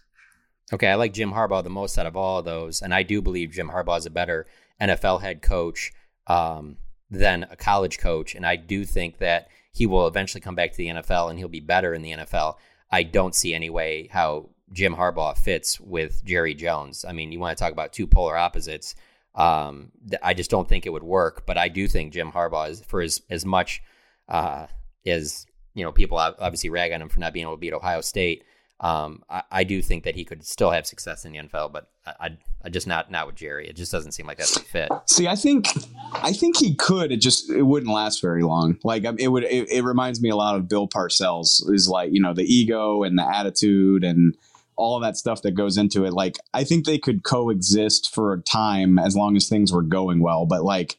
Okay, 0.71 0.87
I 0.87 0.95
like 0.95 1.13
Jim 1.13 1.31
Harbaugh 1.31 1.63
the 1.63 1.69
most 1.69 1.97
out 1.97 2.05
of 2.05 2.15
all 2.15 2.39
of 2.39 2.45
those, 2.45 2.81
and 2.81 2.93
I 2.93 3.03
do 3.03 3.21
believe 3.21 3.51
Jim 3.51 3.69
Harbaugh 3.69 3.97
is 3.97 4.05
a 4.05 4.11
better 4.11 4.45
NFL 4.79 5.21
head 5.21 5.41
coach 5.41 5.91
um, 6.27 6.77
than 7.09 7.47
a 7.49 7.55
college 7.55 7.97
coach, 7.97 8.35
and 8.35 8.45
I 8.45 8.55
do 8.55 8.85
think 8.85 9.17
that 9.17 9.49
he 9.71 9.85
will 9.85 10.07
eventually 10.07 10.41
come 10.41 10.55
back 10.55 10.71
to 10.71 10.77
the 10.77 10.87
NFL 10.87 11.29
and 11.29 11.39
he'll 11.39 11.47
be 11.47 11.59
better 11.59 11.93
in 11.93 12.01
the 12.01 12.11
NFL. 12.11 12.55
I 12.91 13.03
don't 13.03 13.35
see 13.35 13.53
any 13.53 13.69
way 13.69 14.09
how 14.11 14.49
Jim 14.73 14.95
Harbaugh 14.95 15.37
fits 15.37 15.79
with 15.79 16.23
Jerry 16.25 16.53
Jones. 16.53 17.05
I 17.07 17.11
mean, 17.11 17.31
you 17.31 17.39
want 17.39 17.57
to 17.57 17.63
talk 17.63 17.71
about 17.71 17.93
two 17.93 18.07
polar 18.07 18.37
opposites. 18.37 18.95
Um, 19.35 19.91
I 20.21 20.33
just 20.33 20.51
don't 20.51 20.67
think 20.67 20.85
it 20.85 20.91
would 20.91 21.03
work, 21.03 21.45
but 21.45 21.57
I 21.57 21.69
do 21.69 21.87
think 21.87 22.13
Jim 22.13 22.31
Harbaugh 22.31 22.69
is 22.69 22.81
for 22.81 23.01
as 23.01 23.21
as 23.29 23.45
much 23.45 23.81
uh, 24.27 24.67
as 25.05 25.45
you 25.73 25.83
know, 25.83 25.91
people 25.91 26.17
obviously 26.17 26.69
rag 26.69 26.91
on 26.91 27.01
him 27.01 27.09
for 27.09 27.19
not 27.19 27.33
being 27.33 27.45
able 27.45 27.55
to 27.55 27.59
beat 27.59 27.73
Ohio 27.73 28.01
State. 28.01 28.43
Um, 28.81 29.23
I, 29.29 29.43
I, 29.51 29.63
do 29.65 29.81
think 29.81 30.05
that 30.05 30.15
he 30.15 30.23
could 30.23 30.45
still 30.45 30.71
have 30.71 30.87
success 30.87 31.25
in 31.25 31.33
the 31.33 31.39
NFL, 31.39 31.73
but 31.73 31.89
I, 32.05 32.37
I, 32.63 32.69
just 32.69 32.87
not 32.87 33.11
not 33.11 33.27
with 33.27 33.35
Jerry. 33.35 33.67
It 33.67 33.75
just 33.75 33.91
doesn't 33.91 34.13
seem 34.13 34.25
like 34.25 34.37
that's 34.37 34.55
a 34.55 34.61
fit. 34.61 34.89
See, 35.05 35.27
I 35.27 35.35
think 35.35 35.67
I 36.13 36.31
think 36.31 36.55
he 36.55 36.75
could. 36.75 37.11
It 37.11 37.19
just 37.19 37.49
it 37.49 37.63
wouldn't 37.63 37.91
last 37.91 38.21
very 38.21 38.41
long. 38.41 38.77
Like 38.85 39.03
it 39.03 39.27
would. 39.27 39.43
It, 39.43 39.69
it 39.69 39.83
reminds 39.83 40.21
me 40.21 40.29
a 40.29 40.37
lot 40.37 40.55
of 40.55 40.69
Bill 40.69 40.87
Parcells. 40.87 41.69
Is 41.73 41.89
like 41.89 42.13
you 42.13 42.21
know 42.21 42.33
the 42.33 42.45
ego 42.45 43.03
and 43.03 43.19
the 43.19 43.27
attitude 43.27 44.05
and 44.05 44.37
all 44.77 44.97
that 45.01 45.17
stuff 45.17 45.41
that 45.41 45.51
goes 45.51 45.77
into 45.77 46.05
it. 46.05 46.13
Like 46.13 46.37
I 46.53 46.63
think 46.63 46.85
they 46.85 46.97
could 46.97 47.23
coexist 47.25 48.15
for 48.15 48.31
a 48.31 48.41
time 48.41 48.97
as 48.97 49.13
long 49.13 49.35
as 49.35 49.49
things 49.49 49.73
were 49.73 49.83
going 49.83 50.21
well. 50.21 50.45
But 50.45 50.63
like 50.63 50.97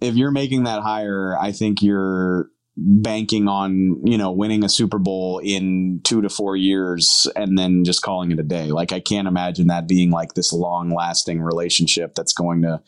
if 0.00 0.14
you're 0.14 0.30
making 0.30 0.64
that 0.64 0.82
hire, 0.82 1.36
I 1.36 1.50
think 1.50 1.82
you're 1.82 2.51
banking 2.76 3.48
on 3.48 4.00
you 4.04 4.16
know 4.16 4.30
winning 4.30 4.64
a 4.64 4.68
Super 4.68 4.98
Bowl 4.98 5.38
in 5.38 6.00
two 6.04 6.22
to 6.22 6.28
four 6.28 6.56
years 6.56 7.28
and 7.36 7.58
then 7.58 7.84
just 7.84 8.02
calling 8.02 8.30
it 8.30 8.38
a 8.38 8.44
day. 8.44 8.66
Like 8.66 8.92
I 8.92 9.00
can't 9.00 9.28
imagine 9.28 9.66
that 9.66 9.88
being 9.88 10.10
like 10.10 10.34
this 10.34 10.52
long 10.52 10.90
lasting 10.94 11.42
relationship 11.42 12.14
that's 12.14 12.32
going 12.32 12.62
to 12.62 12.80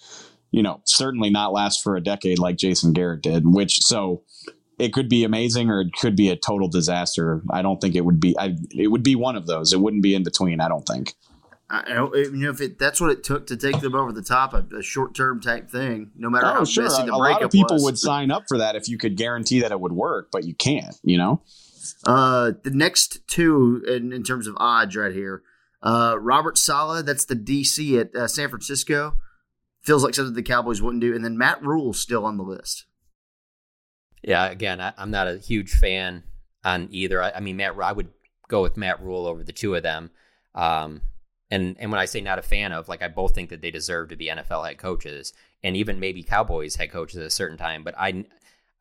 you 0.50 0.62
know 0.62 0.80
certainly 0.84 1.30
not 1.30 1.52
last 1.52 1.82
for 1.82 1.96
a 1.96 2.02
decade 2.02 2.38
like 2.38 2.56
Jason 2.56 2.92
Garrett 2.92 3.22
did. 3.22 3.42
Which 3.46 3.80
so 3.82 4.22
it 4.78 4.92
could 4.92 5.08
be 5.08 5.24
amazing 5.24 5.70
or 5.70 5.80
it 5.80 5.92
could 5.92 6.16
be 6.16 6.30
a 6.30 6.36
total 6.36 6.68
disaster. 6.68 7.42
I 7.50 7.62
don't 7.62 7.80
think 7.80 7.94
it 7.94 8.04
would 8.04 8.20
be. 8.20 8.36
I, 8.38 8.56
it 8.70 8.88
would 8.88 9.02
be 9.04 9.14
one 9.14 9.36
of 9.36 9.46
those. 9.46 9.72
It 9.72 9.80
wouldn't 9.80 10.02
be 10.02 10.14
in 10.14 10.24
between. 10.24 10.60
I 10.60 10.68
don't 10.68 10.86
think. 10.86 11.14
I 11.70 11.94
don't, 11.94 12.14
you 12.14 12.30
know, 12.32 12.50
if 12.50 12.60
it, 12.60 12.78
that's 12.78 13.00
what 13.00 13.10
it 13.10 13.24
took 13.24 13.46
to 13.46 13.56
take 13.56 13.80
them 13.80 13.94
over 13.94 14.12
the 14.12 14.22
top, 14.22 14.52
a, 14.52 14.64
a 14.76 14.82
short 14.82 15.14
term 15.14 15.40
type 15.40 15.70
thing, 15.70 16.10
no 16.14 16.28
matter 16.28 16.46
oh, 16.46 16.52
how 16.52 16.64
sure. 16.64 16.84
messy 16.84 17.04
the 17.04 17.14
a, 17.14 17.18
breakup 17.18 17.40
A 17.40 17.42
lot 17.42 17.42
of 17.42 17.50
people 17.50 17.76
was. 17.76 17.84
would 17.84 17.98
sign 17.98 18.30
up 18.30 18.44
for 18.48 18.58
that 18.58 18.76
if 18.76 18.88
you 18.88 18.98
could 18.98 19.16
guarantee 19.16 19.60
that 19.60 19.72
it 19.72 19.80
would 19.80 19.92
work, 19.92 20.28
but 20.30 20.44
you 20.44 20.54
can't, 20.54 20.94
you 21.02 21.16
know? 21.16 21.42
Uh, 22.06 22.52
the 22.62 22.70
next 22.70 23.26
two, 23.26 23.82
in, 23.88 24.12
in 24.12 24.22
terms 24.22 24.46
of 24.46 24.54
odds 24.58 24.94
right 24.94 25.14
here, 25.14 25.42
uh, 25.82 26.16
Robert 26.18 26.58
Saleh, 26.58 27.04
that's 27.04 27.24
the 27.24 27.34
DC 27.36 27.98
at 27.98 28.14
uh, 28.14 28.28
San 28.28 28.48
Francisco, 28.50 29.14
feels 29.80 30.04
like 30.04 30.14
something 30.14 30.34
the 30.34 30.42
Cowboys 30.42 30.82
wouldn't 30.82 31.00
do. 31.00 31.14
And 31.14 31.24
then 31.24 31.38
Matt 31.38 31.62
Rhule's 31.62 31.98
still 31.98 32.24
on 32.24 32.36
the 32.36 32.44
list. 32.44 32.84
Yeah, 34.22 34.46
again, 34.50 34.80
I, 34.80 34.92
am 34.96 35.10
not 35.10 35.28
a 35.28 35.38
huge 35.38 35.72
fan 35.72 36.24
on 36.64 36.88
either. 36.90 37.22
I, 37.22 37.32
I 37.32 37.40
mean, 37.40 37.56
Matt, 37.56 37.76
I 37.82 37.92
would 37.92 38.08
go 38.48 38.62
with 38.62 38.76
Matt 38.76 39.02
Rhule 39.02 39.26
over 39.26 39.42
the 39.42 39.52
two 39.52 39.74
of 39.74 39.82
them. 39.82 40.10
Um, 40.54 41.02
and 41.54 41.76
and 41.78 41.90
when 41.90 42.00
I 42.00 42.04
say 42.04 42.20
not 42.20 42.38
a 42.38 42.42
fan 42.42 42.72
of, 42.72 42.88
like 42.88 43.02
I 43.02 43.08
both 43.08 43.34
think 43.34 43.50
that 43.50 43.62
they 43.62 43.70
deserve 43.70 44.08
to 44.08 44.16
be 44.16 44.26
NFL 44.26 44.66
head 44.66 44.78
coaches 44.78 45.32
and 45.62 45.76
even 45.76 46.00
maybe 46.00 46.22
Cowboys 46.22 46.76
head 46.76 46.90
coaches 46.90 47.16
at 47.16 47.26
a 47.26 47.30
certain 47.30 47.56
time. 47.56 47.84
But 47.84 47.94
I 47.96 48.24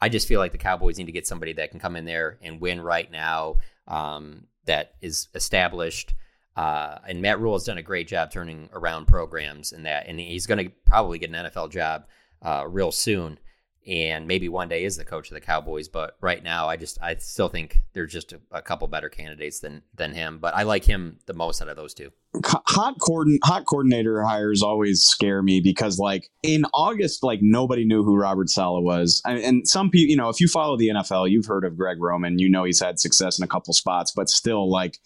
I 0.02 0.10
just 0.10 0.28
feel 0.28 0.40
like 0.40 0.52
the 0.52 0.58
Cowboys 0.58 0.98
need 0.98 1.06
to 1.06 1.12
get 1.12 1.28
somebody 1.28 1.54
that 1.54 1.72
can 1.72 1.80
come 1.80 1.96
in 1.96 2.06
there 2.06 2.40
and 2.42 2.60
win 2.60 2.82
right 2.82 3.10
now. 3.12 3.58
Um, 3.88 4.48
that 4.66 4.94
is 5.02 5.28
established. 5.36 6.16
Uh, 6.56 7.00
and 7.08 7.22
Matt 7.22 7.40
Rhule 7.40 7.54
has 7.54 7.64
done 7.64 7.78
a 7.78 7.84
great 7.84 8.08
job 8.08 8.32
turning 8.32 8.70
around 8.74 9.08
programs 9.08 9.72
and 9.72 9.86
that, 9.86 10.08
and 10.08 10.20
he's 10.20 10.46
going 10.46 10.64
to 10.64 10.72
probably 10.86 11.20
get 11.20 11.30
an 11.30 11.46
NFL 11.46 11.72
job 11.72 12.06
uh, 12.42 12.66
real 12.68 12.92
soon 12.92 13.40
and 13.86 14.28
maybe 14.28 14.50
one 14.50 14.70
day 14.70 14.84
is 14.84 14.98
the 14.98 15.06
coach 15.06 15.30
of 15.30 15.36
the 15.36 15.42
Cowboys. 15.42 15.88
But 15.88 16.18
right 16.22 16.44
now, 16.44 16.68
I 16.68 16.78
just 16.78 16.98
I 17.02 17.16
still 17.16 17.50
think 17.50 17.82
there's 17.94 18.12
just 18.12 18.34
a, 18.34 18.40
a, 18.52 18.62
couple 18.62 18.88
better 18.88 19.10
candidates 19.10 19.60
than 19.60 19.84
than 19.96 20.14
him. 20.14 20.40
But 20.40 20.56
I 20.56 20.64
like 20.64 20.86
him 20.86 21.20
the 21.26 21.34
most 21.34 21.62
out 21.62 21.68
of 21.68 21.76
those 21.76 21.94
two. 21.94 22.12
Hot 22.46 22.98
coordin- 23.00 23.40
hot 23.44 23.66
coordinator 23.66 24.24
hires 24.24 24.64
always 24.64 25.04
scare 25.04 25.44
me 25.44 25.62
because 25.62 26.00
like 26.00 26.30
in 26.42 26.66
August, 26.74 27.24
like 27.24 27.40
nobody 27.42 27.86
knew 27.86 28.04
who 28.04 28.16
Robert 28.16 28.50
Saleh 28.50 28.84
was, 28.84 29.22
and, 29.26 29.40
and 29.40 29.68
some 29.68 29.90
people, 29.90 30.10
you 30.10 30.18
know, 30.18 30.30
if 30.30 30.40
you 30.40 30.48
follow 30.48 30.78
the 30.78 30.90
NFL, 30.90 31.30
you've 31.30 31.46
heard 31.46 31.66
of 31.66 31.78
Greg 31.78 31.98
Roman. 32.00 32.40
You 32.40 32.50
know 32.50 32.64
he's 32.64 32.82
had 32.82 33.00
success 33.00 33.38
in 33.38 33.44
a 33.44 33.48
couple 33.48 33.74
spots, 33.74 34.12
but 34.16 34.30
still, 34.30 34.70
like 34.70 34.98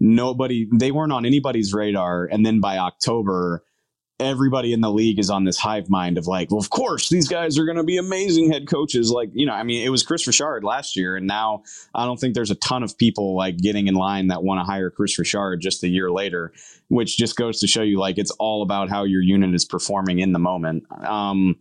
nobody, 0.00 0.68
they 0.72 0.90
weren't 0.90 1.12
on 1.12 1.24
anybody's 1.24 1.72
radar. 1.72 2.28
And 2.30 2.44
then 2.44 2.60
by 2.60 2.78
October 2.78 3.64
everybody 4.22 4.72
in 4.72 4.80
the 4.80 4.90
league 4.90 5.18
is 5.18 5.28
on 5.28 5.44
this 5.44 5.58
hive 5.58 5.90
mind 5.90 6.16
of 6.16 6.26
like, 6.26 6.50
well, 6.50 6.60
of 6.60 6.70
course 6.70 7.08
these 7.08 7.28
guys 7.28 7.58
are 7.58 7.64
going 7.64 7.76
to 7.76 7.82
be 7.82 7.96
amazing 7.96 8.50
head 8.50 8.68
coaches. 8.68 9.10
Like, 9.10 9.30
you 9.32 9.44
know, 9.44 9.52
I 9.52 9.62
mean, 9.62 9.84
it 9.84 9.90
was 9.90 10.02
Kris 10.02 10.26
Richard 10.26 10.64
last 10.64 10.96
year, 10.96 11.16
and 11.16 11.26
now 11.26 11.62
I 11.94 12.04
don't 12.06 12.18
think 12.18 12.34
there's 12.34 12.50
a 12.50 12.56
ton 12.56 12.82
of 12.82 12.96
people 12.96 13.36
like 13.36 13.58
getting 13.58 13.88
in 13.88 13.94
line 13.94 14.28
that 14.28 14.42
want 14.42 14.60
to 14.60 14.64
hire 14.64 14.90
Kris 14.90 15.18
Richard 15.18 15.60
just 15.60 15.82
a 15.82 15.88
year 15.88 16.10
later, 16.10 16.52
which 16.88 17.16
just 17.16 17.36
goes 17.36 17.60
to 17.60 17.66
show 17.66 17.82
you 17.82 17.98
like 17.98 18.18
it's 18.18 18.30
all 18.32 18.62
about 18.62 18.88
how 18.88 19.04
your 19.04 19.22
unit 19.22 19.54
is 19.54 19.64
performing 19.64 20.20
in 20.20 20.32
the 20.32 20.38
moment. 20.38 20.84
Um, 21.04 21.56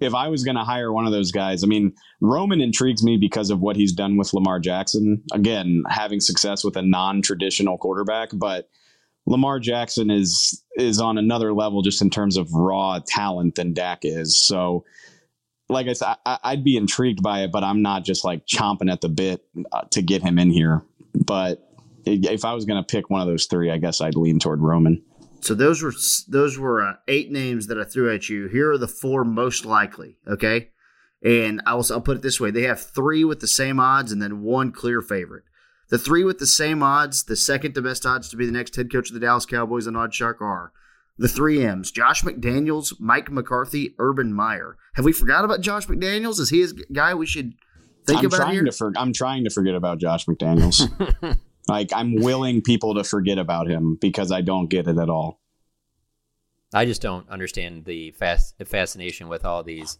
if 0.00 0.14
I 0.14 0.28
was 0.28 0.44
going 0.44 0.56
to 0.56 0.64
hire 0.64 0.92
one 0.92 1.06
of 1.06 1.12
those 1.12 1.30
guys, 1.30 1.62
I 1.62 1.66
mean, 1.66 1.92
Roman 2.20 2.60
intrigues 2.60 3.04
me 3.04 3.18
because 3.18 3.50
of 3.50 3.60
what 3.60 3.76
he's 3.76 3.92
done 3.92 4.16
with 4.16 4.32
Lamar 4.32 4.58
Jackson. 4.58 5.22
Again, 5.32 5.82
having 5.88 6.20
success 6.20 6.64
with 6.64 6.76
a 6.76 6.82
non-traditional 6.82 7.78
quarterback, 7.78 8.30
but 8.32 8.68
Lamar 9.30 9.60
Jackson 9.60 10.10
is 10.10 10.60
is 10.76 11.00
on 11.00 11.16
another 11.16 11.54
level 11.54 11.82
just 11.82 12.02
in 12.02 12.10
terms 12.10 12.36
of 12.36 12.52
raw 12.52 12.98
talent 13.06 13.54
than 13.54 13.72
Dak 13.72 14.00
is. 14.02 14.36
So, 14.36 14.84
like 15.68 15.86
I 15.86 15.92
said, 15.92 16.16
I, 16.26 16.54
would 16.54 16.64
be 16.64 16.76
intrigued 16.76 17.22
by 17.22 17.44
it, 17.44 17.52
but 17.52 17.62
I'm 17.62 17.80
not 17.80 18.04
just 18.04 18.24
like 18.24 18.44
chomping 18.44 18.90
at 18.90 19.00
the 19.00 19.08
bit 19.08 19.44
uh, 19.72 19.82
to 19.92 20.02
get 20.02 20.20
him 20.20 20.36
in 20.40 20.50
here. 20.50 20.82
But 21.14 21.64
if 22.04 22.44
I 22.44 22.54
was 22.54 22.64
going 22.64 22.82
to 22.82 22.86
pick 22.86 23.08
one 23.08 23.20
of 23.20 23.28
those 23.28 23.46
three, 23.46 23.70
I 23.70 23.78
guess 23.78 24.00
I'd 24.00 24.16
lean 24.16 24.40
toward 24.40 24.60
Roman. 24.60 25.00
So 25.42 25.54
those 25.54 25.80
were 25.80 25.92
those 26.26 26.58
were 26.58 26.82
uh, 26.82 26.94
eight 27.06 27.30
names 27.30 27.68
that 27.68 27.78
I 27.78 27.84
threw 27.84 28.12
at 28.12 28.28
you. 28.28 28.48
Here 28.48 28.72
are 28.72 28.78
the 28.78 28.88
four 28.88 29.22
most 29.22 29.64
likely. 29.64 30.16
Okay, 30.26 30.70
and 31.22 31.62
I 31.66 31.74
will 31.74 31.86
I'll 31.92 32.00
put 32.00 32.16
it 32.16 32.22
this 32.22 32.40
way: 32.40 32.50
they 32.50 32.62
have 32.62 32.80
three 32.80 33.24
with 33.24 33.38
the 33.38 33.46
same 33.46 33.78
odds, 33.78 34.10
and 34.10 34.20
then 34.20 34.42
one 34.42 34.72
clear 34.72 35.00
favorite. 35.00 35.44
The 35.90 35.98
three 35.98 36.24
with 36.24 36.38
the 36.38 36.46
same 36.46 36.82
odds, 36.82 37.24
the 37.24 37.36
second 37.36 37.74
to 37.74 37.82
best 37.82 38.06
odds 38.06 38.28
to 38.28 38.36
be 38.36 38.46
the 38.46 38.52
next 38.52 38.76
head 38.76 38.90
coach 38.90 39.10
of 39.10 39.14
the 39.14 39.20
Dallas 39.20 39.44
Cowboys 39.44 39.86
on 39.86 39.94
OddsShark 39.94 40.40
are 40.40 40.72
the 41.18 41.28
three 41.28 41.64
M's: 41.64 41.90
Josh 41.90 42.22
McDaniels, 42.22 42.94
Mike 43.00 43.30
McCarthy, 43.30 43.94
Urban 43.98 44.32
Meyer. 44.32 44.78
Have 44.94 45.04
we 45.04 45.12
forgot 45.12 45.44
about 45.44 45.60
Josh 45.60 45.86
McDaniels? 45.86 46.38
Is 46.38 46.48
he 46.48 46.62
a 46.62 46.68
guy 46.92 47.14
we 47.14 47.26
should 47.26 47.54
think 48.06 48.20
I'm 48.20 48.26
about 48.26 48.36
trying 48.36 48.54
here? 48.54 48.64
To 48.64 48.72
for, 48.72 48.92
I'm 48.96 49.12
trying 49.12 49.44
to 49.44 49.50
forget 49.50 49.74
about 49.74 49.98
Josh 49.98 50.26
McDaniels. 50.26 50.88
like 51.68 51.90
I'm 51.92 52.14
willing 52.14 52.62
people 52.62 52.94
to 52.94 53.02
forget 53.02 53.38
about 53.38 53.68
him 53.68 53.98
because 54.00 54.30
I 54.30 54.42
don't 54.42 54.70
get 54.70 54.86
it 54.86 54.96
at 54.96 55.10
all. 55.10 55.40
I 56.72 56.84
just 56.84 57.02
don't 57.02 57.28
understand 57.28 57.84
the 57.84 58.12
fast 58.12 58.54
fascination 58.64 59.26
with 59.26 59.44
all 59.44 59.64
these 59.64 59.98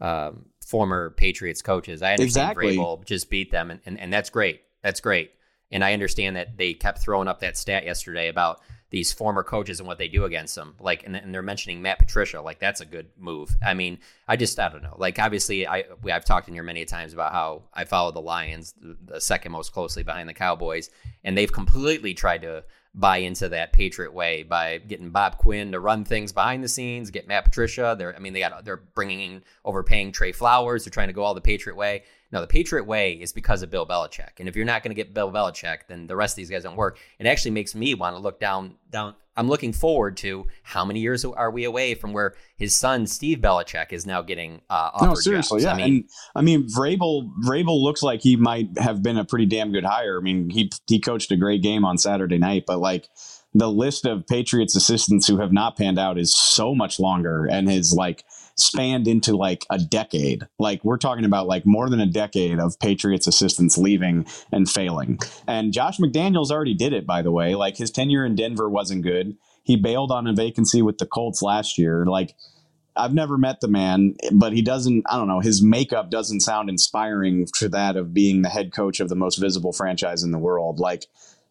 um, 0.00 0.46
former 0.64 1.10
Patriots 1.10 1.62
coaches. 1.62 2.00
I 2.00 2.12
understand 2.12 2.52
exactly. 2.52 2.76
Vrabel 2.76 3.04
just 3.04 3.28
beat 3.28 3.50
them, 3.50 3.72
and, 3.72 3.80
and, 3.84 3.98
and 3.98 4.12
that's 4.12 4.30
great. 4.30 4.62
That's 4.82 5.00
great. 5.00 5.32
And 5.70 5.82
I 5.82 5.92
understand 5.94 6.36
that 6.36 6.56
they 6.56 6.74
kept 6.74 6.98
throwing 6.98 7.28
up 7.28 7.40
that 7.40 7.56
stat 7.56 7.84
yesterday 7.84 8.28
about 8.28 8.60
these 8.92 9.10
former 9.10 9.42
coaches 9.42 9.80
and 9.80 9.86
what 9.86 9.96
they 9.96 10.06
do 10.06 10.26
against 10.26 10.54
them. 10.54 10.74
Like, 10.78 11.04
and, 11.06 11.16
and, 11.16 11.32
they're 11.32 11.40
mentioning 11.40 11.80
Matt 11.80 11.98
Patricia. 11.98 12.42
Like, 12.42 12.60
that's 12.60 12.82
a 12.82 12.84
good 12.84 13.08
move. 13.18 13.56
I 13.64 13.72
mean, 13.72 13.98
I 14.28 14.36
just, 14.36 14.60
I 14.60 14.68
don't 14.68 14.82
know. 14.82 14.94
Like, 14.98 15.18
obviously, 15.18 15.66
I 15.66 15.84
we, 16.02 16.12
I've 16.12 16.26
talked 16.26 16.46
in 16.48 16.54
here 16.54 16.62
many 16.62 16.84
times 16.84 17.14
about 17.14 17.32
how 17.32 17.62
I 17.72 17.86
follow 17.86 18.12
the 18.12 18.20
Lions, 18.20 18.74
the, 18.78 19.18
second 19.18 19.50
most 19.50 19.72
closely 19.72 20.02
behind 20.02 20.28
the 20.28 20.34
Cowboys, 20.34 20.90
and 21.24 21.36
they've 21.36 21.50
completely 21.50 22.12
tried 22.12 22.42
to 22.42 22.64
buy 22.94 23.16
into 23.16 23.48
that 23.48 23.72
Patriot 23.72 24.12
way 24.12 24.42
by 24.42 24.76
getting 24.76 25.08
Bob 25.08 25.38
Quinn 25.38 25.72
to 25.72 25.80
run 25.80 26.04
things 26.04 26.30
behind 26.30 26.62
the 26.62 26.68
scenes, 26.68 27.10
get 27.10 27.26
Matt 27.26 27.44
Patricia. 27.44 27.94
They're, 27.96 28.14
I 28.14 28.18
mean, 28.18 28.34
they 28.34 28.40
got 28.40 28.62
they're 28.66 28.76
bringing 28.76 29.20
in 29.20 29.42
overpaying 29.64 30.12
Trey 30.12 30.32
Flowers. 30.32 30.84
They're 30.84 30.90
trying 30.90 31.08
to 31.08 31.14
go 31.14 31.22
all 31.22 31.32
the 31.32 31.40
Patriot 31.40 31.76
way. 31.76 32.02
No, 32.32 32.40
the 32.40 32.46
Patriot 32.46 32.84
way 32.84 33.12
is 33.12 33.32
because 33.32 33.62
of 33.62 33.70
Bill 33.70 33.86
Belichick. 33.86 34.40
And 34.40 34.48
if 34.48 34.56
you're 34.56 34.64
not 34.64 34.82
going 34.82 34.90
to 34.90 34.94
get 34.94 35.12
Bill 35.12 35.30
Belichick, 35.30 35.86
then 35.86 36.06
the 36.06 36.16
rest 36.16 36.32
of 36.32 36.36
these 36.36 36.48
guys 36.48 36.62
don't 36.62 36.76
work. 36.76 36.98
It 37.18 37.26
actually 37.26 37.50
makes 37.50 37.74
me 37.74 37.94
want 37.94 38.16
to 38.16 38.22
look 38.22 38.40
down 38.40 38.76
down. 38.90 39.14
I'm 39.36 39.48
looking 39.48 39.72
forward 39.72 40.18
to 40.18 40.46
how 40.62 40.84
many 40.84 41.00
years 41.00 41.24
are 41.24 41.50
we 41.50 41.64
away 41.64 41.94
from 41.94 42.12
where 42.12 42.34
his 42.56 42.74
son 42.74 43.06
Steve 43.06 43.38
Belichick 43.38 43.92
is 43.92 44.04
now 44.06 44.20
getting 44.20 44.60
uh, 44.68 44.90
no 45.00 45.14
seriously 45.14 45.62
jobs. 45.62 45.64
yeah 45.64 45.72
I 45.72 45.88
mean, 45.88 45.94
and 45.94 46.04
I 46.34 46.42
mean 46.42 46.68
Vrabel 46.68 47.30
Vrabel 47.46 47.82
looks 47.82 48.02
like 48.02 48.20
he 48.20 48.36
might 48.36 48.68
have 48.78 49.02
been 49.02 49.16
a 49.16 49.24
pretty 49.24 49.46
damn 49.46 49.72
good 49.72 49.84
hire. 49.84 50.18
I 50.18 50.22
mean 50.22 50.50
he 50.50 50.70
he 50.86 51.00
coached 51.00 51.30
a 51.32 51.36
great 51.36 51.62
game 51.62 51.84
on 51.84 51.96
Saturday 51.96 52.38
night, 52.38 52.64
but 52.66 52.78
like 52.78 53.08
the 53.54 53.70
list 53.70 54.06
of 54.06 54.26
Patriots 54.26 54.76
assistants 54.76 55.26
who 55.26 55.38
have 55.38 55.52
not 55.52 55.76
panned 55.76 55.98
out 55.98 56.18
is 56.18 56.34
so 56.34 56.74
much 56.74 56.98
longer 56.98 57.46
and 57.46 57.70
his 57.70 57.94
like 57.94 58.24
spanned 58.56 59.08
into 59.08 59.36
like 59.36 59.66
a 59.70 59.78
decade. 59.78 60.46
Like 60.58 60.84
we're 60.84 60.98
talking 60.98 61.24
about 61.24 61.46
like 61.46 61.64
more 61.66 61.88
than 61.88 62.00
a 62.00 62.06
decade 62.06 62.58
of 62.58 62.78
Patriots 62.78 63.26
assistants 63.26 63.78
leaving 63.78 64.26
and 64.50 64.68
failing. 64.68 65.18
And 65.46 65.72
Josh 65.72 65.98
McDaniels 65.98 66.50
already 66.50 66.74
did 66.74 66.92
it, 66.92 67.06
by 67.06 67.22
the 67.22 67.32
way. 67.32 67.54
Like 67.54 67.76
his 67.76 67.90
tenure 67.90 68.24
in 68.24 68.34
Denver 68.34 68.68
wasn't 68.68 69.02
good. 69.02 69.36
He 69.64 69.76
bailed 69.76 70.10
on 70.10 70.26
a 70.26 70.32
vacancy 70.32 70.82
with 70.82 70.98
the 70.98 71.06
Colts 71.06 71.42
last 71.42 71.78
year. 71.78 72.04
Like 72.06 72.34
I've 72.96 73.14
never 73.14 73.38
met 73.38 73.60
the 73.60 73.68
man, 73.68 74.14
but 74.32 74.52
he 74.52 74.60
doesn't, 74.60 75.04
I 75.08 75.16
don't 75.16 75.28
know, 75.28 75.40
his 75.40 75.62
makeup 75.62 76.10
doesn't 76.10 76.40
sound 76.40 76.68
inspiring 76.68 77.46
to 77.56 77.68
that 77.70 77.96
of 77.96 78.12
being 78.12 78.42
the 78.42 78.50
head 78.50 78.72
coach 78.72 79.00
of 79.00 79.08
the 79.08 79.14
most 79.14 79.36
visible 79.36 79.72
franchise 79.72 80.22
in 80.22 80.30
the 80.30 80.38
world. 80.38 80.78
Like 80.78 81.06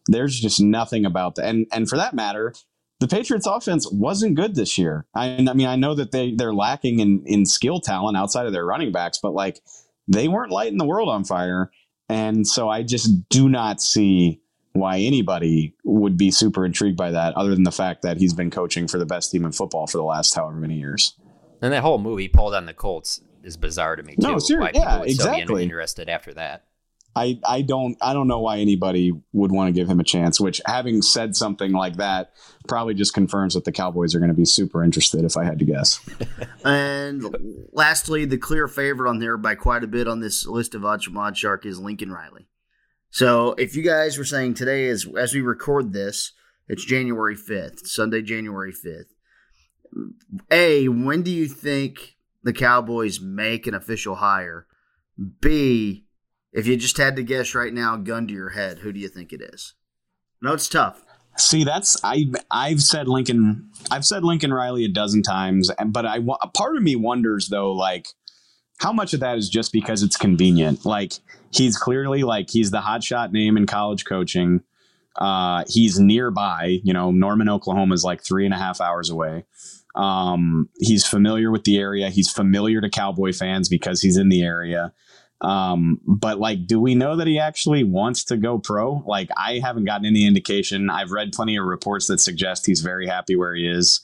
there's 0.06 0.38
just 0.38 0.60
nothing 0.60 1.04
about 1.04 1.36
that. 1.36 1.46
And 1.46 1.66
and 1.72 1.88
for 1.88 1.96
that 1.96 2.14
matter, 2.14 2.54
the 3.02 3.08
Patriots 3.08 3.48
offense 3.48 3.90
wasn't 3.90 4.36
good 4.36 4.54
this 4.54 4.78
year. 4.78 5.06
I, 5.12 5.34
I 5.34 5.54
mean, 5.54 5.66
I 5.66 5.74
know 5.74 5.92
that 5.94 6.12
they 6.12 6.34
they're 6.36 6.54
lacking 6.54 7.00
in 7.00 7.24
in 7.26 7.44
skill 7.44 7.80
talent 7.80 8.16
outside 8.16 8.46
of 8.46 8.52
their 8.52 8.64
running 8.64 8.92
backs, 8.92 9.18
but 9.20 9.34
like 9.34 9.60
they 10.06 10.28
weren't 10.28 10.52
lighting 10.52 10.78
the 10.78 10.84
world 10.84 11.08
on 11.08 11.24
fire. 11.24 11.72
And 12.08 12.46
so 12.46 12.68
I 12.68 12.84
just 12.84 13.28
do 13.28 13.48
not 13.48 13.82
see 13.82 14.40
why 14.74 14.98
anybody 14.98 15.74
would 15.82 16.16
be 16.16 16.30
super 16.30 16.64
intrigued 16.64 16.96
by 16.96 17.10
that, 17.10 17.34
other 17.34 17.54
than 17.54 17.64
the 17.64 17.72
fact 17.72 18.02
that 18.02 18.18
he's 18.18 18.34
been 18.34 18.50
coaching 18.50 18.86
for 18.86 18.98
the 18.98 19.06
best 19.06 19.32
team 19.32 19.44
in 19.44 19.50
football 19.50 19.88
for 19.88 19.98
the 19.98 20.04
last 20.04 20.34
however 20.36 20.56
many 20.56 20.76
years. 20.76 21.18
And 21.60 21.72
that 21.72 21.82
whole 21.82 21.98
movie, 21.98 22.28
pulled 22.28 22.54
on 22.54 22.66
the 22.66 22.74
Colts 22.74 23.20
is 23.42 23.56
bizarre 23.56 23.96
to 23.96 24.04
me 24.04 24.14
too. 24.14 24.28
No, 24.28 24.38
seriously, 24.38 24.80
yeah, 24.80 25.00
would 25.00 25.10
still 25.10 25.26
be 25.26 25.38
exactly. 25.38 25.62
interested 25.64 26.08
after 26.08 26.32
that. 26.34 26.66
I, 27.14 27.38
I 27.46 27.62
don't 27.62 27.96
I 28.00 28.14
don't 28.14 28.26
know 28.26 28.40
why 28.40 28.58
anybody 28.58 29.12
would 29.32 29.52
want 29.52 29.68
to 29.68 29.72
give 29.72 29.88
him 29.88 30.00
a 30.00 30.04
chance. 30.04 30.40
Which, 30.40 30.60
having 30.64 31.02
said 31.02 31.36
something 31.36 31.72
like 31.72 31.96
that, 31.96 32.32
probably 32.66 32.94
just 32.94 33.12
confirms 33.12 33.54
that 33.54 33.64
the 33.64 33.72
Cowboys 33.72 34.14
are 34.14 34.18
going 34.18 34.30
to 34.30 34.36
be 34.36 34.46
super 34.46 34.82
interested. 34.82 35.24
If 35.24 35.36
I 35.36 35.44
had 35.44 35.58
to 35.58 35.64
guess. 35.64 36.00
and 36.64 37.24
lastly, 37.72 38.24
the 38.24 38.38
clear 38.38 38.66
favorite 38.66 39.10
on 39.10 39.18
there 39.18 39.36
by 39.36 39.54
quite 39.54 39.84
a 39.84 39.88
bit 39.88 40.08
on 40.08 40.20
this 40.20 40.46
list 40.46 40.74
of 40.74 40.84
odds 40.84 41.04
from 41.04 41.14
OddsShark 41.14 41.66
is 41.66 41.78
Lincoln 41.78 42.12
Riley. 42.12 42.48
So, 43.10 43.52
if 43.58 43.76
you 43.76 43.82
guys 43.82 44.16
were 44.16 44.24
saying 44.24 44.54
today 44.54 44.84
is 44.84 45.06
as 45.18 45.34
we 45.34 45.42
record 45.42 45.92
this, 45.92 46.32
it's 46.66 46.84
January 46.84 47.36
fifth, 47.36 47.86
Sunday, 47.86 48.22
January 48.22 48.72
fifth. 48.72 49.12
A, 50.50 50.88
when 50.88 51.22
do 51.22 51.30
you 51.30 51.46
think 51.46 52.16
the 52.42 52.54
Cowboys 52.54 53.20
make 53.20 53.66
an 53.66 53.74
official 53.74 54.14
hire? 54.14 54.66
B, 55.40 56.06
if 56.52 56.66
you 56.66 56.76
just 56.76 56.96
had 56.96 57.16
to 57.16 57.22
guess 57.22 57.54
right 57.54 57.72
now, 57.72 57.96
gun 57.96 58.26
to 58.28 58.34
your 58.34 58.50
head, 58.50 58.80
who 58.80 58.92
do 58.92 59.00
you 59.00 59.08
think 59.08 59.32
it 59.32 59.40
is? 59.40 59.74
No, 60.40 60.52
it's 60.52 60.68
tough. 60.68 61.04
See, 61.36 61.64
that's 61.64 61.96
I 62.04 62.26
I've 62.50 62.82
said 62.82 63.08
Lincoln 63.08 63.70
I've 63.90 64.04
said 64.04 64.22
Lincoln 64.22 64.52
Riley 64.52 64.84
a 64.84 64.88
dozen 64.88 65.22
times, 65.22 65.70
but 65.86 66.04
I 66.04 66.18
a 66.42 66.48
part 66.48 66.76
of 66.76 66.82
me 66.82 66.94
wonders 66.94 67.48
though, 67.48 67.72
like 67.72 68.08
how 68.78 68.92
much 68.92 69.14
of 69.14 69.20
that 69.20 69.38
is 69.38 69.48
just 69.48 69.72
because 69.72 70.02
it's 70.02 70.16
convenient. 70.16 70.84
Like 70.84 71.14
he's 71.52 71.78
clearly 71.78 72.22
like 72.22 72.50
he's 72.50 72.70
the 72.70 72.80
hotshot 72.80 73.32
name 73.32 73.56
in 73.56 73.66
college 73.66 74.04
coaching. 74.04 74.62
Uh, 75.16 75.64
he's 75.68 75.98
nearby. 75.98 76.80
You 76.82 76.92
know, 76.92 77.10
Norman, 77.10 77.48
Oklahoma 77.48 77.94
is 77.94 78.04
like 78.04 78.22
three 78.22 78.44
and 78.44 78.54
a 78.54 78.58
half 78.58 78.80
hours 78.80 79.08
away. 79.08 79.44
Um, 79.94 80.68
he's 80.80 81.06
familiar 81.06 81.50
with 81.50 81.64
the 81.64 81.78
area. 81.78 82.10
He's 82.10 82.30
familiar 82.30 82.80
to 82.80 82.90
Cowboy 82.90 83.32
fans 83.32 83.68
because 83.68 84.00
he's 84.00 84.16
in 84.16 84.30
the 84.30 84.42
area. 84.42 84.92
Um, 85.42 86.00
but 86.06 86.38
like, 86.38 86.66
do 86.66 86.80
we 86.80 86.94
know 86.94 87.16
that 87.16 87.26
he 87.26 87.38
actually 87.38 87.82
wants 87.82 88.24
to 88.24 88.36
go 88.36 88.58
pro? 88.58 89.02
Like, 89.04 89.28
I 89.36 89.58
haven't 89.58 89.84
gotten 89.84 90.06
any 90.06 90.24
indication. 90.24 90.88
I've 90.88 91.10
read 91.10 91.32
plenty 91.32 91.56
of 91.56 91.64
reports 91.64 92.06
that 92.06 92.20
suggest 92.20 92.64
he's 92.64 92.80
very 92.80 93.08
happy 93.08 93.34
where 93.34 93.54
he 93.54 93.66
is. 93.66 94.00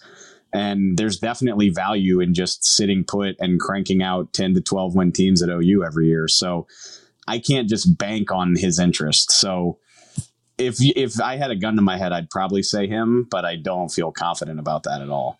And 0.52 0.98
there's 0.98 1.18
definitely 1.18 1.68
value 1.68 2.20
in 2.20 2.34
just 2.34 2.64
sitting 2.64 3.04
put 3.04 3.36
and 3.38 3.60
cranking 3.60 4.02
out 4.02 4.32
10 4.32 4.54
to 4.54 4.60
12 4.60 4.96
win 4.96 5.12
teams 5.12 5.42
at 5.42 5.48
OU 5.48 5.84
every 5.84 6.08
year. 6.08 6.26
So 6.26 6.66
I 7.28 7.38
can't 7.38 7.68
just 7.68 7.96
bank 7.98 8.32
on 8.32 8.56
his 8.56 8.80
interest. 8.80 9.30
So 9.30 9.78
if 10.56 10.76
if 10.80 11.20
I 11.20 11.36
had 11.36 11.52
a 11.52 11.56
gun 11.56 11.76
to 11.76 11.82
my 11.82 11.98
head, 11.98 12.12
I'd 12.12 12.30
probably 12.30 12.62
say 12.64 12.88
him, 12.88 13.28
but 13.30 13.44
I 13.44 13.56
don't 13.56 13.90
feel 13.90 14.10
confident 14.10 14.58
about 14.58 14.82
that 14.84 15.02
at 15.02 15.10
all. 15.10 15.38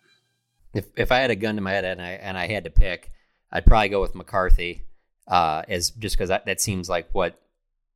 If 0.73 0.85
if 0.95 1.11
I 1.11 1.17
had 1.17 1.31
a 1.31 1.35
gun 1.35 1.55
to 1.55 1.61
my 1.61 1.71
head 1.71 1.83
and 1.83 2.01
I 2.01 2.11
and 2.11 2.37
I 2.37 2.47
had 2.47 2.63
to 2.65 2.69
pick, 2.69 3.11
I'd 3.51 3.65
probably 3.65 3.89
go 3.89 3.99
with 3.99 4.15
McCarthy 4.15 4.83
uh, 5.29 5.63
as 5.67 5.91
just 5.91 6.15
because 6.17 6.29
that, 6.29 6.45
that 6.45 6.59
seems 6.59 6.89
like 6.89 7.07
what 7.13 7.39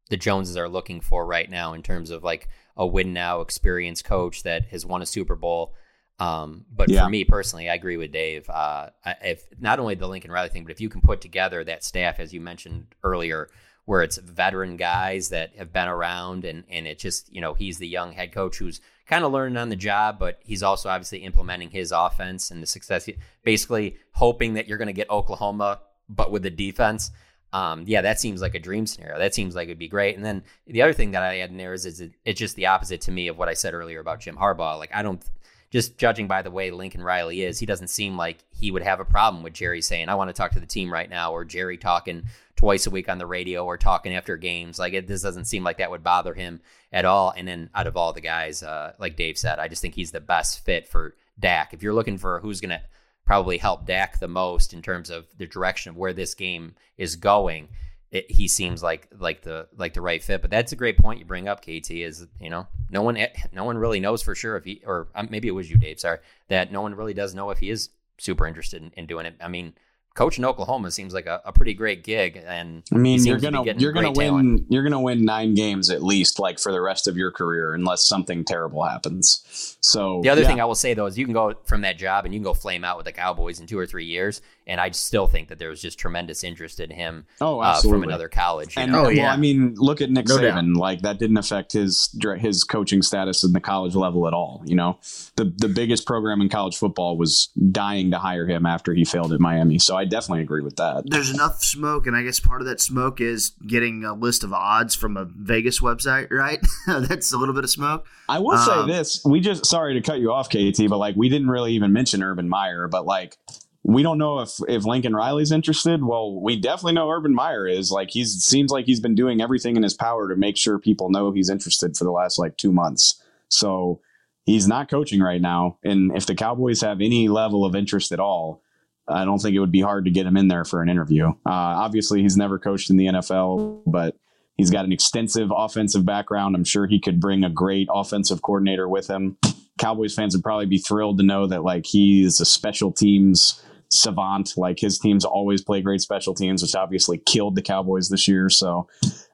the 0.09 0.17
Joneses 0.17 0.55
are 0.57 0.69
looking 0.69 1.01
for 1.01 1.25
right 1.25 1.49
now 1.49 1.73
in 1.73 1.81
terms 1.83 2.09
of 2.09 2.23
like 2.23 2.47
a 2.77 2.85
win 2.85 3.13
now 3.13 3.41
experienced 3.41 4.05
coach 4.05 4.43
that 4.43 4.65
has 4.67 4.85
won 4.85 5.01
a 5.01 5.05
Super 5.05 5.35
Bowl. 5.35 5.73
Um, 6.19 6.65
but 6.71 6.89
Yeah. 6.89 7.03
for 7.03 7.09
me 7.09 7.23
personally, 7.23 7.69
I 7.69 7.73
agree 7.75 7.97
with 7.97 8.11
Dave. 8.11 8.49
Uh, 8.49 8.89
if 9.23 9.43
not 9.59 9.79
only 9.79 9.95
the 9.95 10.07
Lincoln 10.07 10.31
Riley 10.31 10.49
thing, 10.49 10.63
but 10.63 10.71
if 10.71 10.79
you 10.81 10.89
can 10.89 11.01
put 11.01 11.21
together 11.21 11.63
that 11.63 11.83
staff, 11.83 12.19
as 12.19 12.33
you 12.33 12.39
mentioned 12.41 12.87
earlier, 13.03 13.49
where 13.85 14.01
it's 14.01 14.17
veteran 14.17 14.77
guys 14.77 15.29
that 15.29 15.55
have 15.57 15.73
been 15.73 15.87
around 15.89 16.45
and, 16.45 16.63
and 16.69 16.87
it 16.87 16.99
just, 16.99 17.33
you 17.33 17.41
know, 17.41 17.53
he's 17.53 17.79
the 17.79 17.87
young 17.87 18.13
head 18.13 18.31
coach 18.31 18.57
who's 18.57 18.79
kind 19.07 19.25
of 19.25 19.31
learning 19.33 19.57
on 19.57 19.69
the 19.69 19.75
job, 19.75 20.17
but 20.19 20.39
he's 20.43 20.63
also 20.63 20.87
obviously 20.87 21.19
implementing 21.19 21.69
his 21.69 21.91
offense 21.91 22.51
and 22.51 22.61
the 22.61 22.67
success. 22.67 23.09
Basically, 23.43 23.97
hoping 24.11 24.53
that 24.53 24.67
you're 24.67 24.77
going 24.77 24.87
to 24.87 24.93
get 24.93 25.09
Oklahoma, 25.09 25.81
but 26.07 26.31
with 26.31 26.43
the 26.43 26.49
defense. 26.49 27.11
Um, 27.53 27.83
yeah, 27.85 28.01
that 28.01 28.19
seems 28.19 28.41
like 28.41 28.55
a 28.55 28.59
dream 28.59 28.87
scenario. 28.87 29.19
That 29.19 29.35
seems 29.35 29.55
like 29.55 29.67
it'd 29.67 29.77
be 29.77 29.87
great. 29.87 30.15
And 30.15 30.25
then 30.25 30.43
the 30.65 30.81
other 30.81 30.91
thing 30.91 31.11
that 31.11 31.21
I 31.21 31.39
add 31.39 31.51
in 31.51 31.57
there 31.57 31.73
is, 31.73 31.85
is 31.85 32.01
it, 32.01 32.11
it's 32.25 32.39
just 32.39 32.55
the 32.55 32.65
opposite 32.65 33.01
to 33.01 33.11
me 33.11 33.27
of 33.27 33.37
what 33.37 33.47
I 33.47 33.53
said 33.53 33.75
earlier 33.75 33.99
about 33.99 34.19
Jim 34.19 34.35
Harbaugh. 34.35 34.79
Like 34.79 34.89
I 34.93 35.03
don't, 35.03 35.23
just 35.69 35.97
judging 35.97 36.27
by 36.27 36.41
the 36.41 36.51
way 36.51 36.71
Lincoln 36.71 37.03
Riley 37.03 37.43
is, 37.43 37.59
he 37.59 37.65
doesn't 37.67 37.89
seem 37.89 38.17
like 38.17 38.39
he 38.51 38.71
would 38.71 38.81
have 38.81 38.99
a 38.99 39.05
problem 39.05 39.43
with 39.43 39.53
Jerry 39.53 39.81
saying, 39.81 40.09
"I 40.09 40.15
want 40.15 40.29
to 40.29 40.33
talk 40.33 40.51
to 40.53 40.59
the 40.59 40.65
team 40.65 40.91
right 40.91 41.09
now," 41.09 41.31
or 41.31 41.45
Jerry 41.45 41.77
talking 41.77 42.25
twice 42.55 42.87
a 42.87 42.91
week 42.91 43.09
on 43.09 43.17
the 43.17 43.25
radio 43.25 43.65
or 43.65 43.77
talking 43.77 44.15
after 44.15 44.37
games. 44.37 44.79
Like 44.79 44.93
it, 44.93 45.07
this 45.07 45.21
doesn't 45.21 45.45
seem 45.45 45.63
like 45.63 45.77
that 45.77 45.91
would 45.91 46.03
bother 46.03 46.33
him 46.33 46.61
at 46.91 47.05
all. 47.05 47.33
And 47.35 47.47
then 47.47 47.69
out 47.75 47.87
of 47.87 47.97
all 47.97 48.13
the 48.13 48.21
guys, 48.21 48.63
uh, 48.63 48.93
like 48.99 49.15
Dave 49.15 49.37
said, 49.37 49.59
I 49.59 49.67
just 49.67 49.81
think 49.81 49.95
he's 49.95 50.11
the 50.11 50.19
best 50.19 50.63
fit 50.63 50.87
for 50.87 51.15
Dak. 51.39 51.73
If 51.73 51.83
you're 51.83 51.93
looking 51.93 52.17
for 52.17 52.39
who's 52.39 52.61
going 52.61 52.69
to 52.69 52.81
probably 53.25 53.57
help 53.57 53.85
Dak 53.85 54.19
the 54.19 54.27
most 54.27 54.73
in 54.73 54.81
terms 54.81 55.09
of 55.09 55.25
the 55.37 55.47
direction 55.47 55.91
of 55.91 55.97
where 55.97 56.13
this 56.13 56.33
game 56.33 56.75
is 56.97 57.15
going, 57.15 57.69
it, 58.11 58.29
he 58.29 58.47
seems 58.47 58.83
like 58.83 59.07
like 59.17 59.41
the 59.41 59.67
like 59.75 59.93
the 59.93 60.01
right 60.01 60.23
fit. 60.23 60.41
But 60.41 60.51
that's 60.51 60.71
a 60.71 60.75
great 60.75 60.97
point 60.97 61.19
you 61.19 61.25
bring 61.25 61.47
up, 61.47 61.61
KT. 61.61 61.91
Is 61.91 62.27
you 62.39 62.49
know 62.49 62.67
no 62.89 63.01
one 63.01 63.17
no 63.51 63.63
one 63.63 63.77
really 63.77 63.99
knows 63.99 64.21
for 64.21 64.35
sure 64.35 64.55
if 64.55 64.65
he 64.65 64.81
or 64.85 65.07
um, 65.15 65.27
maybe 65.31 65.47
it 65.47 65.51
was 65.51 65.69
you, 65.69 65.77
Dave. 65.77 65.99
Sorry, 65.99 66.19
that 66.49 66.71
no 66.71 66.81
one 66.81 66.95
really 66.95 67.13
does 67.13 67.33
know 67.33 67.49
if 67.49 67.59
he 67.59 67.69
is 67.69 67.89
super 68.19 68.45
interested 68.45 68.81
in, 68.81 68.91
in 68.95 69.05
doing 69.07 69.25
it. 69.25 69.35
I 69.41 69.47
mean, 69.47 69.73
coach 70.13 70.37
in 70.37 70.45
Oklahoma 70.45 70.91
seems 70.91 71.13
like 71.13 71.25
a, 71.25 71.41
a 71.45 71.51
pretty 71.51 71.73
great 71.73 72.03
gig. 72.03 72.41
And 72.45 72.83
I 72.93 72.97
mean, 72.97 73.23
you're 73.25 73.39
gonna 73.39 73.63
to 73.63 73.79
you're 73.79 73.91
gonna 73.91 74.11
win 74.11 74.27
talent. 74.27 74.65
you're 74.69 74.83
gonna 74.83 75.01
win 75.01 75.25
nine 75.25 75.53
games 75.53 75.89
at 75.89 76.03
least, 76.03 76.39
like 76.39 76.59
for 76.59 76.71
the 76.71 76.81
rest 76.81 77.07
of 77.07 77.17
your 77.17 77.31
career, 77.31 77.73
unless 77.73 78.07
something 78.07 78.43
terrible 78.43 78.83
happens. 78.83 79.77
So 79.81 80.21
the 80.21 80.29
other 80.29 80.41
yeah. 80.41 80.47
thing 80.47 80.61
I 80.61 80.65
will 80.65 80.75
say 80.75 80.93
though 80.93 81.07
is 81.07 81.17
you 81.17 81.25
can 81.25 81.33
go 81.33 81.53
from 81.65 81.81
that 81.81 81.97
job 81.97 82.25
and 82.25 82.33
you 82.33 82.39
can 82.39 82.43
go 82.43 82.53
flame 82.53 82.83
out 82.83 82.97
with 82.97 83.05
the 83.05 83.11
Cowboys 83.11 83.59
in 83.59 83.67
two 83.67 83.79
or 83.79 83.85
three 83.85 84.05
years, 84.05 84.41
and 84.67 84.79
I 84.79 84.91
still 84.91 85.27
think 85.27 85.49
that 85.49 85.59
there 85.59 85.69
was 85.69 85.81
just 85.81 85.97
tremendous 85.97 86.43
interest 86.43 86.79
in 86.79 86.91
him. 86.91 87.25
Oh, 87.41 87.59
uh, 87.59 87.81
from 87.81 88.03
another 88.03 88.29
college. 88.29 88.75
And 88.77 88.95
oh, 88.95 89.09
yeah. 89.09 89.23
Well, 89.23 89.33
I 89.33 89.37
mean, 89.37 89.75
look 89.77 90.01
at 90.01 90.09
Nick 90.09 90.27
no 90.27 90.37
Saban. 90.37 90.73
Doubt. 90.73 90.79
Like 90.79 91.01
that 91.01 91.19
didn't 91.19 91.37
affect 91.37 91.73
his 91.73 92.15
his 92.39 92.63
coaching 92.63 93.01
status 93.01 93.43
in 93.43 93.53
the 93.53 93.59
college 93.59 93.95
level 93.95 94.27
at 94.27 94.33
all. 94.33 94.61
You 94.65 94.75
know, 94.75 94.99
the 95.35 95.45
the 95.57 95.67
biggest 95.67 96.05
program 96.05 96.41
in 96.41 96.49
college 96.49 96.77
football 96.77 97.17
was 97.17 97.47
dying 97.71 98.11
to 98.11 98.19
hire 98.19 98.47
him 98.47 98.65
after 98.65 98.93
he 98.93 99.05
failed 99.05 99.33
at 99.33 99.39
Miami. 99.39 99.79
So 99.79 99.95
I 99.95 100.02
definitely 100.05 100.43
agree 100.43 100.61
with 100.61 100.77
that. 100.77 101.03
There's 101.05 101.29
enough 101.29 101.63
smoke, 101.63 102.07
and 102.07 102.15
I 102.15 102.23
guess 102.23 102.39
part 102.39 102.61
of 102.61 102.67
that 102.67 102.81
smoke 102.81 103.21
is 103.21 103.51
getting 103.65 104.03
a 104.03 104.13
list 104.13 104.43
of 104.43 104.53
odds 104.53 104.95
from 104.95 105.17
a 105.17 105.25
Vegas 105.25 105.79
website, 105.79 106.31
right? 106.31 106.59
That's 106.87 107.31
a 107.31 107.37
little 107.37 107.53
bit 107.55 107.63
of 107.63 107.69
smoke. 107.69 108.05
I 108.29 108.39
will 108.39 108.51
um, 108.51 108.87
say 108.87 108.93
this: 108.93 109.21
we 109.25 109.39
just 109.39 109.65
sorry 109.65 109.93
to 109.93 110.01
cut 110.01 110.19
you 110.19 110.31
off, 110.31 110.49
KT, 110.49 110.89
but 110.89 110.97
like 110.97 111.15
we 111.15 111.29
didn't 111.29 111.49
really 111.49 111.73
even 111.73 111.93
mention 111.93 112.23
Urban 112.23 112.49
Meyer, 112.49 112.87
but 112.87 113.05
like 113.05 113.37
we 113.83 114.01
don't 114.01 114.17
know 114.17 114.39
if 114.39 114.51
if 114.67 114.85
Lincoln 114.85 115.15
Riley's 115.15 115.51
interested. 115.51 116.03
Well, 116.03 116.39
we 116.41 116.59
definitely 116.59 116.93
know 116.93 117.09
Urban 117.09 117.35
Meyer 117.35 117.67
is. 117.67 117.91
Like 117.91 118.09
he's 118.11 118.43
seems 118.43 118.71
like 118.71 118.85
he's 118.85 119.01
been 119.01 119.15
doing 119.15 119.41
everything 119.41 119.75
in 119.75 119.83
his 119.83 119.93
power 119.93 120.29
to 120.29 120.35
make 120.35 120.57
sure 120.57 120.79
people 120.79 121.09
know 121.09 121.31
he's 121.31 121.49
interested 121.49 121.97
for 121.97 122.05
the 122.05 122.11
last 122.11 122.39
like 122.39 122.57
two 122.57 122.71
months. 122.71 123.21
So 123.49 123.99
he's 124.45 124.67
not 124.67 124.89
coaching 124.89 125.21
right 125.21 125.41
now, 125.41 125.77
and 125.83 126.15
if 126.15 126.25
the 126.25 126.35
Cowboys 126.35 126.81
have 126.81 127.01
any 127.01 127.27
level 127.27 127.65
of 127.65 127.75
interest 127.75 128.11
at 128.11 128.19
all, 128.19 128.62
I 129.07 129.25
don't 129.25 129.39
think 129.39 129.55
it 129.55 129.59
would 129.59 129.71
be 129.71 129.81
hard 129.81 130.05
to 130.05 130.11
get 130.11 130.25
him 130.25 130.37
in 130.37 130.47
there 130.47 130.65
for 130.65 130.81
an 130.81 130.89
interview. 130.89 131.29
Uh, 131.29 131.51
obviously, 131.85 132.21
he's 132.21 132.37
never 132.37 132.57
coached 132.57 132.89
in 132.89 132.97
the 132.97 133.07
NFL, 133.07 133.83
but 133.85 134.15
he's 134.55 134.71
got 134.71 134.85
an 134.85 134.91
extensive 134.91 135.51
offensive 135.55 136.05
background. 136.05 136.55
I'm 136.55 136.63
sure 136.63 136.87
he 136.87 136.99
could 136.99 137.19
bring 137.19 137.43
a 137.43 137.49
great 137.49 137.87
offensive 137.93 138.41
coordinator 138.41 138.87
with 138.87 139.09
him. 139.09 139.37
Cowboys 139.77 140.15
fans 140.15 140.35
would 140.35 140.43
probably 140.43 140.67
be 140.67 140.77
thrilled 140.77 141.17
to 141.17 141.23
know 141.23 141.47
that 141.47 141.63
like 141.63 141.85
he's 141.85 142.39
a 142.39 142.45
special 142.45 142.91
teams 142.91 143.61
savant. 143.89 144.53
Like 144.57 144.79
his 144.79 144.99
teams 144.99 145.25
always 145.25 145.61
play 145.61 145.81
great 145.81 146.01
special 146.01 146.33
teams, 146.33 146.61
which 146.61 146.75
obviously 146.75 147.17
killed 147.17 147.55
the 147.55 147.61
Cowboys 147.61 148.09
this 148.09 148.27
year. 148.27 148.49
So 148.49 148.87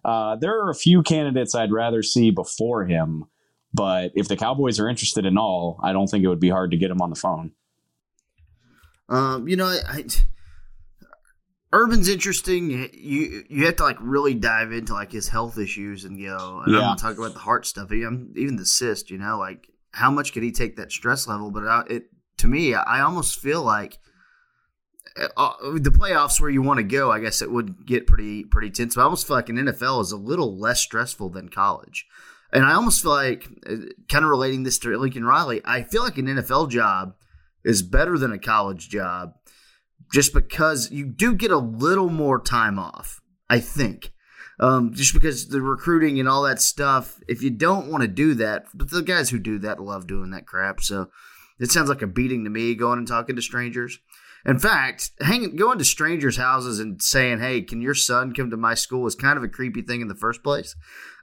uh, 0.04 0.36
there 0.38 0.60
are 0.62 0.70
a 0.70 0.76
few 0.76 1.04
candidates 1.04 1.56
I'd 1.56 1.72
rather 1.72 2.04
see 2.04 2.32
before 2.32 2.86
him. 2.86 3.26
But 3.74 4.12
if 4.16 4.28
the 4.28 4.36
Cowboys 4.38 4.80
are 4.80 4.90
interested 4.90 5.26
in 5.26 5.38
all, 5.38 5.80
I 5.84 5.94
don't 5.94 6.08
think 6.08 6.24
it 6.24 6.28
would 6.28 6.40
be 6.40 6.50
hard 6.50 6.72
to 6.72 6.78
get 6.78 6.90
him 6.90 7.02
on 7.02 7.10
the 7.10 7.16
phone. 7.16 7.52
Um, 9.10 9.48
you 9.48 9.56
know, 9.56 9.66
I, 9.66 9.80
I, 9.88 10.06
Urban's 11.74 12.08
interesting. 12.08 12.90
You 12.94 13.44
you 13.50 13.66
have 13.66 13.76
to 13.78 13.84
like 13.84 13.98
really 14.00 14.34
dive 14.34 14.72
into 14.72 14.94
like 14.94 15.12
his 15.12 15.28
health 15.28 15.58
issues 15.58 16.06
and 16.06 16.18
you 16.18 16.28
know, 16.28 16.62
and 16.64 16.74
yeah. 16.74 16.80
I'm 16.80 16.86
not 16.86 16.98
talking 17.00 17.20
about 17.20 17.34
the 17.34 17.40
heart 17.40 17.66
stuff. 17.66 17.92
Even, 17.92 18.34
even 18.36 18.56
the 18.56 18.66
cyst. 18.66 19.12
You 19.12 19.18
know, 19.18 19.38
like 19.38 19.68
how 19.92 20.10
much 20.10 20.34
could 20.34 20.44
he 20.44 20.52
take 20.52 20.78
that 20.78 20.92
stress 20.92 21.28
level? 21.28 21.52
But 21.52 21.68
I, 21.68 21.84
it 21.90 22.04
to 22.38 22.48
me, 22.48 22.74
I 22.74 23.02
almost 23.02 23.40
feel 23.40 23.62
like 23.62 24.00
uh, 25.16 25.28
uh 25.38 25.54
the 25.76 25.92
playoffs 25.92 26.40
where 26.42 26.50
you 26.50 26.62
want 26.64 26.78
to 26.78 26.84
go. 26.84 27.12
I 27.12 27.20
guess 27.20 27.42
it 27.42 27.52
would 27.52 27.86
get 27.86 28.08
pretty 28.08 28.46
pretty 28.46 28.72
tense. 28.72 28.96
But 28.96 29.02
I 29.02 29.06
almost 29.06 29.28
feel 29.28 29.36
like 29.36 29.50
an 29.50 29.58
NFL 29.58 30.02
is 30.02 30.12
a 30.12 30.18
little 30.18 30.58
less 30.58 30.80
stressful 30.80 31.30
than 31.30 31.50
college. 31.50 32.08
And 32.52 32.66
I 32.66 32.74
almost 32.74 33.04
feel 33.04 33.12
like, 33.12 33.48
uh, 33.70 33.76
kind 34.10 34.26
of 34.26 34.32
relating 34.32 34.64
this 34.64 34.80
to 34.80 34.98
Lincoln 34.98 35.24
Riley, 35.24 35.62
I 35.66 35.84
feel 35.84 36.02
like 36.02 36.18
an 36.18 36.26
NFL 36.26 36.72
job 36.72 37.14
is 37.64 37.82
better 37.82 38.18
than 38.18 38.32
a 38.32 38.40
college 38.40 38.90
job 38.90 39.34
just 40.12 40.34
because 40.34 40.92
you 40.92 41.06
do 41.06 41.36
get 41.36 41.52
a 41.52 41.58
little 41.58 42.10
more 42.10 42.42
time 42.42 42.80
off, 42.80 43.22
I 43.50 43.60
think. 43.60 44.12
Um, 44.60 44.94
just 44.94 45.14
because 45.14 45.48
the 45.48 45.62
recruiting 45.62 46.20
and 46.20 46.28
all 46.28 46.44
that 46.44 46.62
stuff, 46.62 47.18
if 47.28 47.42
you 47.42 47.50
don't 47.50 47.90
want 47.90 48.02
to 48.02 48.08
do 48.08 48.34
that, 48.36 48.66
but 48.74 48.90
the 48.90 49.02
guys 49.02 49.30
who 49.30 49.40
do 49.40 49.58
that 49.60 49.82
love 49.82 50.06
doing 50.06 50.32
that 50.32 50.46
crap. 50.46 50.82
So 50.82 51.10
it 51.60 51.72
sounds 51.72 51.88
like 51.88 52.02
a 52.02 52.08
beating 52.08 52.44
to 52.44 52.50
me 52.50 52.76
going 52.76 52.98
and 52.98 53.08
talking 53.08 53.38
to 53.38 53.42
strangers. 53.42 54.00
In 54.46 54.60
fact, 54.60 55.12
hanging, 55.22 55.56
going 55.56 55.78
to 55.80 55.86
strangers' 55.86 56.38
houses 56.38 56.80
and 56.80 57.02
saying, 57.02 57.40
"Hey, 57.40 57.62
can 57.62 57.82
your 57.82 57.94
son 57.94 58.34
come 58.34 58.50
to 58.50 58.58
my 58.58 58.74
school?" 58.74 59.06
is 59.06 59.16
kind 59.16 59.38
of 59.38 59.44
a 59.44 59.50
creepy 59.50 59.82
thing 59.82 60.00
in 60.00 60.08
the 60.08 60.16
first 60.16 60.44
place. 60.44 60.76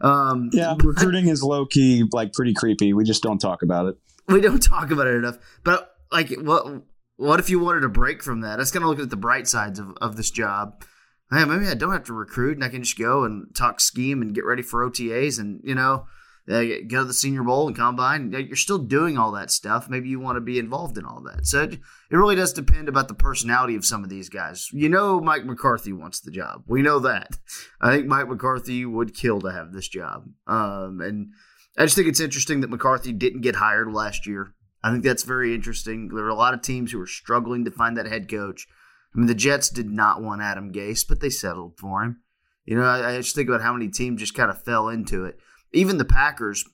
Um, 0.02 0.50
yeah, 0.52 0.74
recruiting 0.84 1.28
is 1.28 1.42
low 1.42 1.64
key, 1.64 2.04
like 2.12 2.34
pretty 2.34 2.52
creepy. 2.52 2.92
We 2.92 3.04
just 3.04 3.22
don't 3.22 3.38
talk 3.38 3.62
about 3.62 3.86
it. 3.86 3.96
We 4.28 4.40
don't 4.42 4.62
talk 4.62 4.90
about 4.90 5.06
it 5.06 5.14
enough. 5.14 5.38
But 5.64 5.95
like 6.10 6.30
what 6.30 6.82
what 7.16 7.40
if 7.40 7.48
you 7.50 7.58
wanted 7.58 7.80
to 7.80 7.88
break 7.88 8.22
from 8.22 8.40
that? 8.42 8.56
That's 8.56 8.70
kind 8.70 8.84
of 8.84 8.90
look 8.90 9.00
at 9.00 9.10
the 9.10 9.16
bright 9.16 9.48
sides 9.48 9.78
of, 9.78 9.96
of 10.00 10.16
this 10.16 10.30
job. 10.30 10.84
Hey, 11.30 11.44
maybe 11.44 11.66
I 11.66 11.74
don't 11.74 11.92
have 11.92 12.04
to 12.04 12.12
recruit 12.12 12.56
and 12.56 12.64
I 12.64 12.68
can 12.68 12.82
just 12.82 12.98
go 12.98 13.24
and 13.24 13.54
talk 13.54 13.80
scheme 13.80 14.22
and 14.22 14.34
get 14.34 14.44
ready 14.44 14.62
for 14.62 14.88
OTAs 14.88 15.40
and 15.40 15.60
you 15.64 15.74
know 15.74 16.06
uh, 16.48 16.62
go 16.86 17.00
to 17.00 17.04
the 17.04 17.14
Senior 17.14 17.42
Bowl 17.42 17.66
and 17.66 17.76
combine. 17.76 18.32
You're 18.32 18.56
still 18.56 18.78
doing 18.78 19.18
all 19.18 19.32
that 19.32 19.50
stuff. 19.50 19.88
Maybe 19.88 20.08
you 20.08 20.20
want 20.20 20.36
to 20.36 20.40
be 20.40 20.58
involved 20.58 20.96
in 20.96 21.04
all 21.04 21.20
that. 21.22 21.46
So 21.46 21.62
it, 21.62 21.74
it 21.74 22.16
really 22.16 22.36
does 22.36 22.52
depend 22.52 22.88
about 22.88 23.08
the 23.08 23.14
personality 23.14 23.74
of 23.74 23.84
some 23.84 24.04
of 24.04 24.10
these 24.10 24.28
guys. 24.28 24.68
You 24.72 24.88
know, 24.88 25.20
Mike 25.20 25.44
McCarthy 25.44 25.92
wants 25.92 26.20
the 26.20 26.30
job. 26.30 26.62
We 26.66 26.82
know 26.82 27.00
that. 27.00 27.36
I 27.80 27.90
think 27.90 28.06
Mike 28.06 28.28
McCarthy 28.28 28.84
would 28.84 29.14
kill 29.14 29.40
to 29.40 29.50
have 29.50 29.72
this 29.72 29.88
job. 29.88 30.28
Um, 30.46 31.00
and 31.00 31.28
I 31.76 31.84
just 31.84 31.96
think 31.96 32.08
it's 32.08 32.20
interesting 32.20 32.60
that 32.60 32.70
McCarthy 32.70 33.12
didn't 33.12 33.40
get 33.40 33.56
hired 33.56 33.92
last 33.92 34.26
year. 34.26 34.52
I 34.82 34.90
think 34.90 35.04
that's 35.04 35.22
very 35.22 35.54
interesting. 35.54 36.08
There 36.08 36.24
are 36.24 36.28
a 36.28 36.34
lot 36.34 36.54
of 36.54 36.62
teams 36.62 36.92
who 36.92 37.00
are 37.00 37.06
struggling 37.06 37.64
to 37.64 37.70
find 37.70 37.96
that 37.96 38.06
head 38.06 38.28
coach. 38.30 38.66
I 39.14 39.18
mean, 39.18 39.26
the 39.26 39.34
Jets 39.34 39.70
did 39.70 39.90
not 39.90 40.22
want 40.22 40.42
Adam 40.42 40.72
Gase, 40.72 41.06
but 41.08 41.20
they 41.20 41.30
settled 41.30 41.78
for 41.78 42.02
him. 42.02 42.20
You 42.64 42.76
know, 42.76 42.84
I, 42.84 43.14
I 43.14 43.16
just 43.16 43.34
think 43.34 43.48
about 43.48 43.62
how 43.62 43.72
many 43.72 43.88
teams 43.88 44.20
just 44.20 44.34
kind 44.34 44.50
of 44.50 44.62
fell 44.62 44.88
into 44.88 45.24
it. 45.24 45.38
Even 45.72 45.98
the 45.98 46.04
Packers, 46.04 46.64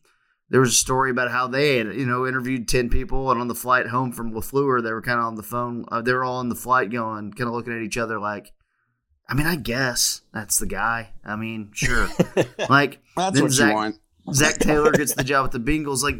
there 0.48 0.61
was 0.61 0.70
a 0.70 0.76
story 0.76 1.11
about 1.11 1.30
how 1.30 1.46
they 1.46 1.78
had, 1.78 1.94
you 1.94 2.07
know, 2.07 2.26
interviewed 2.26 2.68
10 2.68 2.88
people, 2.90 3.30
and 3.30 3.40
on 3.40 3.48
the 3.48 3.55
flight 3.55 3.88
home 3.88 4.12
from 4.12 4.32
LaFleur, 4.32 4.82
they 4.82 4.92
were 4.92 5.03
kind 5.03 5.18
of 5.18 5.26
on 5.26 5.34
the 5.36 5.42
phone. 5.42 5.84
Uh, 5.90 6.03
they 6.03 6.12
were 6.12 6.24
all 6.24 6.38
on 6.38 6.48
the 6.48 6.55
flight 6.55 6.90
going, 6.90 7.32
kind 7.32 7.48
of 7.48 7.55
looking 7.55 7.74
at 7.74 7.82
each 7.82 7.98
other 7.98 8.18
like, 8.18 8.53
I 9.28 9.34
mean, 9.34 9.46
I 9.46 9.57
guess 9.57 10.22
that's 10.34 10.59
the 10.59 10.66
guy. 10.66 11.11
I 11.24 11.36
mean, 11.36 11.70
sure. 11.72 12.09
like, 12.68 13.00
that's 13.16 13.40
what 13.40 13.50
Zac, 13.50 13.68
you 13.68 13.74
want. 13.74 13.96
Zac 14.32 14.59
Taylor 14.59 14.90
gets 14.90 15.14
the 15.14 15.24
job 15.24 15.44
with 15.44 15.53
the 15.53 15.72
Bengals. 15.72 16.03
Like, 16.03 16.16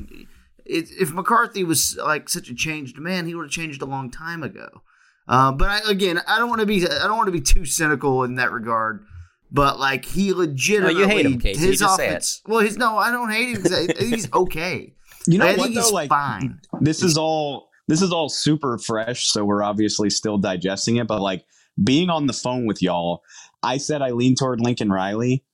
it, 0.65 0.91
if 0.91 1.13
McCarthy 1.13 1.65
was 1.65 1.97
like 1.97 2.29
such 2.29 2.49
a 2.49 2.55
changed 2.55 2.99
man, 2.99 3.27
he 3.27 3.35
would 3.35 3.45
have 3.45 3.51
changed 3.51 3.83
a 3.83 3.87
long 3.87 4.11
time 4.11 4.43
ago. 4.43 4.83
Uh, 5.29 5.53
but 5.53 5.69
I, 5.69 5.91
again, 5.91 6.21
I 6.27 6.39
don't 6.39 6.49
want 6.49 6.61
to 6.61 6.67
be 6.67 6.85
I 6.85 7.07
don't 7.07 7.17
want 7.17 7.27
to 7.27 7.33
be 7.33 7.41
too 7.41 7.65
cynical 7.65 8.25
in 8.25 8.37
that 8.37 8.53
regard. 8.53 9.05
But 9.51 9.79
like 9.79 10.05
he 10.05 10.33
legitimately, 10.33 10.95
no, 10.95 11.01
you 11.01 11.09
hate 11.09 11.27
him, 11.27 11.39
Casey. 11.39 11.67
His 11.67 11.81
you 11.81 11.89
offense. 11.89 12.41
Well, 12.47 12.61
he's 12.61 12.79
no, 12.79 12.97
I 12.97 13.11
don't 13.11 13.31
hate 13.31 13.59
him. 13.59 13.89
he's 13.99 14.33
okay. 14.35 14.95
You 15.27 15.39
know 15.39 15.47
I 15.47 15.51
what, 15.51 15.65
think 15.65 15.75
though? 15.75 15.83
he's 15.83 15.93
like 15.93 16.09
fine. 16.09 16.61
This 16.81 17.03
is 17.03 17.17
all 17.17 17.69
this 17.87 18.03
is 18.03 18.13
all 18.13 18.29
super 18.29 18.79
fresh, 18.79 19.27
so 19.27 19.45
we're 19.45 19.63
obviously 19.63 20.11
still 20.11 20.39
digesting 20.39 20.97
it. 20.97 21.07
But 21.07 21.21
like 21.21 21.45
being 21.83 22.11
on 22.11 22.27
the 22.27 22.33
phone 22.33 22.67
with 22.67 22.83
y'all, 22.83 23.23
I 23.63 23.77
said 23.77 24.03
I 24.03 24.11
lean 24.11 24.35
toward 24.35 24.61
Lincoln 24.61 24.91
Riley 24.91 25.45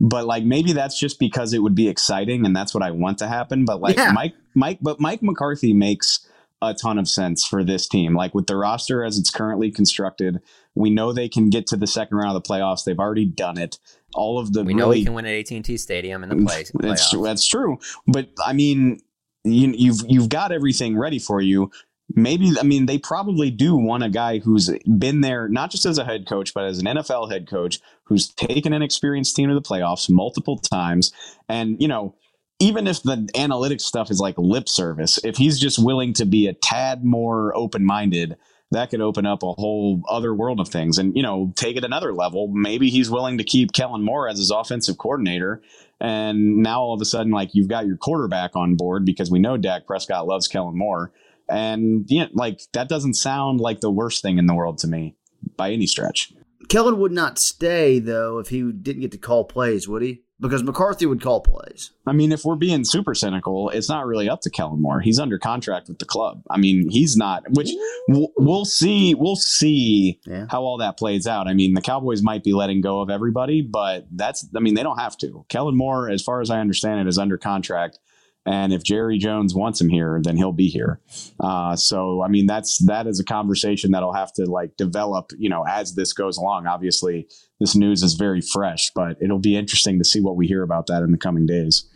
but 0.00 0.26
like 0.26 0.44
maybe 0.44 0.72
that's 0.72 0.98
just 0.98 1.18
because 1.18 1.52
it 1.52 1.60
would 1.62 1.74
be 1.74 1.88
exciting 1.88 2.44
and 2.44 2.54
that's 2.54 2.74
what 2.74 2.82
I 2.82 2.90
want 2.90 3.18
to 3.18 3.28
happen. 3.28 3.64
But 3.64 3.80
like 3.80 3.96
yeah. 3.96 4.12
Mike, 4.12 4.34
Mike, 4.54 4.78
but 4.80 5.00
Mike 5.00 5.22
McCarthy 5.22 5.72
makes 5.72 6.26
a 6.62 6.74
ton 6.74 6.98
of 6.98 7.08
sense 7.08 7.46
for 7.46 7.62
this 7.64 7.88
team. 7.88 8.14
Like 8.14 8.34
with 8.34 8.46
the 8.46 8.56
roster 8.56 9.04
as 9.04 9.18
it's 9.18 9.30
currently 9.30 9.70
constructed, 9.70 10.40
we 10.74 10.90
know 10.90 11.12
they 11.12 11.28
can 11.28 11.50
get 11.50 11.66
to 11.68 11.76
the 11.76 11.86
second 11.86 12.16
round 12.16 12.36
of 12.36 12.42
the 12.42 12.48
playoffs. 12.48 12.84
They've 12.84 12.98
already 12.98 13.26
done 13.26 13.58
it. 13.58 13.78
All 14.14 14.38
of 14.38 14.52
the 14.52 14.62
we 14.62 14.74
really, 14.74 14.80
know 14.80 14.88
we 14.88 15.04
can 15.04 15.14
win 15.14 15.26
at 15.26 15.34
AT 15.34 15.50
and 15.50 15.64
T 15.64 15.76
Stadium 15.76 16.22
in 16.22 16.28
the 16.30 16.44
play. 16.46 16.64
That's 16.74 17.10
that's 17.10 17.46
true. 17.46 17.78
But 18.06 18.28
I 18.44 18.52
mean, 18.52 19.00
you, 19.44 19.72
you've 19.76 20.00
you've 20.06 20.28
got 20.28 20.52
everything 20.52 20.96
ready 20.96 21.18
for 21.18 21.40
you. 21.40 21.70
Maybe 22.14 22.52
I 22.60 22.64
mean 22.64 22.86
they 22.86 22.98
probably 22.98 23.50
do 23.50 23.74
want 23.76 24.04
a 24.04 24.08
guy 24.08 24.38
who's 24.38 24.70
been 24.98 25.20
there 25.20 25.48
not 25.48 25.70
just 25.70 25.86
as 25.86 25.96
a 25.96 26.04
head 26.04 26.26
coach 26.28 26.52
but 26.52 26.64
as 26.64 26.78
an 26.78 26.84
NFL 26.84 27.32
head 27.32 27.48
coach 27.48 27.80
who's 28.04 28.28
taken 28.28 28.74
an 28.74 28.82
experienced 28.82 29.34
team 29.34 29.48
to 29.48 29.54
the 29.54 29.62
playoffs 29.62 30.10
multiple 30.10 30.58
times 30.58 31.12
and 31.48 31.80
you 31.80 31.88
know 31.88 32.14
even 32.60 32.86
if 32.86 33.02
the 33.02 33.28
analytics 33.34 33.82
stuff 33.82 34.10
is 34.10 34.20
like 34.20 34.36
lip 34.38 34.68
service 34.68 35.18
if 35.24 35.36
he's 35.36 35.58
just 35.58 35.82
willing 35.82 36.12
to 36.12 36.24
be 36.24 36.46
a 36.46 36.52
tad 36.52 37.04
more 37.04 37.56
open-minded 37.56 38.36
that 38.70 38.90
could 38.90 39.00
open 39.00 39.26
up 39.26 39.42
a 39.42 39.52
whole 39.52 40.02
other 40.08 40.34
world 40.34 40.60
of 40.60 40.68
things 40.68 40.98
and 40.98 41.16
you 41.16 41.22
know 41.22 41.52
take 41.56 41.76
it 41.76 41.84
another 41.84 42.12
level 42.12 42.48
maybe 42.48 42.90
he's 42.90 43.10
willing 43.10 43.38
to 43.38 43.44
keep 43.44 43.72
Kellen 43.72 44.02
Moore 44.02 44.28
as 44.28 44.38
his 44.38 44.50
offensive 44.50 44.98
coordinator 44.98 45.62
and 46.00 46.58
now 46.58 46.80
all 46.80 46.94
of 46.94 47.00
a 47.00 47.04
sudden 47.04 47.32
like 47.32 47.54
you've 47.54 47.68
got 47.68 47.86
your 47.86 47.96
quarterback 47.96 48.56
on 48.56 48.74
board 48.74 49.04
because 49.04 49.30
we 49.30 49.38
know 49.38 49.56
Dak 49.56 49.86
Prescott 49.86 50.26
loves 50.26 50.48
Kellen 50.48 50.76
Moore 50.76 51.12
and 51.48 52.04
you 52.08 52.20
know, 52.20 52.28
like 52.32 52.60
that 52.72 52.88
doesn't 52.88 53.14
sound 53.14 53.60
like 53.60 53.80
the 53.80 53.90
worst 53.90 54.22
thing 54.22 54.38
in 54.38 54.46
the 54.46 54.54
world 54.54 54.78
to 54.78 54.86
me 54.86 55.16
by 55.56 55.70
any 55.70 55.86
stretch. 55.86 56.32
Kellen 56.68 56.98
would 56.98 57.12
not 57.12 57.38
stay 57.38 57.98
though 57.98 58.38
if 58.38 58.48
he 58.48 58.72
didn't 58.72 59.02
get 59.02 59.12
to 59.12 59.18
call 59.18 59.44
plays, 59.44 59.86
would 59.86 60.02
he? 60.02 60.23
Because 60.40 60.64
McCarthy 60.64 61.06
would 61.06 61.22
call 61.22 61.40
plays. 61.40 61.92
I 62.06 62.12
mean, 62.12 62.32
if 62.32 62.44
we're 62.44 62.56
being 62.56 62.84
super 62.84 63.14
cynical, 63.14 63.70
it's 63.70 63.88
not 63.88 64.04
really 64.04 64.28
up 64.28 64.40
to 64.42 64.50
Kellen 64.50 64.82
Moore. 64.82 65.00
He's 65.00 65.20
under 65.20 65.38
contract 65.38 65.88
with 65.88 66.00
the 66.00 66.04
club. 66.04 66.42
I 66.50 66.58
mean, 66.58 66.88
he's 66.90 67.16
not. 67.16 67.44
Which 67.50 67.70
we'll, 68.08 68.28
we'll 68.36 68.64
see. 68.64 69.14
We'll 69.14 69.36
see 69.36 70.20
yeah. 70.26 70.46
how 70.50 70.62
all 70.62 70.78
that 70.78 70.98
plays 70.98 71.28
out. 71.28 71.46
I 71.46 71.54
mean, 71.54 71.74
the 71.74 71.80
Cowboys 71.80 72.22
might 72.22 72.42
be 72.42 72.52
letting 72.52 72.80
go 72.80 73.00
of 73.00 73.10
everybody, 73.10 73.62
but 73.62 74.06
that's. 74.10 74.46
I 74.56 74.60
mean, 74.60 74.74
they 74.74 74.82
don't 74.82 74.98
have 74.98 75.16
to. 75.18 75.46
Kellen 75.48 75.76
Moore, 75.76 76.10
as 76.10 76.22
far 76.22 76.40
as 76.40 76.50
I 76.50 76.58
understand 76.58 77.00
it, 77.00 77.06
is 77.06 77.18
under 77.18 77.38
contract 77.38 78.00
and 78.46 78.72
if 78.72 78.82
Jerry 78.82 79.18
Jones 79.18 79.54
wants 79.54 79.80
him 79.80 79.88
here, 79.88 80.20
then 80.22 80.36
he'll 80.36 80.52
be 80.52 80.68
here. 80.68 81.00
Uh, 81.40 81.76
so, 81.76 82.22
I 82.22 82.28
mean, 82.28 82.46
that's 82.46 82.78
that 82.86 83.06
is 83.06 83.18
a 83.18 83.24
conversation 83.24 83.92
that'll 83.92 84.12
have 84.12 84.32
to 84.34 84.44
like 84.44 84.76
develop, 84.76 85.30
you 85.38 85.48
know, 85.48 85.64
as 85.66 85.94
this 85.94 86.12
goes 86.12 86.36
along. 86.36 86.66
Obviously, 86.66 87.26
this 87.60 87.74
news 87.74 88.02
is 88.02 88.14
very 88.14 88.40
fresh, 88.40 88.90
but 88.94 89.16
it'll 89.22 89.38
be 89.38 89.56
interesting 89.56 89.98
to 89.98 90.04
see 90.04 90.20
what 90.20 90.36
we 90.36 90.46
hear 90.46 90.62
about 90.62 90.86
that 90.88 91.02
in 91.02 91.12
the 91.12 91.18
coming 91.18 91.46
days. 91.46 91.88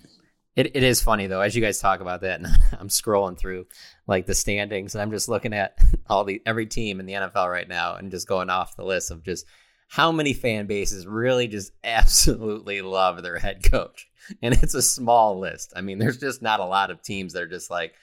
It, 0.56 0.74
it 0.74 0.82
is 0.82 1.00
funny 1.00 1.28
though, 1.28 1.40
as 1.40 1.54
you 1.54 1.62
guys 1.62 1.78
talk 1.78 2.00
about 2.00 2.22
that, 2.22 2.40
and 2.40 2.48
I'm 2.80 2.88
scrolling 2.88 3.38
through 3.38 3.66
like 4.06 4.26
the 4.26 4.34
standings, 4.34 4.94
and 4.94 5.02
I'm 5.02 5.10
just 5.10 5.28
looking 5.28 5.52
at 5.52 5.78
all 6.08 6.24
the 6.24 6.42
every 6.46 6.66
team 6.66 6.98
in 6.98 7.06
the 7.06 7.12
NFL 7.12 7.50
right 7.50 7.68
now, 7.68 7.94
and 7.94 8.10
just 8.10 8.26
going 8.26 8.50
off 8.50 8.74
the 8.74 8.84
list 8.84 9.10
of 9.10 9.22
just 9.22 9.46
how 9.88 10.12
many 10.12 10.32
fan 10.34 10.66
bases 10.66 11.06
really 11.06 11.48
just 11.48 11.72
absolutely 11.84 12.82
love 12.82 13.22
their 13.22 13.38
head 13.38 13.62
coach 13.68 14.08
and 14.42 14.54
it's 14.54 14.74
a 14.74 14.82
small 14.82 15.38
list. 15.38 15.72
I 15.76 15.80
mean, 15.80 15.98
there's 15.98 16.18
just 16.18 16.42
not 16.42 16.60
a 16.60 16.64
lot 16.64 16.90
of 16.90 17.02
teams 17.02 17.32
that 17.32 17.42
are 17.42 17.48
just 17.48 17.70
like, 17.70 17.94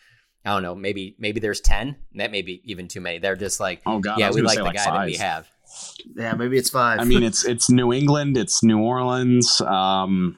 I 0.44 0.52
don't 0.52 0.64
know, 0.64 0.76
maybe 0.76 1.16
maybe 1.18 1.40
there's 1.40 1.62
ten. 1.62 1.96
That 2.16 2.32
may 2.32 2.42
be 2.42 2.62
even 2.66 2.88
too 2.88 3.02
many. 3.02 3.18
They're 3.18 3.36
just 3.36 3.60
like, 3.60 3.82
oh 3.86 4.00
god, 4.00 4.20
yeah, 4.20 4.32
we 4.32 4.42
like 4.42 4.58
the 4.58 4.64
like 4.64 4.76
guy 4.76 4.86
five. 4.86 4.94
that 4.94 5.06
we 5.06 5.16
have. 5.16 5.48
Yeah, 6.16 6.34
maybe 6.34 6.58
it's 6.58 6.70
five. 6.70 7.00
I 7.00 7.04
mean, 7.04 7.24
it's 7.24 7.46
it's 7.46 7.70
New 7.70 7.92
England, 7.92 8.38
it's 8.38 8.62
New 8.62 8.80
Orleans, 8.80 9.60
um, 9.62 10.38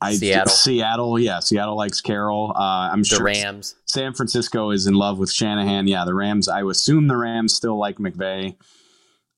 I, 0.00 0.14
Seattle. 0.14 0.52
Seattle, 0.52 1.18
yeah, 1.18 1.38
Seattle 1.38 1.76
likes 1.76 2.00
Carroll. 2.00 2.52
Uh, 2.56 2.90
I'm 2.92 3.02
The 3.02 3.08
sure 3.08 3.22
Rams. 3.24 3.76
San 3.86 4.14
Francisco 4.14 4.70
is 4.70 4.86
in 4.88 4.94
love 4.94 5.18
with 5.18 5.30
Shanahan. 5.30 5.86
Yeah, 5.86 6.04
the 6.04 6.14
Rams. 6.14 6.48
I 6.48 6.62
assume 6.62 7.06
the 7.06 7.16
Rams 7.16 7.54
still 7.54 7.78
like 7.78 7.98
McVay. 7.98 8.56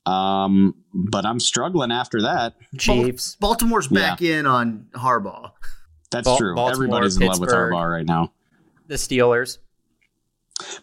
Um, 0.07 0.75
but 0.93 1.27
I'm 1.27 1.41
struggling 1.41 1.93
after 1.93 2.23
that. 2.23 2.55
Chiefs. 2.79 3.37
Baltimore's 3.41 3.89
back 3.89 4.23
in 4.23 4.47
on 4.47 4.87
Harbaugh. 4.95 5.53
That's 6.11 6.27
Bal- 6.27 6.39
true. 6.39 6.55
Baltimore, 6.55 6.87
Everybody's 6.87 7.17
in 7.17 7.27
love 7.27 7.39
with 7.39 7.51
Harbaugh 7.51 7.91
right 7.91 8.07
now. 8.07 8.33
The 8.87 8.95
Steelers. 8.95 9.59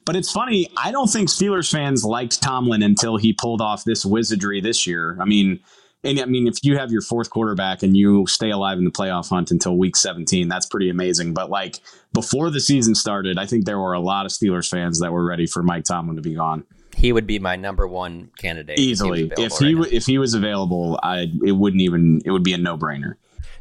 But 0.05 0.15
it's 0.15 0.31
funny. 0.31 0.69
I 0.77 0.91
don't 0.91 1.07
think 1.07 1.29
Steelers 1.29 1.71
fans 1.71 2.03
liked 2.03 2.41
Tomlin 2.41 2.81
until 2.81 3.17
he 3.17 3.33
pulled 3.33 3.61
off 3.61 3.83
this 3.83 4.05
wizardry 4.05 4.61
this 4.61 4.87
year. 4.87 5.17
I 5.21 5.25
mean, 5.25 5.59
and 6.03 6.19
I 6.19 6.25
mean, 6.25 6.47
if 6.47 6.63
you 6.63 6.77
have 6.77 6.91
your 6.91 7.01
fourth 7.01 7.29
quarterback 7.29 7.83
and 7.83 7.95
you 7.95 8.25
stay 8.27 8.49
alive 8.49 8.77
in 8.77 8.85
the 8.85 8.91
playoff 8.91 9.29
hunt 9.29 9.51
until 9.51 9.77
week 9.77 9.95
17, 9.95 10.47
that's 10.47 10.65
pretty 10.65 10.89
amazing. 10.89 11.33
But 11.33 11.49
like 11.49 11.79
before 12.13 12.49
the 12.49 12.59
season 12.59 12.95
started, 12.95 13.37
I 13.37 13.45
think 13.45 13.65
there 13.65 13.79
were 13.79 13.93
a 13.93 13.99
lot 13.99 14.25
of 14.25 14.31
Steelers 14.31 14.69
fans 14.69 14.99
that 14.99 15.11
were 15.11 15.25
ready 15.25 15.45
for 15.45 15.61
Mike 15.61 15.83
Tomlin 15.83 16.15
to 16.15 16.21
be 16.21 16.35
gone 16.35 16.65
He 16.97 17.13
would 17.13 17.27
be 17.27 17.37
my 17.39 17.55
number 17.55 17.87
one 17.87 18.31
candidate. 18.39 18.79
easily. 18.79 19.31
If 19.37 19.57
he 19.59 19.75
was 19.75 19.87
If 19.91 19.93
he 19.93 19.93
available 19.93 19.95
if 19.97 20.05
he 20.07 20.17
was 20.17 20.33
available, 20.33 20.99
I 21.03 21.27
it 21.45 21.51
wouldn't 21.53 21.81
even 21.83 22.21
it 22.25 22.31
would 22.31 22.43
be 22.43 22.53
a 22.53 22.57
no 22.57 22.77
brainer. 22.77 23.13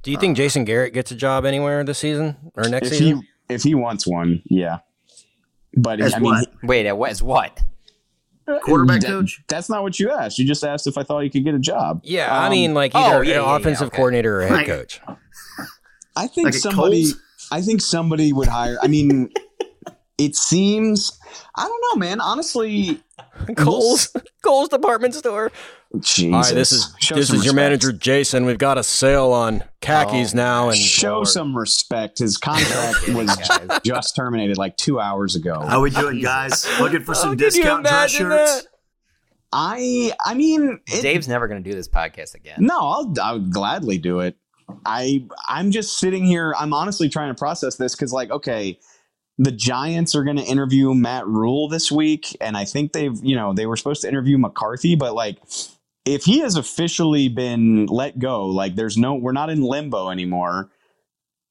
Do 0.03 0.11
you 0.11 0.17
think 0.19 0.37
Jason 0.37 0.65
Garrett 0.65 0.95
gets 0.95 1.11
a 1.11 1.15
job 1.15 1.45
anywhere 1.45 1.85
this 1.85 1.99
season 1.99 2.37
or 2.55 2.69
next 2.69 2.89
If 2.93 2.93
season? 2.99 3.23
he 3.49 3.55
if 3.55 3.63
he 3.63 3.75
wants 3.75 4.07
one, 4.07 4.43
yeah. 4.47 4.79
But 5.77 6.01
As 6.01 6.15
I 6.15 6.19
mean, 6.19 6.25
what? 6.33 6.49
right. 6.63 6.69
Wait, 6.69 6.87
as 7.11 7.23
what? 7.23 7.63
Quarterback 8.63 9.01
that- 9.03 9.09
coach? 9.09 9.43
That's 9.49 9.69
not 9.69 9.83
what 9.83 9.99
you 10.01 10.11
asked. 10.11 10.39
You 10.39 10.47
just 10.47 10.65
asked 10.65 10.87
if 10.87 10.97
I 10.97 11.03
thought 11.03 11.23
he 11.25 11.31
could 11.31 11.45
get 11.45 11.55
a 11.55 11.59
job. 11.59 12.01
yeah, 12.05 12.33
I 12.33 12.47
Um, 12.47 12.53
mean, 12.53 12.75
like 12.75 12.93
oh, 12.95 13.01
either 13.01 13.25
yeah, 13.25 13.31
an 13.41 13.43
yeah, 13.43 13.47
yeah, 13.51 13.57
offensive 13.57 13.89
okay. 13.89 13.97
coordinator 13.97 14.41
or 14.41 14.47
head 14.47 14.53
Like- 14.53 14.67
coach. 14.67 15.01
I 16.17 16.27
think 16.29 16.47
Like 16.47 16.55
somebody. 16.55 17.03
Kohl's? 17.05 17.21
I 17.53 17.61
think 17.61 17.81
somebody 17.83 18.33
would 18.33 18.49
hire. 18.49 18.79
I 18.83 18.87
mean, 18.87 19.31
it 20.19 20.35
seems. 20.37 21.16
I 21.55 21.67
don't 21.67 21.83
know, 21.93 21.99
man. 22.07 22.21
Honestly, 22.21 23.01
Kohl's 23.57 24.13
Kohl's 24.45 24.69
department 24.69 25.15
store. 25.15 25.53
Jesus. 26.01 26.33
All 26.35 26.41
right, 26.43 26.55
this 26.55 26.73
is 26.73 26.95
Show 26.99 27.15
this 27.15 27.29
some 27.29 27.37
is 27.37 27.45
your 27.45 27.53
respect. 27.55 27.57
manager 27.71 27.93
Jason. 27.93 28.45
We've 28.45 28.59
got 28.59 28.77
a 28.77 28.83
sale 28.83 29.31
on 29.33 29.63
khakis 29.81 30.35
Oh, 30.35 30.37
now, 30.37 30.69
and 30.69 30.77
Show 30.77 31.25
some 31.25 31.57
respect. 31.57 32.19
His 32.19 32.37
contract 32.37 33.09
was 33.09 33.31
just 33.85 34.17
terminated 34.17 34.59
like 34.59 34.77
two 34.77 34.99
hours 35.01 35.37
ago. 35.37 35.61
How 35.67 35.81
we 35.81 35.91
doing, 35.91 36.21
guys? 36.21 36.67
Looking 36.81 37.03
for 37.03 37.15
some 37.15 37.31
Oh, 37.31 37.35
discount 37.35 37.87
dress 37.87 38.11
shirts. 38.11 38.63
that? 38.63 38.67
I. 39.53 40.13
I 40.25 40.35
mean, 40.35 40.81
it, 40.89 41.03
Dave's 41.03 41.29
never 41.29 41.47
going 41.49 41.63
to 41.63 41.71
do 41.71 41.75
this 41.75 41.89
podcast 41.89 42.35
again. 42.35 42.57
No, 42.59 42.79
I'll. 42.79 43.15
I 43.23 43.33
would 43.35 43.53
gladly 43.53 43.97
do 43.97 44.21
it. 44.21 44.37
I. 44.85 45.25
I'm 45.49 45.71
just 45.71 45.99
sitting 45.99 46.25
here. 46.25 46.53
I'm 46.59 46.75
honestly 46.75 47.09
trying 47.09 47.29
to 47.33 47.39
process 47.39 47.77
this 47.77 47.95
because, 47.95 48.13
like, 48.13 48.31
okay, 48.31 48.79
the 49.39 49.53
Giants 49.53 50.15
are 50.15 50.25
going 50.25 50.37
to 50.39 50.45
interview 50.45 50.95
Matt 50.95 51.27
Rhule 51.27 51.69
this 51.69 51.93
week, 51.93 52.37
and 52.41 52.57
I 52.57 52.65
think 52.65 52.93
they've, 52.93 53.17
you 53.23 53.37
know, 53.37 53.53
they 53.53 53.67
were 53.67 53.77
supposed 53.77 54.03
to 54.03 54.09
interview 54.09 54.39
McCarthy, 54.39 54.95
but 54.95 55.15
like, 55.15 55.39
if 56.05 56.25
he 56.25 56.39
has 56.39 56.57
officially 56.57 57.29
been 57.29 57.87
let 57.87 58.19
go, 58.19 58.47
like, 58.47 58.77
there's 58.77 58.97
no, 58.97 59.15
we're 59.15 59.33
not 59.33 59.51
in 59.51 59.61
limbo 59.63 60.09
anymore. 60.11 60.71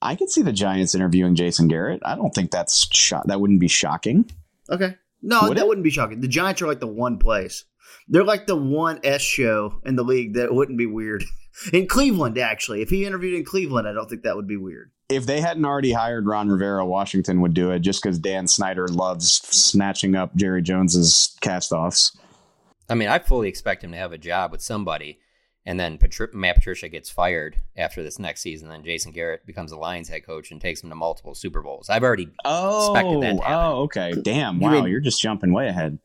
I 0.01 0.15
could 0.15 0.29
see 0.29 0.41
the 0.41 0.53
Giants 0.53 0.95
interviewing 0.95 1.35
Jason 1.35 1.67
Garrett. 1.67 2.01
I 2.05 2.15
don't 2.15 2.33
think 2.33 2.51
that's 2.51 2.87
sho- 2.95 3.23
that 3.25 3.41
wouldn't 3.41 3.59
be 3.59 3.67
shocking. 3.67 4.29
Okay. 4.69 4.95
No, 5.21 5.41
Would 5.43 5.57
that 5.57 5.63
it? 5.63 5.67
wouldn't 5.67 5.83
be 5.83 5.89
shocking. 5.89 6.21
The 6.21 6.27
Giants 6.27 6.61
are 6.61 6.67
like 6.67 6.79
the 6.79 6.87
one 6.87 7.17
place. 7.17 7.65
They're 8.07 8.23
like 8.23 8.45
the 8.47 8.55
one 8.55 8.99
S 9.03 9.21
show 9.21 9.81
in 9.85 9.95
the 9.95 10.03
league 10.03 10.35
that 10.35 10.53
wouldn't 10.53 10.77
be 10.77 10.85
weird. 10.85 11.23
In 11.73 11.87
Cleveland, 11.87 12.37
actually. 12.37 12.81
If 12.81 12.89
he 12.89 13.05
interviewed 13.05 13.35
in 13.35 13.45
Cleveland, 13.45 13.87
I 13.87 13.93
don't 13.93 14.09
think 14.09 14.23
that 14.23 14.35
would 14.35 14.47
be 14.47 14.57
weird. 14.57 14.91
If 15.09 15.25
they 15.25 15.39
hadn't 15.39 15.65
already 15.65 15.91
hired 15.91 16.25
Ron 16.25 16.49
Rivera, 16.49 16.85
Washington 16.85 17.41
would 17.41 17.53
do 17.53 17.71
it 17.71 17.79
just 17.79 18.01
because 18.01 18.17
Dan 18.17 18.47
Snyder 18.47 18.87
loves 18.87 19.31
snatching 19.31 20.15
up 20.15 20.35
Jerry 20.35 20.61
Jones's 20.63 21.37
cast-offs. 21.41 22.17
I 22.89 22.95
mean, 22.95 23.07
I 23.09 23.19
fully 23.19 23.47
expect 23.47 23.83
him 23.83 23.91
to 23.91 23.97
have 23.97 24.11
a 24.11 24.17
job 24.17 24.51
with 24.51 24.61
somebody, 24.61 25.19
and 25.65 25.79
then 25.79 25.97
Patri- 25.99 26.27
Matt 26.33 26.55
Patricia 26.55 26.89
gets 26.89 27.09
fired 27.09 27.57
after 27.77 28.01
this 28.03 28.17
next 28.19 28.41
season. 28.41 28.69
Then 28.69 28.83
Jason 28.83 29.11
Garrett 29.11 29.45
becomes 29.45 29.71
the 29.71 29.77
Lions 29.77 30.09
head 30.09 30.25
coach 30.25 30.51
and 30.51 30.59
takes 30.59 30.83
him 30.83 30.89
to 30.89 30.95
multiple 30.95 31.35
Super 31.35 31.61
Bowls. 31.61 31.89
I've 31.89 32.03
already 32.03 32.23
expected 32.23 32.41
that 33.21 33.33
to 33.33 33.37
oh, 33.37 33.41
happen. 33.41 33.41
oh, 33.43 33.81
okay. 33.83 34.13
Damn. 34.21 34.55
You 34.55 34.61
Wow, 34.61 34.71
mean- 34.71 34.87
you're 34.87 34.99
just 35.01 35.21
jumping 35.21 35.53
way 35.53 35.67
ahead. 35.67 35.99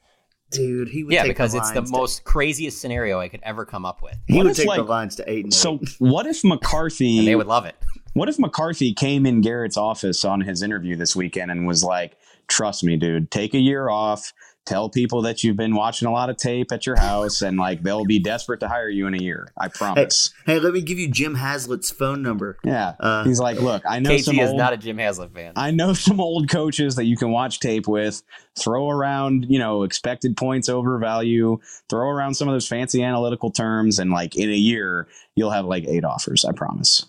Dude, 0.51 0.89
he 0.89 1.05
would 1.05 1.13
yeah, 1.13 1.23
take 1.23 1.31
because 1.31 1.53
the 1.53 1.59
it's 1.59 1.71
the 1.71 1.83
to- 1.83 1.91
most 1.91 2.25
craziest 2.25 2.81
scenario 2.81 3.21
I 3.21 3.29
could 3.29 3.41
ever 3.43 3.65
come 3.65 3.85
up 3.85 4.03
with, 4.03 4.17
He 4.27 4.37
What 4.37 4.45
would 4.45 4.51
if, 4.53 4.57
take 4.57 4.67
the 4.67 4.81
like- 4.83 4.89
Lions 4.89 5.17
to 5.17 5.31
eight 5.31 5.45
and 5.45 5.55
So, 5.55 5.75
eight. 5.75 5.95
what 5.99 6.27
if 6.27 6.43
McCarthy? 6.45 7.19
and 7.21 7.29
they 7.29 7.37
would 7.37 7.47
love 7.47 7.67
it. 7.67 7.77
What 8.15 8.29
if 8.29 8.39
McCarthy 8.39 8.93
came 8.93 9.25
in 9.27 9.41
Garrett's 9.41 9.77
office 9.77 10.25
on 10.25 10.41
his 10.41 10.63
interview 10.63 10.97
this 10.97 11.15
weekend 11.15 11.51
and 11.53 11.67
was 11.67 11.85
like, 11.85 12.17
"Trust 12.49 12.83
me, 12.83 12.97
dude. 12.97 13.31
Take 13.31 13.55
a 13.55 13.59
year 13.61 13.89
off. 13.89 14.33
Tell 14.67 14.89
people 14.89 15.23
that 15.23 15.43
you've 15.43 15.57
been 15.57 15.75
watching 15.75 16.07
a 16.07 16.13
lot 16.13 16.31
of 16.31 16.37
tape 16.37 16.71
at 16.71 16.87
your 16.87 16.97
house, 16.97 17.43
and 17.43 17.57
like 17.57 17.83
they'll 17.83 18.05
be 18.05 18.19
desperate 18.19 18.61
to 18.61 18.69
hire 18.69 18.89
you 18.89 19.07
in 19.07 19.15
a 19.15 19.23
year. 19.23 19.49
I 19.59 19.69
promise." 19.69 20.33
hey, 20.47 20.61
let 20.61 20.73
me 20.73 20.81
give 20.81 20.99
you 20.99 21.09
Jim 21.09 21.35
Haslett's 21.35 21.91
phone 21.91 22.23
number. 22.23 22.59
Yeah. 22.63 22.95
Uh, 23.01 23.25
He's 23.25 23.41
like, 23.41 23.61
"Look, 23.61 23.83
I 23.89 23.99
know 23.99 24.17
some 24.19 24.37
KT 24.37 24.43
is 24.43 24.49
old, 24.51 24.59
not 24.59 24.73
a 24.73 24.77
Jim 24.77 24.99
Haslett 24.99 25.35
fan. 25.35 25.55
I 25.57 25.71
know 25.71 25.93
some 25.95 26.21
old 26.21 26.49
coaches 26.49 26.97
that 26.97 27.05
you 27.05 27.17
can 27.17 27.31
watch 27.31 27.59
tape 27.59 27.89
with, 27.89 28.23
throw 28.57 28.91
around, 28.91 29.47
you 29.49 29.59
know, 29.59 29.83
expected 29.83 30.37
points 30.37 30.69
over 30.69 30.99
value, 30.99 31.59
throw 31.89 32.09
around 32.09 32.35
some 32.35 32.47
of 32.47 32.55
those 32.55 32.69
fancy 32.69 33.03
analytical 33.03 33.51
terms, 33.51 33.99
and 33.99 34.11
like 34.11 34.37
in 34.37 34.51
a 34.51 34.55
year, 34.55 35.09
you'll 35.35 35.51
have 35.51 35.65
like 35.65 35.85
eight 35.89 36.05
offers. 36.05 36.45
I 36.45 36.53
promise. 36.53 37.07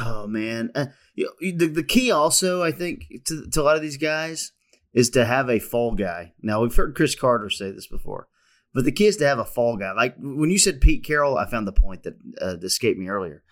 Oh 0.00 0.26
man, 0.26 0.70
uh, 0.74 0.86
you 1.14 1.26
know, 1.26 1.52
the 1.58 1.66
the 1.66 1.82
key 1.82 2.10
also 2.10 2.62
I 2.62 2.72
think 2.72 3.06
to, 3.26 3.46
to 3.50 3.60
a 3.60 3.64
lot 3.64 3.76
of 3.76 3.82
these 3.82 3.98
guys 3.98 4.52
is 4.94 5.10
to 5.10 5.24
have 5.24 5.50
a 5.50 5.58
fall 5.58 5.94
guy. 5.94 6.32
Now 6.40 6.62
we've 6.62 6.74
heard 6.74 6.94
Cris 6.94 7.14
Carter 7.14 7.50
say 7.50 7.70
this 7.70 7.86
before, 7.86 8.28
but 8.72 8.84
the 8.84 8.92
key 8.92 9.06
is 9.06 9.16
to 9.18 9.26
have 9.26 9.38
a 9.38 9.44
fall 9.44 9.76
guy. 9.76 9.92
Like 9.92 10.14
when 10.18 10.50
you 10.50 10.58
said 10.58 10.80
Pete 10.80 11.04
Carroll, 11.04 11.36
I 11.36 11.50
found 11.50 11.66
the 11.66 11.72
point 11.72 12.04
that 12.04 12.14
uh, 12.40 12.56
escaped 12.62 12.98
me 12.98 13.08
earlier. 13.08 13.42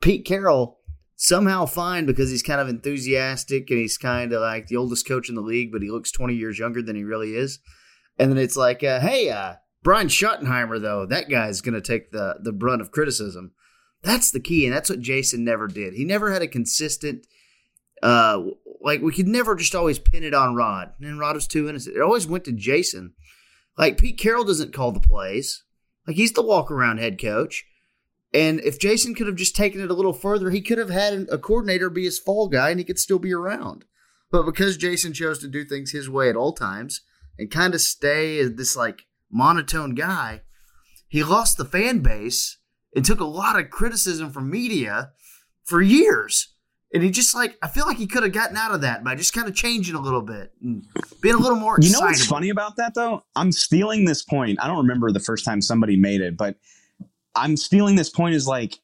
Pete 0.00 0.24
Carroll 0.24 0.78
somehow 1.16 1.66
fine 1.66 2.06
because 2.06 2.30
he's 2.30 2.42
kind 2.42 2.60
of 2.60 2.68
enthusiastic 2.68 3.70
and 3.70 3.78
he's 3.78 3.96
kind 3.96 4.32
of 4.32 4.40
like 4.40 4.66
the 4.66 4.76
oldest 4.76 5.06
coach 5.06 5.28
in 5.28 5.34
the 5.34 5.40
league, 5.40 5.70
but 5.70 5.82
he 5.82 5.90
looks 5.90 6.10
20 6.10 6.34
years 6.34 6.58
younger 6.58 6.82
than 6.82 6.96
he 6.96 7.04
really 7.04 7.34
is. 7.36 7.60
And 8.18 8.30
then 8.30 8.38
it's 8.38 8.56
like, 8.56 8.82
uh, 8.82 9.00
hey, 9.00 9.30
uh, 9.30 9.54
Brian 9.82 10.08
Schottenheimer, 10.08 10.80
though, 10.80 11.06
that 11.06 11.28
guy's 11.28 11.60
going 11.60 11.74
to 11.74 11.80
take 11.80 12.10
the, 12.10 12.36
the 12.40 12.52
brunt 12.52 12.82
of 12.82 12.90
criticism. 12.90 13.52
That's 14.02 14.30
the 14.30 14.40
key. 14.40 14.66
And 14.66 14.74
that's 14.74 14.90
what 14.90 15.00
Jason 15.00 15.44
never 15.44 15.68
did. 15.68 15.94
He 15.94 16.04
never 16.04 16.32
had 16.32 16.42
a 16.42 16.48
consistent, 16.48 17.26
uh, 18.02 18.42
like, 18.82 19.00
we 19.00 19.12
could 19.12 19.28
never 19.28 19.54
just 19.54 19.74
always 19.74 19.98
pin 19.98 20.24
it 20.24 20.34
on 20.34 20.54
Rod. 20.54 20.92
And 20.98 21.08
then 21.08 21.18
Rod 21.18 21.34
was 21.36 21.46
too 21.46 21.68
innocent. 21.68 21.96
It 21.96 22.02
always 22.02 22.26
went 22.26 22.44
to 22.44 22.52
Jason. 22.52 23.14
Like, 23.78 23.98
Pete 23.98 24.18
Carroll 24.18 24.44
doesn't 24.44 24.74
call 24.74 24.92
the 24.92 25.00
plays, 25.00 25.64
like, 26.06 26.16
he's 26.16 26.32
the 26.32 26.42
walk 26.42 26.70
around 26.70 26.98
head 26.98 27.20
coach. 27.20 27.64
And 28.34 28.60
if 28.60 28.78
Jason 28.78 29.14
could 29.14 29.26
have 29.26 29.36
just 29.36 29.54
taken 29.54 29.80
it 29.80 29.90
a 29.90 29.94
little 29.94 30.12
further, 30.12 30.50
he 30.50 30.62
could 30.62 30.78
have 30.78 30.90
had 30.90 31.26
a 31.30 31.38
coordinator 31.38 31.90
be 31.90 32.04
his 32.04 32.18
fall 32.18 32.48
guy 32.48 32.70
and 32.70 32.78
he 32.78 32.84
could 32.84 32.98
still 32.98 33.18
be 33.18 33.32
around. 33.32 33.84
But 34.30 34.44
because 34.44 34.78
Jason 34.78 35.12
chose 35.12 35.38
to 35.40 35.48
do 35.48 35.64
things 35.64 35.90
his 35.90 36.08
way 36.08 36.30
at 36.30 36.36
all 36.36 36.54
times 36.54 37.02
and 37.38 37.50
kind 37.50 37.74
of 37.74 37.82
stay 37.82 38.42
this 38.44 38.74
like 38.74 39.02
monotone 39.30 39.94
guy, 39.94 40.42
he 41.08 41.22
lost 41.22 41.58
the 41.58 41.66
fan 41.66 41.98
base 41.98 42.56
and 42.96 43.04
took 43.04 43.20
a 43.20 43.26
lot 43.26 43.60
of 43.60 43.70
criticism 43.70 44.32
from 44.32 44.50
media 44.50 45.12
for 45.64 45.82
years. 45.82 46.51
And 46.94 47.02
he 47.02 47.10
just 47.10 47.34
like 47.34 47.56
I 47.62 47.68
feel 47.68 47.86
like 47.86 47.96
he 47.96 48.06
could 48.06 48.22
have 48.22 48.32
gotten 48.32 48.56
out 48.56 48.74
of 48.74 48.82
that 48.82 49.02
by 49.02 49.14
just 49.14 49.32
kind 49.32 49.48
of 49.48 49.54
changing 49.54 49.94
a 49.94 50.00
little 50.00 50.22
bit 50.22 50.52
and 50.62 50.84
being 51.20 51.34
a 51.34 51.38
little 51.38 51.56
more. 51.56 51.78
You 51.80 51.90
know 51.90 52.00
what's 52.00 52.26
funny 52.26 52.50
about 52.50 52.76
that 52.76 52.94
though? 52.94 53.24
I'm 53.34 53.52
stealing 53.52 54.04
this 54.04 54.22
point. 54.22 54.58
I 54.62 54.66
don't 54.66 54.78
remember 54.78 55.10
the 55.10 55.20
first 55.20 55.44
time 55.44 55.62
somebody 55.62 55.96
made 55.96 56.20
it, 56.20 56.36
but 56.36 56.56
I'm 57.34 57.56
stealing 57.56 57.96
this 57.96 58.10
point 58.10 58.34
is 58.34 58.46
like 58.46 58.78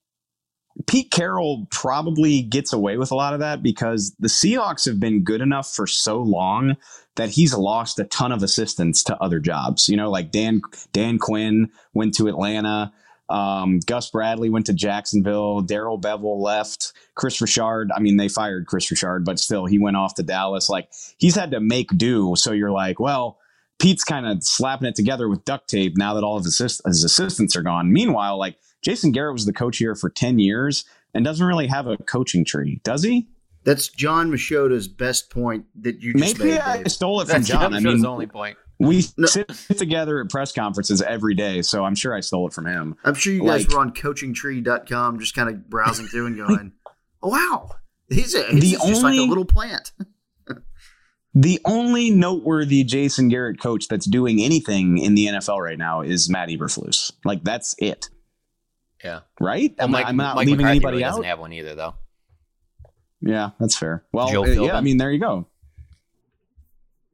Pete 0.86 1.11
Carroll 1.11 1.66
probably 1.70 2.42
gets 2.42 2.72
away 2.72 2.96
with 2.96 3.11
a 3.11 3.14
lot 3.14 3.34
of 3.34 3.40
that 3.40 3.62
because 3.62 4.14
the 4.20 4.28
Seahawks 4.28 4.86
have 4.86 5.00
been 5.00 5.24
good 5.24 5.40
enough 5.40 5.72
for 5.72 5.86
so 5.86 6.22
long 6.22 6.76
that 7.16 7.30
he's 7.30 7.52
lost 7.52 7.98
a 7.98 8.04
ton 8.04 8.32
of 8.32 8.42
assistants 8.42 9.02
to 9.04 9.16
other 9.20 9.40
jobs. 9.40 9.88
You 9.88 9.96
know, 9.96 10.11
like 10.11 10.30
Dan 10.30 10.62
Dan 10.92 11.18
Quinn 11.18 11.70
went 11.92 12.14
to 12.14 12.28
Atlanta. 12.28 12.92
Um, 13.28 13.80
Gus 13.86 14.10
Bradley 14.10 14.48
went 14.50 14.66
to 14.66 14.72
Jacksonville. 14.72 15.60
Darrell 15.60 16.00
Bevell 16.00 16.40
left. 16.40 16.92
Kris 17.14 17.40
Richard, 17.40 17.90
I 17.94 18.00
mean, 18.00 18.16
they 18.16 18.28
fired 18.28 18.66
Kris 18.66 18.90
Richard, 18.90 19.24
but 19.24 19.38
still, 19.38 19.66
he 19.66 19.78
went 19.78 19.96
off 19.96 20.14
to 20.14 20.22
Dallas. 20.22 20.68
Like, 20.68 20.88
he's 21.18 21.34
had 21.34 21.50
to 21.50 21.60
make 21.60 21.88
do. 21.96 22.34
So 22.36 22.52
you're 22.52 22.70
like, 22.70 22.98
well, 23.00 23.38
Pete's 23.78 24.04
kind 24.04 24.26
of 24.26 24.42
slapping 24.42 24.88
it 24.88 24.94
together 24.94 25.28
with 25.28 25.44
duct 25.44 25.68
tape 25.68 25.96
now 25.96 26.14
that 26.14 26.24
all 26.24 26.36
of 26.36 26.44
his, 26.44 26.54
assist- 26.54 26.82
his 26.86 27.04
assistants 27.04 27.54
are 27.56 27.62
gone. 27.62 27.92
Meanwhile, 27.92 28.38
like 28.38 28.56
Jason 28.82 29.12
Garrett 29.12 29.34
was 29.34 29.46
the 29.46 29.52
coach 29.52 29.78
here 29.78 29.94
for 29.94 30.08
10 30.10 30.38
years 30.38 30.84
and 31.14 31.24
doesn't 31.24 31.46
really 31.46 31.66
have 31.66 31.86
a 31.86 31.96
coaching 31.98 32.44
tree, 32.44 32.80
does 32.84 33.02
he? 33.02 33.28
That's 33.64 33.88
John 33.88 34.30
Machota's 34.30 34.88
best 34.88 35.30
point 35.30 35.66
that 35.82 36.00
you 36.00 36.14
just 36.14 36.38
Maybe 36.38 36.52
made. 36.52 36.60
I 36.60 36.78
Dave. 36.78 36.92
stole 36.92 37.20
it 37.20 37.26
from 37.26 37.38
That's 37.42 37.48
John. 37.48 37.74
I 37.74 37.80
mean, 37.80 38.06
only 38.06 38.26
point. 38.26 38.56
We 38.78 39.02
sit 39.02 39.48
together 39.76 40.20
at 40.20 40.30
press 40.30 40.52
conferences 40.52 41.02
every 41.02 41.34
day, 41.34 41.62
so 41.62 41.84
I'm 41.84 41.94
sure 41.94 42.14
I 42.14 42.20
stole 42.20 42.46
it 42.46 42.52
from 42.52 42.66
him. 42.66 42.96
I'm 43.04 43.14
sure 43.14 43.32
you 43.32 43.44
guys 43.44 43.64
Like- 43.66 43.74
were 43.74 43.80
on 43.80 43.92
coachingtree.com 43.92 45.18
just 45.18 45.34
kind 45.34 45.48
of 45.48 45.68
browsing 45.68 46.06
through 46.06 46.26
and 46.26 46.36
going, 46.36 46.72
oh, 47.22 47.28
wow, 47.30 47.70
he's, 48.08 48.34
a, 48.34 48.44
The 48.52 48.60
he's 48.60 48.80
just 48.84 49.02
like 49.02 49.18
a 49.18 49.22
little 49.22 49.44
plant. 49.44 49.92
The 51.34 51.60
only 51.66 52.10
noteworthy 52.10 52.82
Jason 52.82 53.28
Garrett 53.28 53.60
coach 53.60 53.86
that's 53.86 54.06
doing 54.06 54.40
anything 54.42 54.98
in 54.98 55.14
the 55.14 55.26
NFL 55.26 55.60
right 55.62 55.78
now 55.78 56.00
is 56.00 56.28
Matt 56.28 56.48
Eberflus. 56.48 57.12
Like 57.24 57.44
that's 57.44 57.76
it, 57.78 58.08
Yeah. 59.04 59.20
right? 59.38 59.72
Well, 59.78 59.84
I'm, 59.84 59.90
Mike, 59.92 60.02
not- 60.04 60.08
I'm 60.08 60.16
not 60.16 60.36
Mike 60.36 60.46
leaving 60.46 60.56
McCarthy 60.64 60.76
anybody 60.78 60.94
really 60.96 61.04
out. 61.04 61.10
doesn't 61.10 61.24
have 61.24 61.38
one 61.38 61.52
either, 61.52 61.74
though. 61.76 61.94
yeah, 63.20 63.50
that's 63.60 63.76
fair. 63.76 64.04
Well, 64.10 64.28
uh, 64.36 64.46
yeah, 64.46 64.76
I 64.76 64.80
mean, 64.80 64.96
there 64.96 65.12
you 65.12 65.20
go. 65.20 65.46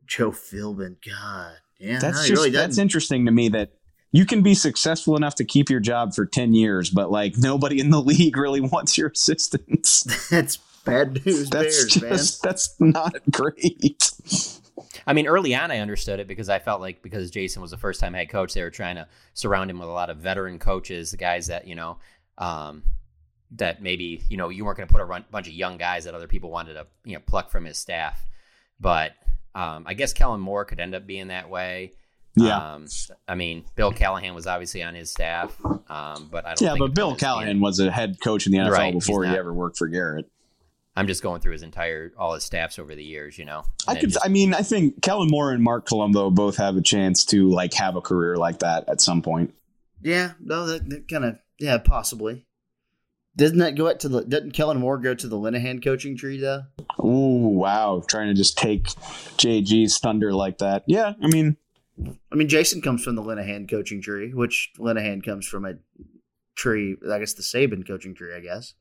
Joe 0.06 0.30
Philbin, 0.30 0.96
God. 1.04 1.54
Yeah, 1.78 1.98
That's 1.98 2.22
no, 2.22 2.26
just 2.26 2.32
really 2.32 2.50
that's 2.50 2.78
interesting 2.78 3.26
to 3.26 3.32
me 3.32 3.48
that 3.50 3.72
you 4.12 4.24
can 4.24 4.42
be 4.42 4.54
successful 4.54 5.16
enough 5.16 5.34
to 5.36 5.44
keep 5.44 5.68
your 5.68 5.80
job 5.80 6.14
for 6.14 6.24
10 6.24 6.54
years, 6.54 6.88
but 6.88 7.10
like 7.10 7.34
nobody 7.36 7.80
in 7.80 7.90
the 7.90 8.00
league 8.02 8.36
really 8.36 8.60
wants 8.60 8.96
your 8.96 9.08
assistance. 9.08 10.04
That's 10.30 10.56
bad 10.84 11.24
news, 11.26 11.50
That's 11.50 11.98
Bears, 11.98 12.02
man. 12.02 12.12
just 12.12 12.42
that's 12.42 12.74
not 12.78 13.16
great. 13.30 14.12
I 15.06 15.12
mean, 15.14 15.26
early 15.26 15.54
on, 15.54 15.70
I 15.70 15.78
understood 15.78 16.20
it 16.20 16.28
because 16.28 16.48
I 16.48 16.58
felt 16.58 16.80
like 16.80 17.02
because 17.02 17.30
Jason 17.30 17.60
was 17.62 17.70
the 17.70 17.76
first 17.76 18.00
time 18.00 18.14
head 18.14 18.28
coach, 18.28 18.54
they 18.54 18.62
were 18.62 18.70
trying 18.70 18.96
to 18.96 19.08
surround 19.32 19.70
him 19.70 19.78
with 19.78 19.88
a 19.88 19.92
lot 19.92 20.10
of 20.10 20.18
veteran 20.18 20.58
coaches, 20.58 21.10
the 21.10 21.16
guys 21.16 21.46
that 21.48 21.66
you 21.66 21.74
know, 21.74 21.98
um, 22.38 22.82
that 23.52 23.82
maybe 23.82 24.22
you 24.28 24.36
know 24.36 24.48
you 24.48 24.64
weren't 24.64 24.76
going 24.76 24.86
to 24.86 24.92
put 24.92 25.00
a 25.00 25.04
run, 25.04 25.24
bunch 25.30 25.46
of 25.46 25.54
young 25.54 25.76
guys 25.78 26.04
that 26.04 26.14
other 26.14 26.28
people 26.28 26.50
wanted 26.50 26.74
to 26.74 26.86
you 27.04 27.14
know 27.14 27.22
pluck 27.26 27.50
from 27.50 27.64
his 27.64 27.78
staff. 27.78 28.24
But 28.78 29.12
um, 29.54 29.84
I 29.86 29.94
guess 29.94 30.12
Kellen 30.12 30.40
Moore 30.40 30.64
could 30.64 30.80
end 30.80 30.94
up 30.94 31.06
being 31.06 31.28
that 31.28 31.48
way. 31.50 31.92
Yeah. 32.36 32.74
Um, 32.74 32.86
I 33.28 33.36
mean, 33.36 33.64
Bill 33.76 33.92
Callahan 33.92 34.34
was 34.34 34.46
obviously 34.48 34.82
on 34.82 34.94
his 34.94 35.08
staff, 35.10 35.56
um, 35.64 36.28
but 36.32 36.44
I 36.44 36.54
don't. 36.54 36.60
Yeah, 36.62 36.68
think 36.70 36.78
but 36.80 36.94
Bill 36.94 37.12
him 37.12 37.16
Callahan 37.16 37.46
being- 37.46 37.60
was 37.60 37.78
a 37.78 37.90
head 37.92 38.16
coach 38.20 38.46
in 38.46 38.52
the 38.52 38.58
NFL 38.58 38.70
Right, 38.72 38.94
he's 38.94 39.06
before 39.06 39.24
he 39.24 39.30
ever 39.36 39.52
worked 39.54 39.78
for 39.78 39.86
Garrett. 39.86 40.26
I'm 40.96 41.06
just 41.08 41.22
going 41.22 41.40
through 41.40 41.52
his 41.52 41.62
entire 41.62 42.12
all 42.16 42.34
his 42.34 42.44
staffs 42.44 42.78
over 42.78 42.94
the 42.94 43.02
years, 43.04 43.36
you 43.38 43.44
know. 43.44 43.62
I 43.86 43.94
could. 43.96 44.10
just- 44.10 44.24
I 44.24 44.28
mean, 44.28 44.52
I 44.54 44.62
think 44.62 45.00
Kellen 45.02 45.28
Moore 45.30 45.50
and 45.52 45.62
Marc 45.62 45.86
Colombo 45.86 46.30
both 46.30 46.56
have 46.56 46.76
a 46.76 46.82
chance 46.82 47.24
to 47.26 47.50
like 47.50 47.74
have 47.74 47.94
a 47.96 48.00
career 48.00 48.36
like 48.36 48.60
that 48.60 48.88
at 48.88 49.00
some 49.00 49.22
point. 49.22 49.54
Yeah, 50.02 50.32
no, 50.40 50.66
that, 50.66 50.88
that 50.90 51.08
kind 51.08 51.24
of, 51.24 51.38
yeah, 51.58 51.78
possibly. 51.78 52.46
Doesn't 53.36 53.58
that 53.58 53.74
go 53.74 53.88
up 53.88 53.98
to 54.00 54.08
the, 54.08 54.22
doesn't 54.24 54.52
Kellen 54.52 54.78
Moore 54.78 54.98
go 54.98 55.14
to 55.14 55.26
the 55.26 55.36
Linehan 55.36 55.82
coaching 55.82 56.16
tree, 56.16 56.38
though? 56.38 56.62
Ooh, 57.00 57.48
wow! 57.48 58.02
Trying 58.08 58.28
to 58.28 58.34
just 58.34 58.56
take 58.56 58.84
JG's 59.38 59.98
thunder 59.98 60.32
like 60.32 60.58
that. 60.58 60.84
Yeah, 60.86 61.14
I 61.20 61.26
mean, 61.26 61.56
I 62.32 62.36
mean, 62.36 62.48
Jason 62.48 62.80
comes 62.80 63.02
from 63.02 63.16
the 63.16 63.22
Linehan 63.22 63.68
coaching 63.68 64.00
tree, 64.00 64.32
which 64.32 64.70
Linehan 64.78 65.24
comes 65.24 65.46
from 65.46 65.64
a 65.64 65.74
tree, 66.54 66.96
I 67.10 67.18
guess 67.18 67.34
the 67.34 67.42
Saban 67.42 67.86
coaching 67.86 68.14
tree, 68.14 68.34
I 68.34 68.40
guess. 68.40 68.74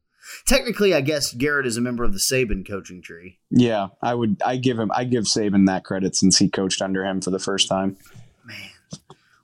Technically, 0.45 0.93
I 0.93 1.01
guess 1.01 1.33
Garrett 1.33 1.65
is 1.65 1.75
a 1.75 1.81
member 1.81 2.03
of 2.05 2.13
the 2.13 2.19
Saban 2.19 2.65
coaching 2.65 3.01
tree. 3.01 3.39
yeah, 3.49 3.87
I 4.01 4.13
would. 4.13 4.41
I 4.45 4.55
give 4.57 4.79
him. 4.79 4.91
I 4.95 5.03
give 5.03 5.25
Saban 5.25 5.65
that 5.67 5.83
credit 5.83 6.15
since 6.15 6.37
he 6.37 6.47
coached 6.47 6.81
under 6.81 7.03
him 7.03 7.21
for 7.21 7.29
the 7.31 7.39
first 7.39 7.67
time. 7.67 7.97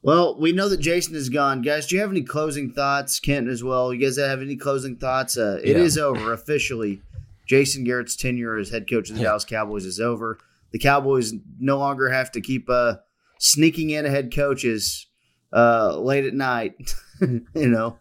Well, 0.02 0.40
we 0.40 0.52
know 0.54 0.70
that 0.70 0.80
Jason 0.80 1.16
is 1.16 1.30
gone. 1.30 1.62
Guys, 1.62 1.88
do 1.88 1.96
you 1.96 2.02
have 2.02 2.12
any 2.12 2.22
closing 2.24 2.72
thoughts? 2.72 3.20
Kent 3.20 3.50
as 3.50 3.64
well. 3.64 3.94
You 3.94 4.00
guys 4.00 4.18
have 4.18 4.42
any 4.42 4.56
closing 4.56 4.96
thoughts? 4.96 5.38
Uh, 5.38 5.60
It 5.64 5.76
Yeah. 5.76 5.84
is 5.84 5.98
over 5.98 6.32
officially. 6.32 7.02
Jason 7.46 7.84
Garrett's 7.84 8.16
tenure 8.16 8.58
as 8.58 8.70
head 8.70 8.90
coach 8.90 9.10
of 9.10 9.18
the 9.18 9.24
Dallas 9.24 9.44
Cowboys 9.44 9.84
is 9.86 10.00
over. 10.00 10.38
The 10.72 10.80
Cowboys 10.80 11.34
no 11.60 11.78
longer 11.80 12.10
have 12.10 12.32
to 12.34 12.42
keep 12.42 12.70
uh, 12.70 12.98
sneaking 13.40 13.90
in 13.90 14.06
head 14.06 14.34
coaches 14.34 15.08
uh, 15.52 15.98
late 16.00 16.26
at 16.26 16.34
night. 16.34 16.76
you 17.56 17.68
know, 17.68 17.98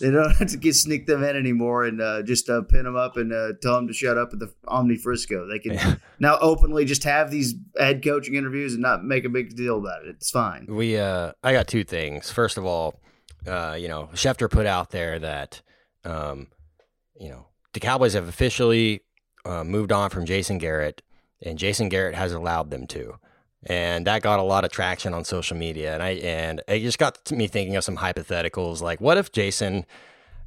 they 0.00 0.10
don't 0.10 0.34
have 0.36 0.48
to 0.48 0.56
get 0.56 0.74
sneak 0.74 1.06
them 1.06 1.22
in 1.22 1.36
anymore 1.36 1.84
and 1.84 2.00
uh, 2.00 2.22
just 2.22 2.48
uh, 2.48 2.62
pin 2.62 2.84
them 2.84 2.96
up 2.96 3.16
and 3.16 3.32
uh, 3.32 3.52
tell 3.60 3.74
them 3.74 3.86
to 3.88 3.92
shut 3.92 4.18
up 4.18 4.30
at 4.32 4.38
the 4.38 4.52
Omni 4.68 4.96
Frisco. 4.96 5.46
They 5.46 5.58
can 5.58 6.00
now 6.18 6.38
openly 6.40 6.84
just 6.84 7.04
have 7.04 7.30
these 7.30 7.54
head 7.78 8.02
coaching 8.02 8.34
interviews 8.34 8.74
and 8.74 8.82
not 8.82 9.04
make 9.04 9.24
a 9.24 9.28
big 9.28 9.56
deal 9.56 9.78
about 9.78 10.04
it. 10.04 10.10
It's 10.10 10.30
fine. 10.30 10.66
We 10.68 10.96
uh 10.96 11.32
I 11.42 11.52
got 11.52 11.68
two 11.68 11.84
things. 11.84 12.30
First 12.30 12.56
of 12.56 12.64
all, 12.64 13.00
uh, 13.46 13.76
you 13.78 13.88
know, 13.88 14.08
Schefter 14.14 14.50
put 14.50 14.66
out 14.66 14.90
there 14.90 15.18
that 15.18 15.62
um, 16.04 16.48
you 17.18 17.28
know, 17.28 17.46
the 17.72 17.80
Cowboys 17.80 18.14
have 18.14 18.28
officially 18.28 19.02
uh, 19.44 19.64
moved 19.64 19.92
on 19.92 20.10
from 20.10 20.26
Jason 20.26 20.58
Garrett, 20.58 21.02
and 21.40 21.58
Jason 21.58 21.88
Garrett 21.88 22.14
has 22.14 22.32
allowed 22.32 22.70
them 22.70 22.86
to. 22.88 23.14
And 23.66 24.06
that 24.06 24.22
got 24.22 24.40
a 24.40 24.42
lot 24.42 24.64
of 24.64 24.72
traction 24.72 25.14
on 25.14 25.24
social 25.24 25.56
media, 25.56 25.94
and 25.94 26.02
I 26.02 26.10
and 26.10 26.62
it 26.66 26.80
just 26.80 26.98
got 26.98 27.30
me 27.30 27.46
thinking 27.46 27.76
of 27.76 27.84
some 27.84 27.96
hypotheticals, 27.96 28.82
like 28.82 29.00
what 29.00 29.18
if 29.18 29.30
Jason, 29.30 29.86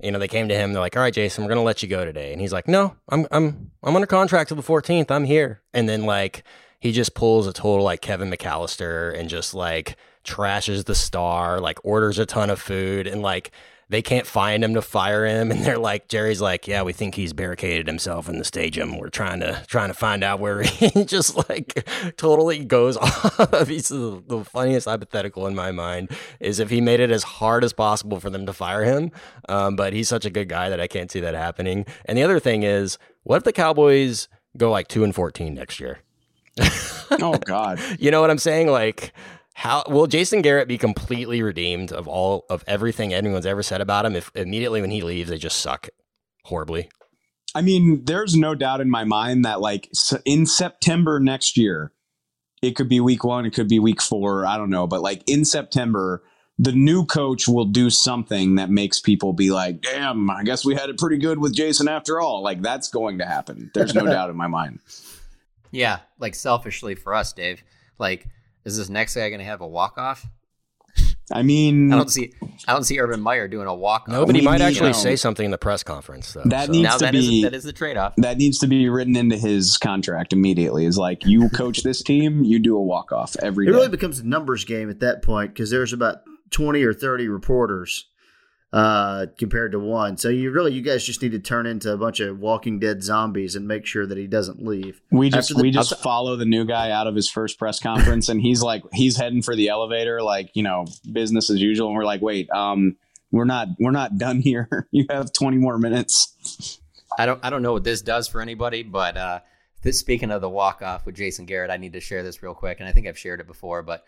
you 0.01 0.11
know, 0.11 0.19
they 0.19 0.27
came 0.27 0.49
to 0.49 0.55
him, 0.55 0.73
they're 0.73 0.81
like, 0.81 0.97
"All 0.97 1.01
right, 1.01 1.13
Jason, 1.13 1.43
we're 1.45 1.49
gonna 1.49 1.63
let 1.63 1.81
you 1.81 1.87
go 1.87 2.03
today," 2.03 2.33
and 2.33 2.41
he's 2.41 2.51
like, 2.51 2.67
"No, 2.67 2.97
I'm 3.07 3.25
I'm 3.31 3.71
I'm 3.83 3.95
under 3.95 4.05
contract 4.05 4.49
till 4.49 4.57
the 4.57 4.63
14th. 4.63 5.11
I'm 5.11 5.23
here," 5.23 5.61
and 5.73 5.87
then 5.87 6.05
like 6.05 6.43
he 6.79 6.91
just 6.91 7.15
pulls 7.15 7.47
a 7.47 7.53
total 7.53 7.85
like 7.85 8.01
Kevin 8.01 8.29
McCallister 8.29 9.17
and 9.17 9.29
just 9.29 9.53
like 9.53 9.95
trashes 10.25 10.83
the 10.83 10.95
star, 10.95 11.61
like 11.61 11.79
orders 11.85 12.19
a 12.19 12.25
ton 12.25 12.49
of 12.49 12.59
food 12.61 13.07
and 13.07 13.21
like 13.21 13.51
they 13.89 14.01
can't 14.01 14.25
find 14.25 14.63
him 14.63 14.73
to 14.73 14.81
fire 14.81 15.25
him 15.25 15.51
and 15.55 15.63
they're 15.63 15.77
like 15.77 16.07
Jerry's 16.07 16.41
like, 16.41 16.67
"Yeah, 16.67 16.83
we 16.83 16.93
think 16.93 17.15
he's 17.15 17.33
barricaded 17.33 17.87
himself 17.87 18.27
in 18.29 18.37
the 18.37 18.45
stadium. 18.45 18.97
We're 18.97 19.09
trying 19.09 19.39
to 19.41 19.63
trying 19.67 19.89
to 19.89 19.93
find 19.93 20.23
out 20.23 20.39
where 20.39 20.61
he 20.63 21.05
just 21.05 21.49
like 21.49 21.87
totally 22.17 22.63
goes 22.65 22.97
off." 22.97 23.67
he's 23.67 23.89
the, 23.89 24.23
the 24.25 24.43
funniest 24.43 24.87
hypothetical 24.87 25.47
in 25.47 25.55
my 25.55 25.71
mind 25.71 26.11
is 26.39 26.59
if 26.59 26.69
he 26.69 26.81
made 26.81 26.99
it 26.99 27.11
as 27.11 27.23
hard 27.23 27.63
as 27.63 27.73
possible 27.73 28.19
for 28.19 28.29
them 28.29 28.45
to 28.45 28.53
fire 28.53 28.83
him. 28.83 29.11
Um, 29.49 29.75
but 29.75 29.93
he's 29.93 30.09
such 30.09 30.25
a 30.25 30.29
good 30.29 30.49
guy 30.49 30.69
that 30.69 30.79
I 30.79 30.87
can't 30.87 31.11
see 31.11 31.19
that 31.19 31.35
happening. 31.35 31.85
And 32.05 32.17
the 32.17 32.23
other 32.23 32.39
thing 32.39 32.63
is, 32.63 32.97
what 33.23 33.37
if 33.37 33.43
the 33.43 33.53
Cowboys 33.53 34.27
go 34.57 34.71
like 34.71 34.87
2 34.87 35.03
and 35.03 35.13
14 35.13 35.53
next 35.53 35.79
year? 35.79 35.99
oh 37.11 37.37
God. 37.45 37.79
You 37.99 38.11
know 38.11 38.21
what 38.21 38.29
I'm 38.29 38.37
saying? 38.37 38.67
Like 38.67 39.13
how 39.57 39.83
will 39.87 40.05
Jason 40.05 40.41
Garrett 40.41 40.67
be 40.67 40.77
completely 40.77 41.41
redeemed 41.41 41.93
of 41.93 42.09
all 42.09 42.45
of 42.49 42.61
everything 42.67 43.13
anyone's 43.13 43.45
ever 43.45 43.63
said 43.63 43.79
about 43.79 44.05
him 44.05 44.13
if 44.13 44.29
immediately 44.35 44.81
when 44.81 44.91
he 44.91 45.01
leaves 45.01 45.29
they 45.29 45.37
just 45.37 45.61
suck 45.61 45.87
horribly? 46.43 46.89
I 47.55 47.61
mean, 47.61 48.03
there's 48.03 48.35
no 48.35 48.53
doubt 48.53 48.81
in 48.81 48.89
my 48.89 49.05
mind 49.05 49.45
that 49.45 49.61
like 49.61 49.89
in 50.25 50.45
September 50.45 51.21
next 51.21 51.55
year, 51.55 51.93
it 52.61 52.75
could 52.75 52.89
be 52.89 52.99
week 52.99 53.23
one, 53.23 53.45
it 53.45 53.51
could 53.51 53.69
be 53.69 53.79
week 53.79 54.01
four, 54.01 54.45
I 54.45 54.57
don't 54.57 54.69
know, 54.69 54.87
but 54.87 55.01
like 55.01 55.23
in 55.25 55.45
September, 55.45 56.21
the 56.59 56.73
new 56.73 57.05
coach 57.05 57.47
will 57.47 57.63
do 57.63 57.89
something 57.89 58.55
that 58.55 58.69
makes 58.69 58.99
people 58.99 59.31
be 59.31 59.51
like, 59.51 59.81
damn, 59.81 60.29
I 60.29 60.43
guess 60.43 60.65
we 60.65 60.75
had 60.75 60.89
it 60.89 60.97
pretty 60.97 61.17
good 61.17 61.39
with 61.39 61.55
Jason 61.55 61.87
after 61.87 62.19
all. 62.19 62.43
Like 62.43 62.61
that's 62.61 62.89
going 62.89 63.19
to 63.19 63.25
happen. 63.25 63.71
There's 63.73 63.95
no 63.95 64.05
doubt 64.05 64.29
in 64.29 64.35
my 64.35 64.47
mind. 64.47 64.79
Yeah, 65.71 65.99
like 66.19 66.35
selfishly 66.35 66.95
for 66.95 67.13
us, 67.13 67.31
Dave, 67.31 67.63
like, 67.97 68.27
is 68.65 68.77
this 68.77 68.89
next 68.89 69.15
guy 69.15 69.29
going 69.29 69.39
to 69.39 69.45
have 69.45 69.61
a 69.61 69.67
walk 69.67 69.97
off? 69.97 70.27
I 71.31 71.41
mean, 71.41 71.91
I 71.91 71.97
don't 71.97 72.09
see, 72.09 72.33
I 72.67 72.73
don't 72.73 72.83
see 72.83 72.99
Urban 72.99 73.19
Meyer 73.19 73.47
doing 73.47 73.67
a 73.67 73.73
walk. 73.73 74.07
No, 74.07 74.25
but 74.25 74.35
he 74.35 74.41
might 74.41 74.61
actually 74.61 74.89
um, 74.89 74.93
say 74.93 75.15
something 75.15 75.45
in 75.45 75.51
the 75.51 75.57
press 75.57 75.81
conference. 75.81 76.33
Though, 76.33 76.43
that 76.45 76.67
so. 76.67 76.71
needs 76.71 76.83
now 76.83 76.97
to 76.97 77.05
that 77.05 77.11
be 77.13 77.39
is, 77.39 77.43
that 77.43 77.55
is 77.55 77.63
the 77.63 77.73
trade 77.73 77.97
off. 77.97 78.13
That 78.17 78.37
needs 78.37 78.59
to 78.59 78.67
be 78.67 78.89
written 78.89 79.15
into 79.15 79.35
his 79.35 79.77
contract 79.77 80.33
immediately. 80.33 80.85
Is 80.85 80.99
like 80.99 81.25
you 81.25 81.49
coach 81.49 81.81
this 81.81 82.03
team, 82.03 82.43
you 82.43 82.59
do 82.59 82.77
a 82.77 82.81
walk 82.81 83.11
off 83.11 83.35
every. 83.41 83.65
It 83.65 83.71
day. 83.71 83.75
really 83.75 83.89
becomes 83.89 84.19
a 84.19 84.23
numbers 84.23 84.65
game 84.65 84.89
at 84.89 84.99
that 84.99 85.23
point 85.23 85.53
because 85.53 85.71
there's 85.71 85.93
about 85.93 86.17
twenty 86.51 86.83
or 86.83 86.93
thirty 86.93 87.27
reporters 87.27 88.05
uh, 88.73 89.27
compared 89.37 89.71
to 89.71 89.79
one. 89.79 90.17
So 90.17 90.29
you 90.29 90.51
really, 90.51 90.73
you 90.73 90.81
guys 90.81 91.05
just 91.05 91.21
need 91.21 91.31
to 91.31 91.39
turn 91.39 91.65
into 91.65 91.91
a 91.93 91.97
bunch 91.97 92.19
of 92.19 92.39
Walking 92.39 92.79
Dead 92.79 93.03
zombies 93.03 93.55
and 93.55 93.67
make 93.67 93.85
sure 93.85 94.05
that 94.05 94.17
he 94.17 94.27
doesn't 94.27 94.65
leave. 94.65 95.01
We 95.11 95.29
just 95.29 95.55
the- 95.55 95.61
we 95.61 95.71
just 95.71 95.97
follow 95.99 96.35
the 96.35 96.45
new 96.45 96.65
guy 96.65 96.91
out 96.91 97.07
of 97.07 97.15
his 97.15 97.29
first 97.29 97.57
press 97.57 97.79
conference, 97.79 98.27
and 98.29 98.41
he's 98.41 98.61
like 98.61 98.83
he's 98.93 99.17
heading 99.17 99.41
for 99.41 99.55
the 99.55 99.69
elevator, 99.69 100.21
like 100.21 100.51
you 100.55 100.63
know 100.63 100.85
business 101.11 101.49
as 101.49 101.61
usual. 101.61 101.87
And 101.87 101.95
we're 101.95 102.05
like, 102.05 102.21
wait, 102.21 102.49
um, 102.51 102.97
we're 103.31 103.45
not 103.45 103.69
we're 103.79 103.91
not 103.91 104.17
done 104.17 104.39
here. 104.39 104.87
you 104.91 105.05
have 105.09 105.31
twenty 105.31 105.57
more 105.57 105.77
minutes. 105.77 106.79
I 107.17 107.25
don't 107.25 107.39
I 107.43 107.49
don't 107.49 107.61
know 107.61 107.73
what 107.73 107.83
this 107.85 108.01
does 108.01 108.27
for 108.27 108.41
anybody, 108.41 108.83
but 108.83 109.15
uh, 109.15 109.39
this 109.83 109.99
speaking 109.99 110.31
of 110.31 110.41
the 110.41 110.49
walk 110.49 110.81
off 110.81 111.05
with 111.05 111.15
Jason 111.15 111.45
Garrett, 111.45 111.71
I 111.71 111.77
need 111.77 111.93
to 111.93 112.01
share 112.01 112.23
this 112.23 112.43
real 112.43 112.53
quick, 112.53 112.79
and 112.81 112.89
I 112.89 112.91
think 112.91 113.07
I've 113.07 113.17
shared 113.17 113.39
it 113.39 113.47
before, 113.47 113.83
but 113.83 114.03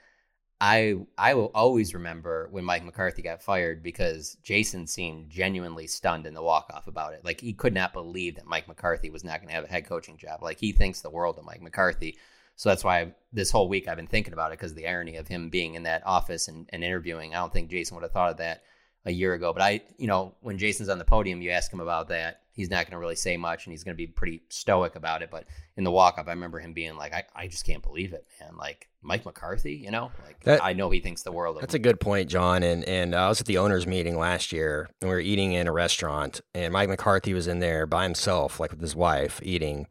I 0.60 0.96
I 1.18 1.36
will 1.36 1.52
always 1.54 1.94
remember 1.94 2.48
when 2.50 2.66
Mike 2.66 2.84
McCarthy 2.84 3.22
got 3.22 3.44
fired 3.44 3.84
because 3.84 4.38
Jason 4.42 4.88
seemed 4.88 5.30
genuinely 5.30 5.86
stunned 5.86 6.26
in 6.26 6.34
the 6.34 6.42
walk 6.42 6.72
off 6.74 6.88
about 6.88 7.14
it. 7.14 7.24
Like 7.24 7.40
he 7.42 7.54
could 7.54 7.74
not 7.74 7.94
believe 7.94 8.36
that 8.36 8.48
Mike 8.48 8.68
McCarthy 8.68 9.12
was 9.12 9.24
not 9.24 9.40
going 9.40 9.50
to 9.50 9.54
have 9.54 9.66
a 9.66 9.70
head 9.70 9.86
coaching 9.86 10.18
job. 10.18 10.42
Like 10.42 10.60
he 10.60 10.72
thinks 10.72 11.02
the 11.02 11.12
world 11.12 11.38
of 11.38 11.46
Mike 11.46 11.62
McCarthy. 11.62 12.18
So 12.56 12.70
that's 12.70 12.84
why 12.84 13.02
I, 13.02 13.14
this 13.32 13.52
whole 13.52 13.70
week 13.70 13.88
I've 13.88 13.98
been 13.98 14.08
thinking 14.08 14.34
about 14.34 14.52
it 14.52 14.58
because 14.58 14.74
the 14.74 14.88
irony 14.88 15.18
of 15.18 15.28
him 15.28 15.50
being 15.50 15.76
in 15.76 15.84
that 15.84 16.02
office 16.08 16.48
and, 16.48 16.68
and 16.74 16.84
interviewing. 16.84 17.36
I 17.36 17.38
don't 17.38 17.54
think 17.54 17.70
Jason 17.70 17.96
would 17.96 18.04
have 18.04 18.12
thought 18.12 18.32
of 18.32 18.38
that 18.38 18.64
a 19.06 19.12
year 19.12 19.36
ago. 19.36 19.54
But 19.54 19.62
I, 19.62 19.82
you 20.00 20.08
know, 20.08 20.34
when 20.42 20.58
Jason's 20.58 20.90
on 20.90 20.98
the 20.98 21.06
podium, 21.06 21.42
you 21.42 21.52
ask 21.52 21.72
him 21.72 21.82
about 21.82 22.08
that. 22.08 22.42
He's 22.58 22.70
not 22.70 22.86
going 22.86 22.92
to 22.92 22.98
really 22.98 23.16
say 23.16 23.38
much 23.38 23.66
and 23.66 23.72
he's 23.72 23.84
going 23.86 23.94
to 23.96 23.98
be 23.98 24.08
pretty 24.08 24.42
stoic 24.50 24.96
about 24.96 25.22
it. 25.22 25.30
But 25.32 25.46
in 25.78 25.84
the 25.86 25.92
walk 25.92 26.18
up, 26.18 26.28
I 26.28 26.32
remember 26.32 26.60
him 26.60 26.74
being 26.74 26.98
like, 26.98 27.14
I, 27.14 27.24
I 27.36 27.48
just 27.48 27.66
can't 27.66 27.84
believe 27.84 28.12
it, 28.14 28.26
man. 28.42 28.58
Like 28.58 28.90
Mike 29.02 29.26
McCarthy, 29.26 29.76
you 29.76 29.92
know, 29.92 30.12
like 30.26 30.40
That- 30.44 30.64
I 30.64 30.74
know 30.74 30.90
he 30.90 31.00
thinks 31.00 31.22
the 31.22 31.32
world 31.32 31.56
of 31.58 31.62
That's 31.62 31.76
him. 31.76 31.80
a 31.82 31.84
good 31.84 32.00
point, 32.02 32.30
John. 32.30 32.64
And 32.64 32.84
and 32.86 33.14
uh, 33.16 33.20
I 33.20 33.30
was 33.30 33.40
at 33.40 33.46
the 33.46 33.60
owners' 33.60 33.86
meeting 33.88 34.18
last 34.18 34.52
year, 34.52 34.90
and 35.02 35.10
we 35.10 35.16
were 35.16 35.22
eating 35.22 35.54
in 35.54 35.68
a 35.68 35.72
restaurant, 35.72 36.42
and 36.56 36.74
Mike 36.74 36.90
McCarthy 36.90 37.34
was 37.34 37.48
in 37.48 37.60
there 37.60 37.86
by 37.86 38.04
himself, 38.04 38.60
like 38.60 38.72
with 38.72 38.82
his 38.82 38.96
wife, 38.96 39.40
eating. 39.44 39.86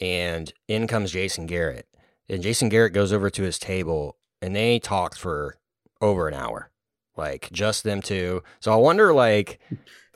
And 0.00 0.52
in 0.68 0.86
comes 0.86 1.12
Jason 1.12 1.46
Garrett, 1.46 1.86
and 2.28 2.42
Jason 2.42 2.68
Garrett 2.68 2.92
goes 2.92 3.12
over 3.12 3.30
to 3.30 3.42
his 3.42 3.58
table, 3.58 4.16
and 4.40 4.54
they 4.54 4.78
talked 4.78 5.16
for 5.18 5.56
over 6.00 6.26
an 6.28 6.34
hour, 6.34 6.70
like 7.16 7.50
just 7.52 7.84
them 7.84 8.02
two. 8.02 8.42
So 8.60 8.72
I 8.72 8.76
wonder, 8.76 9.12
like, 9.12 9.60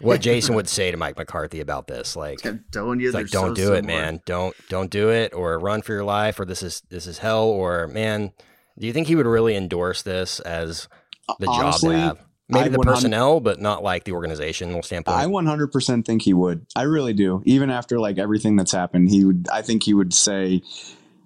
what 0.01 0.21
Jason 0.23 0.55
would 0.55 0.69
say 0.69 0.91
to 0.91 0.97
Mike 0.97 1.17
McCarthy 1.17 1.61
about 1.61 1.87
this, 1.87 2.17
like. 2.17 2.45
I'm 2.45 2.65
telling 2.73 3.01
you, 3.01 3.13
like 3.13 3.29
don't 3.29 3.57
so 3.57 3.67
do 3.67 3.75
it, 3.75 3.85
man. 3.85 4.21
Don't 4.25 4.55
don't 4.69 4.91
do 4.91 5.11
it, 5.11 5.35
or 5.35 5.59
run 5.59 5.83
for 5.83 5.93
your 5.93 6.05
life, 6.05 6.39
or 6.41 6.45
this 6.45 6.63
is 6.63 6.83
this 6.89 7.07
is 7.07 7.19
hell, 7.19 7.45
or 7.45 7.87
man. 7.89 8.33
Do 8.79 8.87
you 8.87 8.93
think 8.93 9.07
he 9.07 9.17
would 9.17 9.27
really 9.27 9.57
endorse 9.57 10.03
this 10.03 10.39
as 10.41 10.89
uh, 11.29 11.35
the 11.39 11.49
Honestly, 11.49 11.95
job 11.95 12.17
to 12.17 12.19
have? 12.19 12.27
Maybe 12.49 12.67
I 12.67 12.69
the 12.69 12.79
personnel, 12.79 13.41
but 13.41 13.61
not 13.61 13.83
like 13.83 14.05
the 14.05 14.13
organizational 14.13 14.83
standpoint. 14.83 15.19
I 15.19 15.27
100% 15.27 16.05
think 16.05 16.23
he 16.23 16.33
would. 16.33 16.65
I 16.77 16.83
really 16.83 17.13
do. 17.13 17.43
Even 17.45 17.71
after 17.71 17.99
like 17.99 18.19
everything 18.19 18.55
that's 18.55 18.71
happened, 18.71 19.11
he 19.11 19.25
would. 19.25 19.49
I 19.53 19.63
think 19.63 19.83
he 19.83 19.95
would 19.95 20.15
say, 20.15 20.63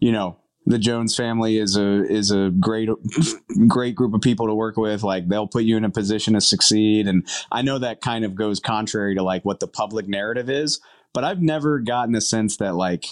you 0.00 0.12
know, 0.12 0.38
the 0.66 0.78
Jones 0.78 1.16
family 1.16 1.58
is 1.58 1.76
a 1.76 2.04
is 2.04 2.30
a 2.30 2.50
great 2.50 2.88
great 3.66 3.94
group 3.94 4.14
of 4.14 4.20
people 4.20 4.46
to 4.46 4.54
work 4.54 4.76
with. 4.76 5.02
Like 5.02 5.28
they'll 5.28 5.46
put 5.46 5.64
you 5.64 5.76
in 5.76 5.84
a 5.84 5.90
position 5.90 6.34
to 6.34 6.40
succeed. 6.40 7.08
And 7.08 7.26
I 7.50 7.62
know 7.62 7.78
that 7.78 8.00
kind 8.00 8.24
of 8.24 8.34
goes 8.34 8.60
contrary 8.60 9.14
to 9.14 9.22
like 9.22 9.44
what 9.44 9.60
the 9.60 9.68
public 9.68 10.06
narrative 10.06 10.50
is. 10.50 10.80
But 11.12 11.24
I've 11.24 11.42
never 11.42 11.80
gotten 11.80 12.14
a 12.14 12.20
sense 12.20 12.58
that 12.58 12.74
like 12.74 13.06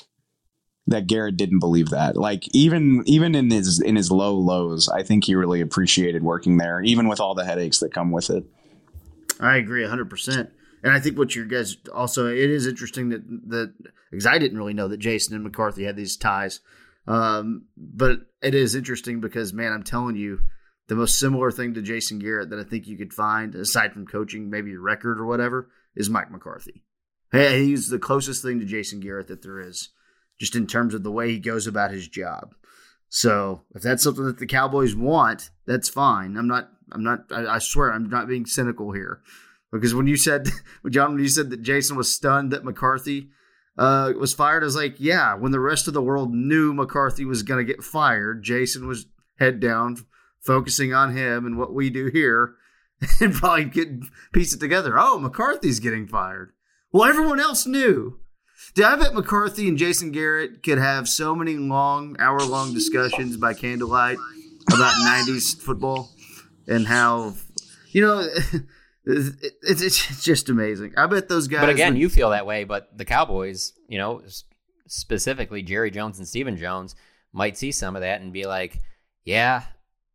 that 0.87 1.07
Garrett 1.07 1.37
didn't 1.37 1.59
believe 1.59 1.91
that. 1.91 2.17
Like 2.17 2.45
even 2.55 3.03
even 3.07 3.35
in 3.35 3.51
his 3.51 3.81
in 3.81 3.97
his 3.97 4.11
low 4.11 4.35
lows, 4.35 4.89
I 4.89 5.03
think 5.03 5.25
he 5.25 5.35
really 5.35 5.61
appreciated 5.61 6.23
working 6.23 6.59
there, 6.59 6.81
even 6.83 7.09
with 7.09 7.21
all 7.21 7.35
the 7.35 7.45
headaches 7.45 7.79
that 7.81 7.93
come 7.93 8.11
with 8.11 8.31
it. 8.31 8.45
I 9.41 9.57
agree 9.57 9.85
100%. 9.85 10.51
And 10.83 10.93
I 10.93 11.01
think 11.01 11.19
what 11.19 11.35
you 11.35 11.45
guys 11.45 11.77
also, 11.93 12.27
it 12.27 12.51
is 12.51 12.67
interesting 12.67 13.09
that, 13.11 13.23
that 13.49 13.75
because 14.11 14.27
I 14.27 14.39
didn't 14.39 14.59
really 14.59 14.75
know 14.75 14.89
that 14.89 14.99
Jason 14.99 15.35
and 15.35 15.45
McCarthy 15.45 15.85
had 15.85 15.97
these 15.97 16.17
ties. 16.17 16.61
Um, 17.09 17.65
but 17.77 18.21
it 18.43 18.55
is 18.55 18.75
interesting 18.75 19.21
because, 19.21 19.55
man, 19.55 19.73
I'm 19.73 19.83
telling 19.83 20.15
you, 20.15 20.41
the 20.89 20.95
most 20.95 21.19
similar 21.19 21.51
thing 21.51 21.75
to 21.75 21.83
Jason 21.83 22.19
Garrett 22.19 22.51
that 22.51 22.59
I 22.59 22.65
think 22.65 22.87
you 22.87 22.97
could 22.97 23.13
find, 23.13 23.55
aside 23.55 23.93
from 23.93 24.07
coaching, 24.07 24.51
maybe 24.51 24.77
record 24.77 25.19
or 25.19 25.27
whatever, 25.27 25.71
is 25.97 26.11
Mike 26.11 26.31
McCarthy. 26.31 26.85
He's 27.33 27.89
the 27.89 27.99
closest 27.99 28.43
thing 28.43 28.61
to 28.61 28.67
Jason 28.67 29.01
Garrett 29.01 29.29
that 29.29 29.43
there 29.43 29.61
is, 29.61 29.91
just 30.39 30.55
in 30.55 30.67
terms 30.67 30.95
of 30.95 31.03
the 31.03 31.11
way 31.11 31.31
he 31.31 31.39
goes 31.39 31.67
about 31.67 31.91
his 31.91 32.09
job. 32.09 32.55
So 33.09 33.63
if 33.75 33.83
that's 33.83 34.03
something 34.03 34.25
that 34.25 34.39
the 34.39 34.47
Cowboys 34.47 34.95
want, 34.95 35.51
that's 35.67 35.89
fine. 35.89 36.37
I'm 36.37 36.49
not. 36.49 36.71
I'm 36.93 37.03
not. 37.03 37.25
I, 37.31 37.47
I 37.47 37.59
swear, 37.59 37.93
I'm 37.93 38.09
not 38.09 38.29
being 38.29 38.47
cynical 38.47 38.93
here, 38.93 39.21
because 39.73 39.95
when 39.95 40.07
you 40.07 40.17
said, 40.17 40.49
John, 40.91 41.13
when 41.13 41.23
you 41.23 41.29
said 41.29 41.51
that 41.51 41.63
Jason 41.63 41.97
was 41.97 42.15
stunned 42.15 42.51
that 42.53 42.65
McCarthy 42.65 43.31
uh, 43.79 44.13
was 44.19 44.35
fired, 44.35 44.63
I 44.63 44.67
was 44.67 44.77
like, 44.77 44.97
yeah. 44.99 45.35
When 45.35 45.53
the 45.53 45.61
rest 45.61 45.87
of 45.87 45.95
the 45.95 46.03
world 46.03 46.35
knew 46.35 46.75
McCarthy 46.75 47.25
was 47.25 47.43
going 47.43 47.65
to 47.65 47.73
get 47.73 47.85
fired, 47.85 48.43
Jason 48.43 48.87
was 48.89 49.07
head 49.39 49.61
down, 49.61 49.97
focusing 50.41 50.93
on 50.93 51.17
him 51.17 51.47
and 51.47 51.57
what 51.57 51.73
we 51.73 51.89
do 51.89 52.07
here, 52.07 52.55
and 53.21 53.33
probably 53.35 53.67
get 53.67 53.89
piece 54.33 54.53
it 54.53 54.59
together. 54.59 54.99
Oh, 54.99 55.19
McCarthy's 55.19 55.79
getting 55.79 56.09
fired. 56.09 56.53
Well, 56.93 57.09
everyone 57.09 57.39
else 57.39 57.67
knew. 57.67 58.19
Dude, 58.75 58.85
I 58.85 58.97
bet 58.97 59.15
McCarthy 59.15 59.69
and 59.69 59.79
Jason 59.79 60.11
Garrett 60.11 60.63
could 60.63 60.79
have 60.79 61.09
so 61.09 61.35
many 61.35 61.57
long, 61.57 62.17
hour 62.19 62.41
long 62.41 62.75
discussions 62.75 63.37
by 63.37 63.55
candlelight 63.55 64.19
about 64.67 64.93
90s 64.95 65.57
football 65.61 66.11
and 66.67 66.87
how, 66.87 67.35
you 67.91 68.03
know, 68.03 68.29
it's, 69.09 69.83
it's, 69.83 70.23
just 70.25 70.49
amazing. 70.49 70.95
I 70.97 71.07
bet 71.07 71.29
those 71.29 71.49
guys. 71.49 71.61
But 71.61 71.71
again, 71.71 71.95
would- 71.95 72.01
you 72.01 72.09
feel 72.09 72.31
that 72.31 72.47
way, 72.47 72.65
but 72.65 72.97
the 72.97 73.05
Cowboys, 73.05 73.73
you 73.89 73.99
know, 73.99 74.23
specifically 74.87 75.63
Jerry 75.63 75.91
Jones 75.91 76.19
and 76.19 76.29
Stephen 76.29 76.57
Jones 76.57 76.95
might 77.33 77.57
see 77.57 77.73
some 77.73 77.97
of 77.97 78.03
that 78.03 78.21
and 78.21 78.33
be 78.33 78.47
like, 78.47 78.81
yeah, 79.25 79.65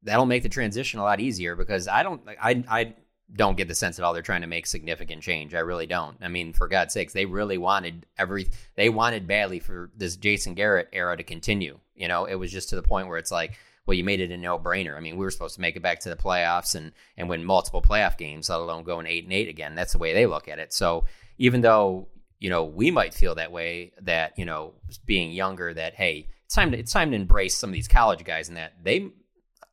that'll 0.03 0.25
make 0.25 0.43
the 0.43 0.49
transition 0.49 0.99
a 0.99 1.03
lot 1.03 1.19
easier 1.19 1.55
because 1.55 1.87
I 1.87 2.03
don't 2.03 2.21
I 2.41 2.63
I 2.69 2.95
don't 3.35 3.57
get 3.57 3.67
the 3.67 3.75
sense 3.75 3.97
at 3.97 4.05
all 4.05 4.13
they're 4.13 4.21
trying 4.21 4.41
to 4.41 4.47
make 4.47 4.67
significant 4.67 5.23
change. 5.23 5.55
I 5.55 5.59
really 5.59 5.87
don't. 5.87 6.17
I 6.21 6.27
mean, 6.27 6.53
for 6.53 6.67
God's 6.67 6.93
sakes, 6.93 7.13
they 7.13 7.25
really 7.25 7.57
wanted 7.57 8.05
every 8.17 8.49
they 8.75 8.89
wanted 8.89 9.27
badly 9.27 9.59
for 9.59 9.91
this 9.95 10.15
Jason 10.15 10.53
Garrett 10.53 10.89
era 10.93 11.17
to 11.17 11.23
continue. 11.23 11.79
You 11.95 12.07
know, 12.07 12.25
it 12.25 12.35
was 12.35 12.51
just 12.51 12.69
to 12.69 12.75
the 12.75 12.83
point 12.83 13.07
where 13.07 13.17
it's 13.17 13.31
like, 13.31 13.57
well, 13.85 13.95
you 13.95 14.03
made 14.03 14.21
it 14.21 14.31
a 14.31 14.37
no 14.37 14.57
brainer. 14.57 14.95
I 14.95 14.99
mean, 14.99 15.17
we 15.17 15.25
were 15.25 15.31
supposed 15.31 15.55
to 15.55 15.61
make 15.61 15.75
it 15.75 15.81
back 15.83 15.99
to 16.01 16.09
the 16.09 16.15
playoffs 16.15 16.75
and 16.75 16.91
and 17.17 17.29
win 17.29 17.43
multiple 17.43 17.81
playoff 17.81 18.17
games, 18.17 18.49
let 18.49 18.59
alone 18.59 18.83
going 18.83 19.07
eight 19.07 19.23
and 19.23 19.33
eight 19.33 19.49
again. 19.49 19.75
That's 19.75 19.93
the 19.93 19.99
way 19.99 20.13
they 20.13 20.25
look 20.25 20.47
at 20.47 20.59
it. 20.59 20.73
So 20.73 21.05
even 21.37 21.61
though 21.61 22.07
you 22.39 22.49
know 22.49 22.63
we 22.63 22.91
might 22.91 23.13
feel 23.13 23.35
that 23.35 23.51
way, 23.51 23.91
that 24.01 24.37
you 24.37 24.45
know 24.45 24.73
being 25.05 25.31
younger, 25.31 25.73
that 25.73 25.95
hey, 25.95 26.29
it's 26.45 26.55
time 26.55 26.71
to 26.71 26.77
it's 26.77 26.93
time 26.93 27.11
to 27.11 27.15
embrace 27.15 27.57
some 27.57 27.69
of 27.69 27.73
these 27.73 27.87
college 27.87 28.23
guys, 28.23 28.47
and 28.47 28.57
that 28.57 28.73
they, 28.83 29.09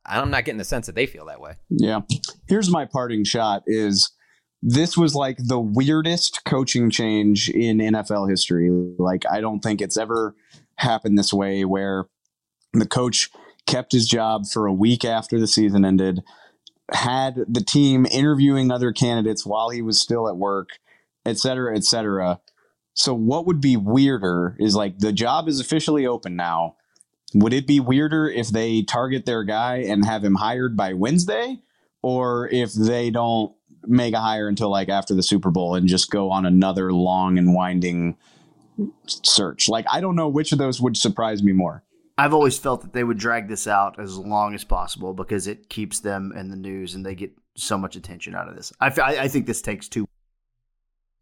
I'm 0.05 0.29
not 0.29 0.45
getting 0.45 0.59
the 0.59 0.65
sense 0.65 0.87
that 0.87 0.95
they 0.95 1.05
feel 1.05 1.25
that 1.27 1.39
way. 1.39 1.53
Yeah. 1.69 2.01
Here's 2.47 2.69
my 2.69 2.85
parting 2.85 3.23
shot 3.23 3.63
is 3.65 4.11
this 4.61 4.97
was 4.97 5.15
like 5.15 5.37
the 5.39 5.59
weirdest 5.59 6.43
coaching 6.45 6.89
change 6.89 7.49
in 7.49 7.77
NFL 7.77 8.29
history. 8.29 8.69
Like 8.69 9.23
I 9.31 9.41
don't 9.41 9.61
think 9.61 9.81
it's 9.81 9.97
ever 9.97 10.35
happened 10.75 11.17
this 11.17 11.33
way 11.33 11.65
where 11.65 12.05
the 12.73 12.85
coach 12.85 13.29
kept 13.71 13.93
his 13.93 14.07
job 14.07 14.45
for 14.45 14.65
a 14.67 14.73
week 14.73 15.05
after 15.05 15.39
the 15.39 15.47
season 15.47 15.85
ended, 15.85 16.21
had 16.91 17.35
the 17.47 17.63
team 17.63 18.05
interviewing 18.11 18.69
other 18.69 18.91
candidates 18.91 19.45
while 19.45 19.69
he 19.69 19.81
was 19.81 19.99
still 19.99 20.27
at 20.27 20.35
work, 20.35 20.79
et 21.25 21.37
cetera, 21.37 21.75
et 21.75 21.85
cetera. 21.85 22.39
So 22.93 23.13
what 23.13 23.45
would 23.45 23.61
be 23.61 23.77
weirder 23.77 24.57
is 24.59 24.75
like 24.75 24.99
the 24.99 25.13
job 25.13 25.47
is 25.47 25.61
officially 25.61 26.05
open 26.05 26.35
now. 26.35 26.75
Would 27.33 27.53
it 27.53 27.65
be 27.65 27.79
weirder 27.79 28.27
if 28.27 28.49
they 28.49 28.81
target 28.81 29.25
their 29.25 29.45
guy 29.45 29.77
and 29.77 30.03
have 30.03 30.23
him 30.23 30.35
hired 30.35 30.75
by 30.75 30.93
Wednesday? 30.93 31.61
Or 32.01 32.49
if 32.49 32.73
they 32.73 33.09
don't 33.09 33.53
make 33.83 34.13
a 34.13 34.19
hire 34.19 34.49
until 34.49 34.69
like 34.69 34.89
after 34.89 35.15
the 35.15 35.23
Super 35.23 35.49
Bowl 35.49 35.75
and 35.75 35.87
just 35.87 36.11
go 36.11 36.29
on 36.29 36.45
another 36.45 36.91
long 36.91 37.37
and 37.37 37.53
winding 37.53 38.17
search. 39.05 39.69
Like 39.69 39.85
I 39.89 40.01
don't 40.01 40.15
know 40.15 40.27
which 40.27 40.51
of 40.51 40.57
those 40.57 40.81
would 40.81 40.97
surprise 40.97 41.41
me 41.41 41.53
more. 41.53 41.83
I've 42.17 42.33
always 42.33 42.57
felt 42.57 42.81
that 42.81 42.93
they 42.93 43.03
would 43.03 43.17
drag 43.17 43.47
this 43.47 43.67
out 43.67 43.99
as 43.99 44.17
long 44.17 44.53
as 44.53 44.63
possible 44.63 45.13
because 45.13 45.47
it 45.47 45.69
keeps 45.69 45.99
them 45.99 46.33
in 46.35 46.49
the 46.49 46.55
news 46.55 46.95
and 46.95 47.05
they 47.05 47.15
get 47.15 47.31
so 47.55 47.77
much 47.77 47.95
attention 47.95 48.35
out 48.35 48.47
of 48.47 48.55
this. 48.55 48.71
I, 48.79 48.87
I 48.87 49.27
think 49.27 49.45
this 49.45 49.61
takes 49.61 49.87
two. 49.87 50.07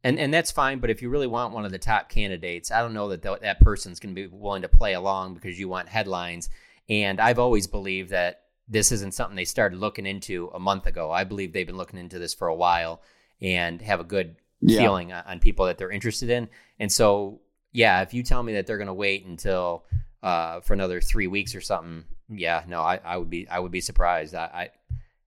And 0.04 0.18
and 0.18 0.34
that's 0.34 0.52
fine, 0.52 0.80
but 0.80 0.90
if 0.90 1.02
you 1.02 1.10
really 1.10 1.28
want 1.28 1.54
one 1.54 1.66
of 1.66 1.72
the 1.72 1.78
top 1.78 2.08
candidates, 2.08 2.72
I 2.72 2.82
don't 2.82 2.94
know 2.94 3.10
that 3.10 3.22
th- 3.22 3.42
that 3.42 3.60
person's 3.60 4.00
going 4.00 4.16
to 4.16 4.22
be 4.22 4.34
willing 4.34 4.62
to 4.62 4.70
play 4.70 4.94
along 4.94 5.34
because 5.34 5.60
you 5.60 5.68
want 5.68 5.90
headlines. 5.90 6.50
And 6.88 7.20
I've 7.20 7.38
always 7.38 7.68
believed 7.68 8.12
that 8.12 8.44
this 8.70 8.92
isn't 8.94 9.14
something 9.14 9.36
they 9.36 9.46
started 9.46 9.78
looking 9.78 10.06
into 10.06 10.52
a 10.54 10.60
month 10.60 10.86
ago. 10.86 11.12
I 11.12 11.26
believe 11.26 11.52
they've 11.52 11.68
been 11.68 11.78
looking 11.78 12.00
into 12.00 12.18
this 12.18 12.34
for 12.34 12.48
a 12.48 12.56
while 12.56 13.02
and 13.42 13.82
have 13.82 14.00
a 14.00 14.06
good 14.06 14.38
yeah. 14.62 14.80
feeling 14.80 15.12
on 15.12 15.40
people 15.40 15.66
that 15.66 15.78
they're 15.78 15.92
interested 15.92 16.30
in. 16.30 16.50
And 16.80 16.92
so, 16.92 17.42
yeah, 17.72 18.02
if 18.02 18.14
you 18.14 18.24
tell 18.24 18.44
me 18.44 18.54
that 18.54 18.68
they're 18.68 18.78
going 18.78 18.88
to 18.88 18.94
wait 18.94 19.26
until 19.26 19.86
uh, 20.24 20.62
for 20.62 20.74
another 20.74 21.02
three 21.02 21.28
weeks 21.28 21.56
or 21.56 21.62
something, 21.62 22.06
yeah, 22.30 22.64
no, 22.68 22.82
I, 22.82 23.00
I 23.04 23.18
would 23.18 23.30
be 23.30 23.48
I 23.48 23.60
would 23.60 23.72
be 23.72 23.82
surprised. 23.82 24.36
I, 24.36 24.70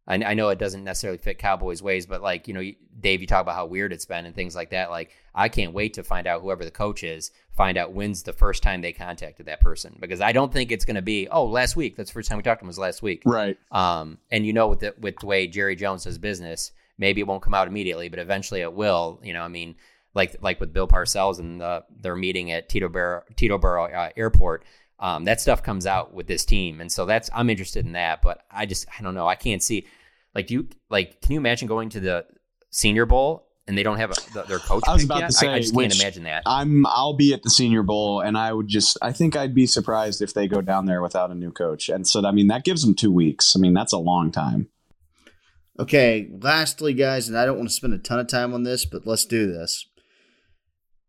I 0.08 0.14
I 0.24 0.34
know 0.34 0.48
it 0.48 0.58
doesn't 0.58 0.82
necessarily 0.82 1.18
fit 1.18 1.38
Cowboys 1.38 1.80
ways, 1.80 2.06
but 2.06 2.22
like 2.22 2.48
you 2.48 2.54
know, 2.54 2.72
Dave, 3.00 3.20
you 3.20 3.26
talk 3.26 3.40
about 3.42 3.54
how 3.54 3.66
weird 3.66 3.92
it's 3.92 4.04
been 4.04 4.26
and 4.26 4.34
things 4.34 4.54
like 4.54 4.70
that. 4.70 4.90
Like 4.90 5.10
I 5.34 5.48
can't 5.48 5.72
wait 5.72 5.94
to 5.94 6.02
find 6.02 6.26
out 6.26 6.42
whoever 6.42 6.64
the 6.64 6.70
coach 6.70 7.04
is, 7.04 7.30
find 7.52 7.78
out 7.78 7.92
when's 7.92 8.22
the 8.22 8.32
first 8.32 8.62
time 8.62 8.80
they 8.80 8.92
contacted 8.92 9.46
that 9.46 9.60
person 9.60 9.96
because 10.00 10.20
I 10.20 10.32
don't 10.32 10.52
think 10.52 10.72
it's 10.72 10.84
going 10.84 10.96
to 10.96 11.02
be 11.02 11.28
oh 11.28 11.46
last 11.46 11.76
week. 11.76 11.96
That's 11.96 12.10
the 12.10 12.14
first 12.14 12.28
time 12.28 12.36
we 12.36 12.42
talked 12.42 12.60
to 12.60 12.64
him 12.64 12.68
was 12.68 12.78
last 12.78 13.00
week, 13.02 13.22
right? 13.24 13.56
Um, 13.70 14.18
and 14.30 14.44
you 14.44 14.52
know 14.52 14.68
with 14.68 14.80
the 14.80 14.94
with 14.98 15.18
the 15.20 15.26
way 15.26 15.46
Jerry 15.46 15.76
Jones 15.76 16.04
does 16.04 16.18
business, 16.18 16.72
maybe 16.98 17.20
it 17.20 17.26
won't 17.26 17.42
come 17.42 17.54
out 17.54 17.68
immediately, 17.68 18.08
but 18.08 18.18
eventually 18.18 18.60
it 18.60 18.72
will. 18.72 19.20
You 19.22 19.32
know, 19.34 19.42
I 19.42 19.48
mean, 19.48 19.76
like 20.14 20.36
like 20.42 20.58
with 20.58 20.72
Bill 20.72 20.88
Parcells 20.88 21.38
and 21.38 21.60
the, 21.60 21.84
their 22.00 22.16
meeting 22.16 22.50
at 22.50 22.68
Tito 22.68 22.88
Teterboro 22.88 23.94
uh, 23.94 24.10
Airport. 24.16 24.64
Um, 25.02 25.24
that 25.24 25.40
stuff 25.40 25.64
comes 25.64 25.84
out 25.84 26.14
with 26.14 26.28
this 26.28 26.44
team, 26.44 26.80
and 26.80 26.90
so 26.90 27.04
that's 27.04 27.28
I'm 27.34 27.50
interested 27.50 27.84
in 27.84 27.92
that. 27.92 28.22
But 28.22 28.44
I 28.48 28.66
just 28.66 28.86
I 28.96 29.02
don't 29.02 29.14
know. 29.14 29.26
I 29.26 29.34
can't 29.34 29.60
see 29.60 29.84
like 30.32 30.46
do 30.46 30.54
you 30.54 30.68
like 30.90 31.20
can 31.20 31.32
you 31.32 31.38
imagine 31.38 31.66
going 31.66 31.88
to 31.90 32.00
the 32.00 32.24
Senior 32.70 33.04
Bowl 33.04 33.48
and 33.66 33.76
they 33.76 33.82
don't 33.82 33.98
have 33.98 34.12
a, 34.12 34.46
their 34.46 34.60
coach? 34.60 34.84
I 34.86 34.92
was 34.92 35.04
about 35.04 35.18
yet? 35.18 35.26
to 35.26 35.32
say, 35.32 35.48
I, 35.48 35.54
I 35.54 35.58
just 35.58 35.74
can't 35.74 36.00
imagine 36.00 36.22
that. 36.22 36.44
I'm 36.46 36.86
I'll 36.86 37.16
be 37.16 37.34
at 37.34 37.42
the 37.42 37.50
Senior 37.50 37.82
Bowl, 37.82 38.20
and 38.20 38.38
I 38.38 38.52
would 38.52 38.68
just 38.68 38.96
I 39.02 39.10
think 39.10 39.34
I'd 39.34 39.56
be 39.56 39.66
surprised 39.66 40.22
if 40.22 40.34
they 40.34 40.46
go 40.46 40.60
down 40.60 40.86
there 40.86 41.02
without 41.02 41.32
a 41.32 41.34
new 41.34 41.50
coach. 41.50 41.88
And 41.88 42.06
so 42.06 42.24
I 42.24 42.30
mean 42.30 42.46
that 42.46 42.62
gives 42.62 42.82
them 42.82 42.94
two 42.94 43.12
weeks. 43.12 43.56
I 43.56 43.58
mean 43.58 43.74
that's 43.74 43.92
a 43.92 43.98
long 43.98 44.30
time. 44.30 44.68
Okay, 45.80 46.30
lastly, 46.40 46.94
guys, 46.94 47.28
and 47.28 47.36
I 47.36 47.44
don't 47.44 47.56
want 47.56 47.70
to 47.70 47.74
spend 47.74 47.92
a 47.92 47.98
ton 47.98 48.20
of 48.20 48.28
time 48.28 48.54
on 48.54 48.62
this, 48.62 48.84
but 48.84 49.04
let's 49.04 49.24
do 49.24 49.50
this. 49.50 49.84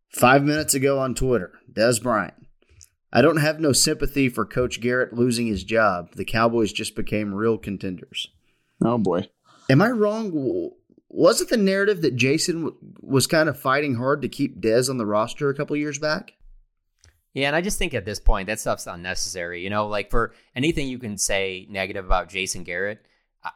Five 0.10 0.44
minutes 0.44 0.74
ago 0.74 0.98
on 0.98 1.14
Twitter, 1.14 1.52
Dez 1.72 2.02
Bryant. 2.02 2.34
I 3.16 3.22
don't 3.22 3.38
have 3.38 3.60
no 3.60 3.74
sympathy 3.74 4.28
for 4.28 4.44
Coach 4.44 4.82
Garrett 4.82 5.14
losing 5.14 5.46
his 5.46 5.64
job. 5.64 6.16
The 6.16 6.26
Cowboys 6.26 6.74
just 6.74 6.96
became 6.96 7.32
real 7.32 7.60
contenders. 7.60 8.28
Oh 8.84 8.98
boy. 8.98 9.30
Am 9.70 9.84
I 9.84 9.92
wrong? 9.92 10.72
Was 11.10 11.40
it 11.40 11.50
the 11.50 11.58
narrative 11.58 12.02
that 12.02 12.16
Jason 12.16 12.74
was 13.00 13.28
kind 13.28 13.48
of 13.48 13.60
fighting 13.60 13.96
hard 13.96 14.24
to 14.24 14.28
keep 14.28 14.60
Dez 14.60 14.90
on 14.90 14.98
the 14.98 15.06
roster 15.06 15.50
a 15.50 15.54
couple 15.54 15.76
years 15.76 16.00
back? 16.00 16.34
Yeah, 17.36 17.48
and 17.48 17.56
I 17.56 17.62
just 17.62 17.78
think 17.78 17.94
at 17.94 18.04
this 18.04 18.20
point 18.20 18.48
that 18.48 18.60
stuff's 18.60 18.88
unnecessary. 18.88 19.62
You 19.62 19.70
know, 19.70 19.86
like 19.86 20.10
for 20.10 20.34
anything 20.56 20.88
you 20.88 20.98
can 20.98 21.20
say 21.20 21.68
negative 21.70 22.06
about 22.06 22.30
Jason 22.30 22.64
Garrett, 22.64 23.06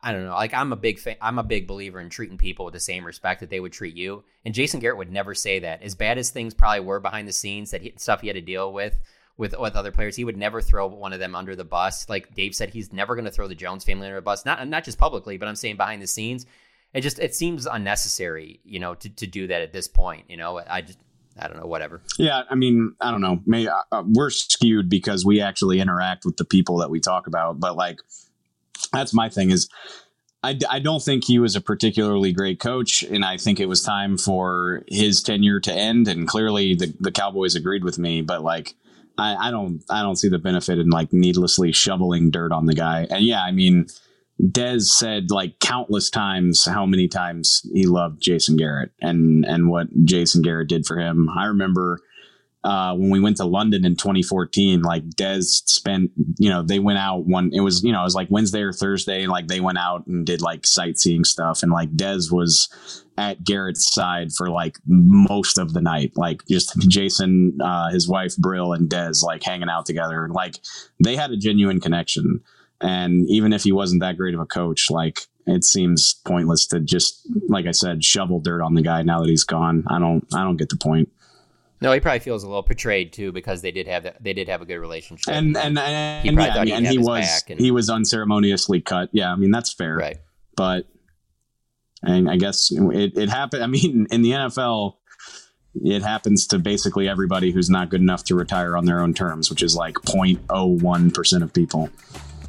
I 0.04 0.12
don't 0.12 0.26
know. 0.26 0.36
Like 0.36 0.54
I'm 0.54 0.72
a 0.72 0.78
big 0.78 1.00
fan, 1.00 1.16
I'm 1.20 1.40
a 1.40 1.44
big 1.44 1.66
believer 1.66 2.00
in 2.00 2.10
treating 2.10 2.38
people 2.38 2.66
with 2.66 2.76
the 2.76 2.80
same 2.80 3.04
respect 3.04 3.40
that 3.40 3.50
they 3.50 3.60
would 3.60 3.74
treat 3.74 3.96
you. 3.96 4.24
And 4.46 4.54
Jason 4.54 4.80
Garrett 4.80 5.00
would 5.00 5.12
never 5.12 5.34
say 5.34 5.58
that. 5.60 5.82
As 5.82 5.96
bad 5.96 6.20
as 6.20 6.30
things 6.30 6.54
probably 6.54 6.82
were 6.82 7.00
behind 7.00 7.28
the 7.28 7.34
scenes, 7.34 7.72
that 7.72 7.82
he, 7.82 7.94
stuff 7.98 8.22
he 8.22 8.28
had 8.28 8.36
to 8.36 8.42
deal 8.42 8.72
with 8.72 9.00
with 9.38 9.56
with 9.58 9.76
other 9.76 9.92
players, 9.92 10.16
he 10.16 10.24
would 10.24 10.38
never 10.38 10.62
throw 10.62 10.88
one 10.88 11.14
of 11.14 11.20
them 11.20 11.36
under 11.36 11.56
the 11.56 11.64
bus. 11.64 12.10
Like 12.10 12.34
Dave 12.34 12.56
said, 12.56 12.72
he's 12.72 12.92
never 12.92 13.16
going 13.16 13.26
to 13.26 13.32
throw 13.32 13.48
the 13.48 13.56
Jones 13.56 13.84
family 13.84 14.08
under 14.08 14.18
the 14.18 14.22
bus. 14.22 14.46
Not 14.46 14.68
not 14.68 14.84
just 14.84 14.98
publicly, 14.98 15.38
but 15.38 15.48
I'm 15.48 15.56
saying 15.56 15.78
behind 15.78 16.02
the 16.02 16.08
scenes. 16.08 16.46
It 16.94 17.02
just 17.02 17.20
it 17.20 17.36
seems 17.36 17.66
unnecessary, 17.66 18.60
you 18.64 18.80
know, 18.80 18.96
to 18.96 19.10
to 19.10 19.28
do 19.28 19.48
that 19.48 19.62
at 19.62 19.74
this 19.74 19.88
point. 19.88 20.26
You 20.30 20.38
know, 20.38 20.60
I 20.68 20.82
just 20.82 21.00
I 21.40 21.48
don't 21.48 21.58
know, 21.58 21.68
whatever. 21.68 22.02
Yeah, 22.18 22.44
I 22.50 22.56
mean, 22.56 22.96
I 23.00 23.12
don't 23.12 23.22
know. 23.22 23.42
Maybe 23.46 23.70
uh, 23.70 24.04
we're 24.08 24.32
skewed 24.32 24.90
because 24.90 25.26
we 25.26 25.40
actually 25.40 25.80
interact 25.80 26.26
with 26.26 26.38
the 26.38 26.46
people 26.46 26.78
that 26.78 26.90
we 26.90 27.00
talk 27.00 27.28
about, 27.28 27.60
but 27.60 27.76
like 27.76 28.00
that's 28.92 29.14
my 29.14 29.30
thing 29.30 29.52
is 29.52 29.70
I, 30.44 30.58
I 30.70 30.80
don't 30.80 31.02
think 31.02 31.26
he 31.26 31.40
was 31.40 31.56
a 31.56 31.62
particularly 31.62 32.32
great 32.32 32.60
coach, 32.60 33.04
and 33.04 33.26
I 33.26 33.38
think 33.38 33.60
it 33.60 33.66
was 33.66 33.82
time 33.82 34.18
for 34.18 34.84
his 34.88 35.22
tenure 35.22 35.60
to 35.62 35.74
end. 35.74 36.08
And 36.08 36.28
clearly, 36.28 36.76
the, 36.76 36.94
the 37.00 37.12
Cowboys 37.12 37.56
agreed 37.56 37.84
with 37.84 37.98
me. 37.98 38.22
But 38.22 38.44
like, 38.44 38.76
I, 39.18 39.48
I 39.48 39.52
don't 39.52 39.84
I 39.90 40.02
don't 40.02 40.16
see 40.16 40.30
the 40.30 40.38
benefit 40.38 40.80
in 40.80 40.90
like 40.90 41.12
needlessly 41.12 41.72
shoveling 41.72 42.30
dirt 42.30 42.52
on 42.52 42.66
the 42.66 42.76
guy. 42.76 43.08
And 43.10 43.24
yeah, 43.26 43.42
I 43.42 43.52
mean, 43.52 43.88
Dez 44.42 44.84
said 44.84 45.32
like 45.32 45.60
countless 45.60 46.10
times 46.10 46.66
how 46.66 46.86
many 46.86 47.08
times 47.08 47.68
he 47.74 47.86
loved 47.86 48.22
Jason 48.22 48.58
Garrett 48.58 48.92
and 49.02 49.46
and 49.46 49.70
what 49.70 49.88
Jason 50.06 50.42
Garrett 50.42 50.70
did 50.70 50.86
for 50.86 50.98
him. 50.98 51.30
I 51.30 51.46
remember 51.46 52.00
uh, 52.64 52.94
when 52.96 53.10
we 53.10 53.20
went 53.20 53.38
to 53.38 53.46
London 53.46 53.86
in 53.86 53.96
2014, 53.96 54.82
like 54.82 55.08
Dez 55.12 55.44
spent, 55.70 56.12
you 56.38 56.50
know, 56.50 56.64
they 56.64 56.80
went 56.80 56.98
out 56.98 57.26
one, 57.26 57.52
it 57.54 57.62
was, 57.62 57.84
you 57.84 57.92
know, 57.92 58.02
it 58.02 58.06
was 58.06 58.16
like 58.16 58.30
Wednesday 58.32 58.62
or 58.62 58.74
Thursday. 58.74 59.24
And 59.24 59.32
Like 59.32 59.48
they 59.48 59.60
went 59.60 59.78
out 59.78 60.06
and 60.08 60.26
did 60.26 60.42
like 60.42 60.66
sightseeing 60.66 61.24
stuff. 61.24 61.64
And 61.64 61.72
like 61.72 61.92
Dez 61.96 62.32
was 62.32 63.06
at 63.18 63.44
Garrett's 63.44 63.94
side 63.94 64.34
for 64.34 64.50
like 64.50 64.78
most 64.88 65.58
of 65.58 65.74
the 65.74 65.82
night. 65.82 66.14
Like 66.16 66.42
just 66.50 66.78
Jason, 66.90 67.58
uh, 67.64 67.90
his 67.90 68.08
wife 68.08 68.36
Brill 68.38 68.74
and 68.74 68.90
Dez 68.90 69.24
like 69.24 69.44
hanging 69.44 69.70
out 69.70 69.86
together. 69.86 70.28
Like 70.30 70.58
they 71.02 71.16
had 71.16 71.32
a 71.32 71.38
genuine 71.38 71.80
connection. 71.80 72.42
And 72.82 73.30
even 73.30 73.54
if 73.54 73.64
he 73.64 73.72
wasn't 73.72 74.02
that 74.02 74.18
great 74.18 74.34
of 74.34 74.40
a 74.40 74.46
coach, 74.46 74.88
like 74.90 75.22
it 75.46 75.64
seems 75.64 76.16
pointless 76.26 76.68
to 76.68 76.80
just, 76.80 77.28
like 77.48 77.66
I 77.66 77.72
said, 77.72 78.04
shovel 78.04 78.40
dirt 78.40 78.62
on 78.62 78.74
the 78.74 78.82
guy 78.82 79.04
now 79.04 79.22
that 79.22 79.30
he's 79.30 79.46
gone. 79.46 79.86
I 79.90 80.00
don't, 80.00 80.26
I 80.36 80.44
don't 80.44 80.58
get 80.58 80.70
the 80.70 80.78
point. 80.78 81.10
No, 81.80 81.92
he 81.92 82.00
probably 82.00 82.20
feels 82.20 82.44
a 82.44 82.48
little 82.48 82.64
betrayed 82.64 83.14
too 83.14 83.32
because 83.32 83.62
they 83.62 83.72
did 83.72 83.88
have 83.88 84.04
that 84.04 84.24
they 84.24 84.34
did 84.34 84.50
have 84.50 84.62
a 84.62 84.66
good 84.66 84.80
relationship. 84.80 85.34
And 85.34 85.56
and 85.56 85.78
and, 85.78 86.24
he, 86.24 86.30
and, 86.30 86.40
yeah, 86.40 86.62
and, 86.62 86.70
and 86.70 86.88
he 86.88 86.98
was 86.98 87.44
and, 87.48 87.60
he 87.60 87.72
was 87.72 87.90
unceremoniously 87.90 88.82
cut. 88.82 89.10
Yeah, 89.12 89.32
I 89.32 89.36
mean 89.36 89.52
that's 89.52 89.74
fair. 89.74 89.96
Right. 89.96 90.18
But 90.56 90.88
and 92.02 92.30
I 92.30 92.38
guess 92.38 92.72
it, 92.72 93.18
it 93.18 93.30
happened. 93.30 93.64
I 93.64 93.68
mean, 93.68 94.08
in 94.12 94.22
the 94.24 94.32
NFL, 94.32 94.96
it 95.76 96.02
happens 96.02 96.48
to 96.48 96.60
basically 96.60 97.08
everybody 97.08 97.52
who's 97.52 97.70
not 97.70 97.90
good 97.90 98.02
enough 98.02 98.24
to 98.26 98.36
retire 98.36 98.76
on 98.76 98.86
their 98.86 99.00
own 99.02 99.14
terms, 99.14 99.50
which 99.50 99.62
is 99.62 99.76
like 99.76 99.96
0.01 99.96 101.14
percent 101.14 101.44
of 101.44 101.54
people. 101.54 101.90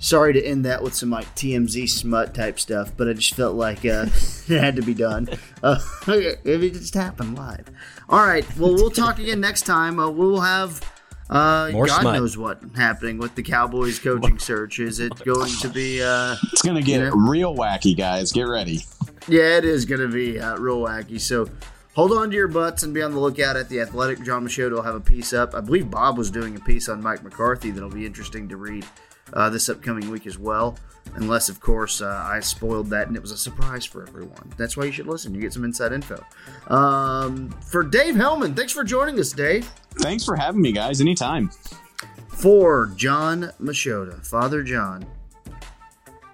Sorry 0.00 0.32
to 0.32 0.42
end 0.42 0.64
that 0.64 0.82
with 0.82 0.94
some 0.94 1.10
like 1.10 1.34
TMZ 1.34 1.90
smut 1.90 2.32
type 2.32 2.60
stuff, 2.60 2.92
but 2.96 3.08
I 3.08 3.14
just 3.14 3.34
felt 3.34 3.56
like 3.56 3.84
uh, 3.84 4.06
it 4.48 4.60
had 4.60 4.76
to 4.76 4.82
be 4.82 4.94
done. 4.94 5.28
Uh, 5.62 5.80
it 6.06 6.72
just 6.72 6.94
happened 6.94 7.36
live. 7.36 7.68
All 8.08 8.26
right. 8.26 8.44
Well, 8.56 8.74
we'll 8.74 8.90
talk 8.90 9.18
again 9.18 9.40
next 9.40 9.62
time. 9.62 10.00
Uh, 10.00 10.08
we'll 10.10 10.40
have 10.40 10.80
uh, 11.28 11.70
More 11.72 11.86
God 11.86 12.00
smut. 12.00 12.14
knows 12.14 12.38
what 12.38 12.60
happening 12.74 13.18
with 13.18 13.34
the 13.34 13.42
Cowboys 13.42 13.98
coaching 13.98 14.38
search. 14.38 14.78
Is 14.78 14.98
it 14.98 15.12
going 15.24 15.50
to 15.60 15.68
be? 15.68 16.02
Uh, 16.02 16.36
it's 16.52 16.62
going 16.62 16.76
to 16.76 16.82
get 16.82 17.00
you 17.00 17.10
know, 17.10 17.16
real 17.16 17.54
wacky, 17.54 17.96
guys. 17.96 18.32
Get 18.32 18.44
ready. 18.44 18.80
Yeah, 19.26 19.58
it 19.58 19.64
is 19.66 19.84
going 19.84 20.00
to 20.00 20.08
be 20.08 20.40
uh, 20.40 20.56
real 20.56 20.78
wacky. 20.78 21.20
So 21.20 21.50
hold 21.94 22.12
on 22.12 22.30
to 22.30 22.36
your 22.36 22.48
butts 22.48 22.82
and 22.82 22.94
be 22.94 23.02
on 23.02 23.12
the 23.12 23.20
lookout 23.20 23.56
at 23.56 23.68
the 23.68 23.80
Athletic. 23.80 24.24
John 24.24 24.46
Machota 24.46 24.72
will 24.72 24.82
have 24.82 24.94
a 24.94 25.00
piece 25.00 25.34
up. 25.34 25.54
I 25.54 25.60
believe 25.60 25.90
Bob 25.90 26.16
was 26.16 26.30
doing 26.30 26.56
a 26.56 26.60
piece 26.60 26.88
on 26.88 27.02
Mike 27.02 27.22
McCarthy 27.22 27.70
that'll 27.70 27.90
be 27.90 28.06
interesting 28.06 28.48
to 28.48 28.56
read 28.56 28.86
uh, 29.32 29.50
this 29.50 29.68
upcoming 29.68 30.10
week 30.10 30.26
as 30.26 30.38
well. 30.38 30.76
Unless, 31.14 31.48
of 31.48 31.60
course, 31.60 32.00
uh, 32.00 32.22
I 32.24 32.40
spoiled 32.40 32.90
that 32.90 33.08
and 33.08 33.16
it 33.16 33.22
was 33.22 33.30
a 33.30 33.38
surprise 33.38 33.84
for 33.84 34.06
everyone. 34.06 34.52
That's 34.56 34.76
why 34.76 34.84
you 34.84 34.92
should 34.92 35.06
listen. 35.06 35.34
You 35.34 35.40
get 35.40 35.52
some 35.52 35.64
inside 35.64 35.92
info. 35.92 36.22
Um, 36.68 37.50
for 37.62 37.82
Dave 37.82 38.14
Helman, 38.14 38.54
thanks 38.54 38.72
for 38.72 38.84
joining 38.84 39.18
us, 39.18 39.32
Dave. 39.32 39.66
Thanks 39.94 40.24
for 40.24 40.36
having 40.36 40.60
me, 40.60 40.72
guys. 40.72 41.00
Anytime. 41.00 41.50
For 42.28 42.92
John 42.94 43.52
Machota, 43.60 44.24
Father 44.24 44.62
John. 44.62 45.06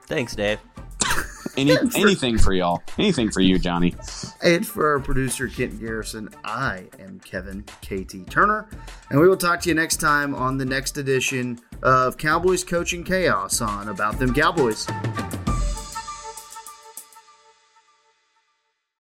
Thanks, 0.06 0.34
Dave. 0.34 0.58
Any, 1.56 1.76
for, 1.90 1.98
anything 1.98 2.36
for 2.36 2.52
y'all. 2.52 2.82
Anything 2.98 3.30
for 3.30 3.40
you, 3.40 3.58
Johnny. 3.58 3.94
And 4.42 4.66
for 4.66 4.90
our 4.90 5.00
producer, 5.00 5.48
Kent 5.48 5.80
Garrison, 5.80 6.28
I 6.44 6.88
am 6.98 7.20
Kevin 7.20 7.64
KT 7.80 8.28
Turner. 8.28 8.68
And 9.10 9.20
we 9.20 9.28
will 9.28 9.36
talk 9.36 9.60
to 9.62 9.68
you 9.68 9.74
next 9.74 9.96
time 9.98 10.34
on 10.34 10.58
the 10.58 10.64
next 10.64 10.98
edition 10.98 11.60
of 11.82 12.16
Cowboys 12.16 12.64
Coaching 12.64 13.04
Chaos 13.04 13.60
on 13.60 13.88
About 13.88 14.18
Them 14.18 14.32
Cowboys. 14.34 14.86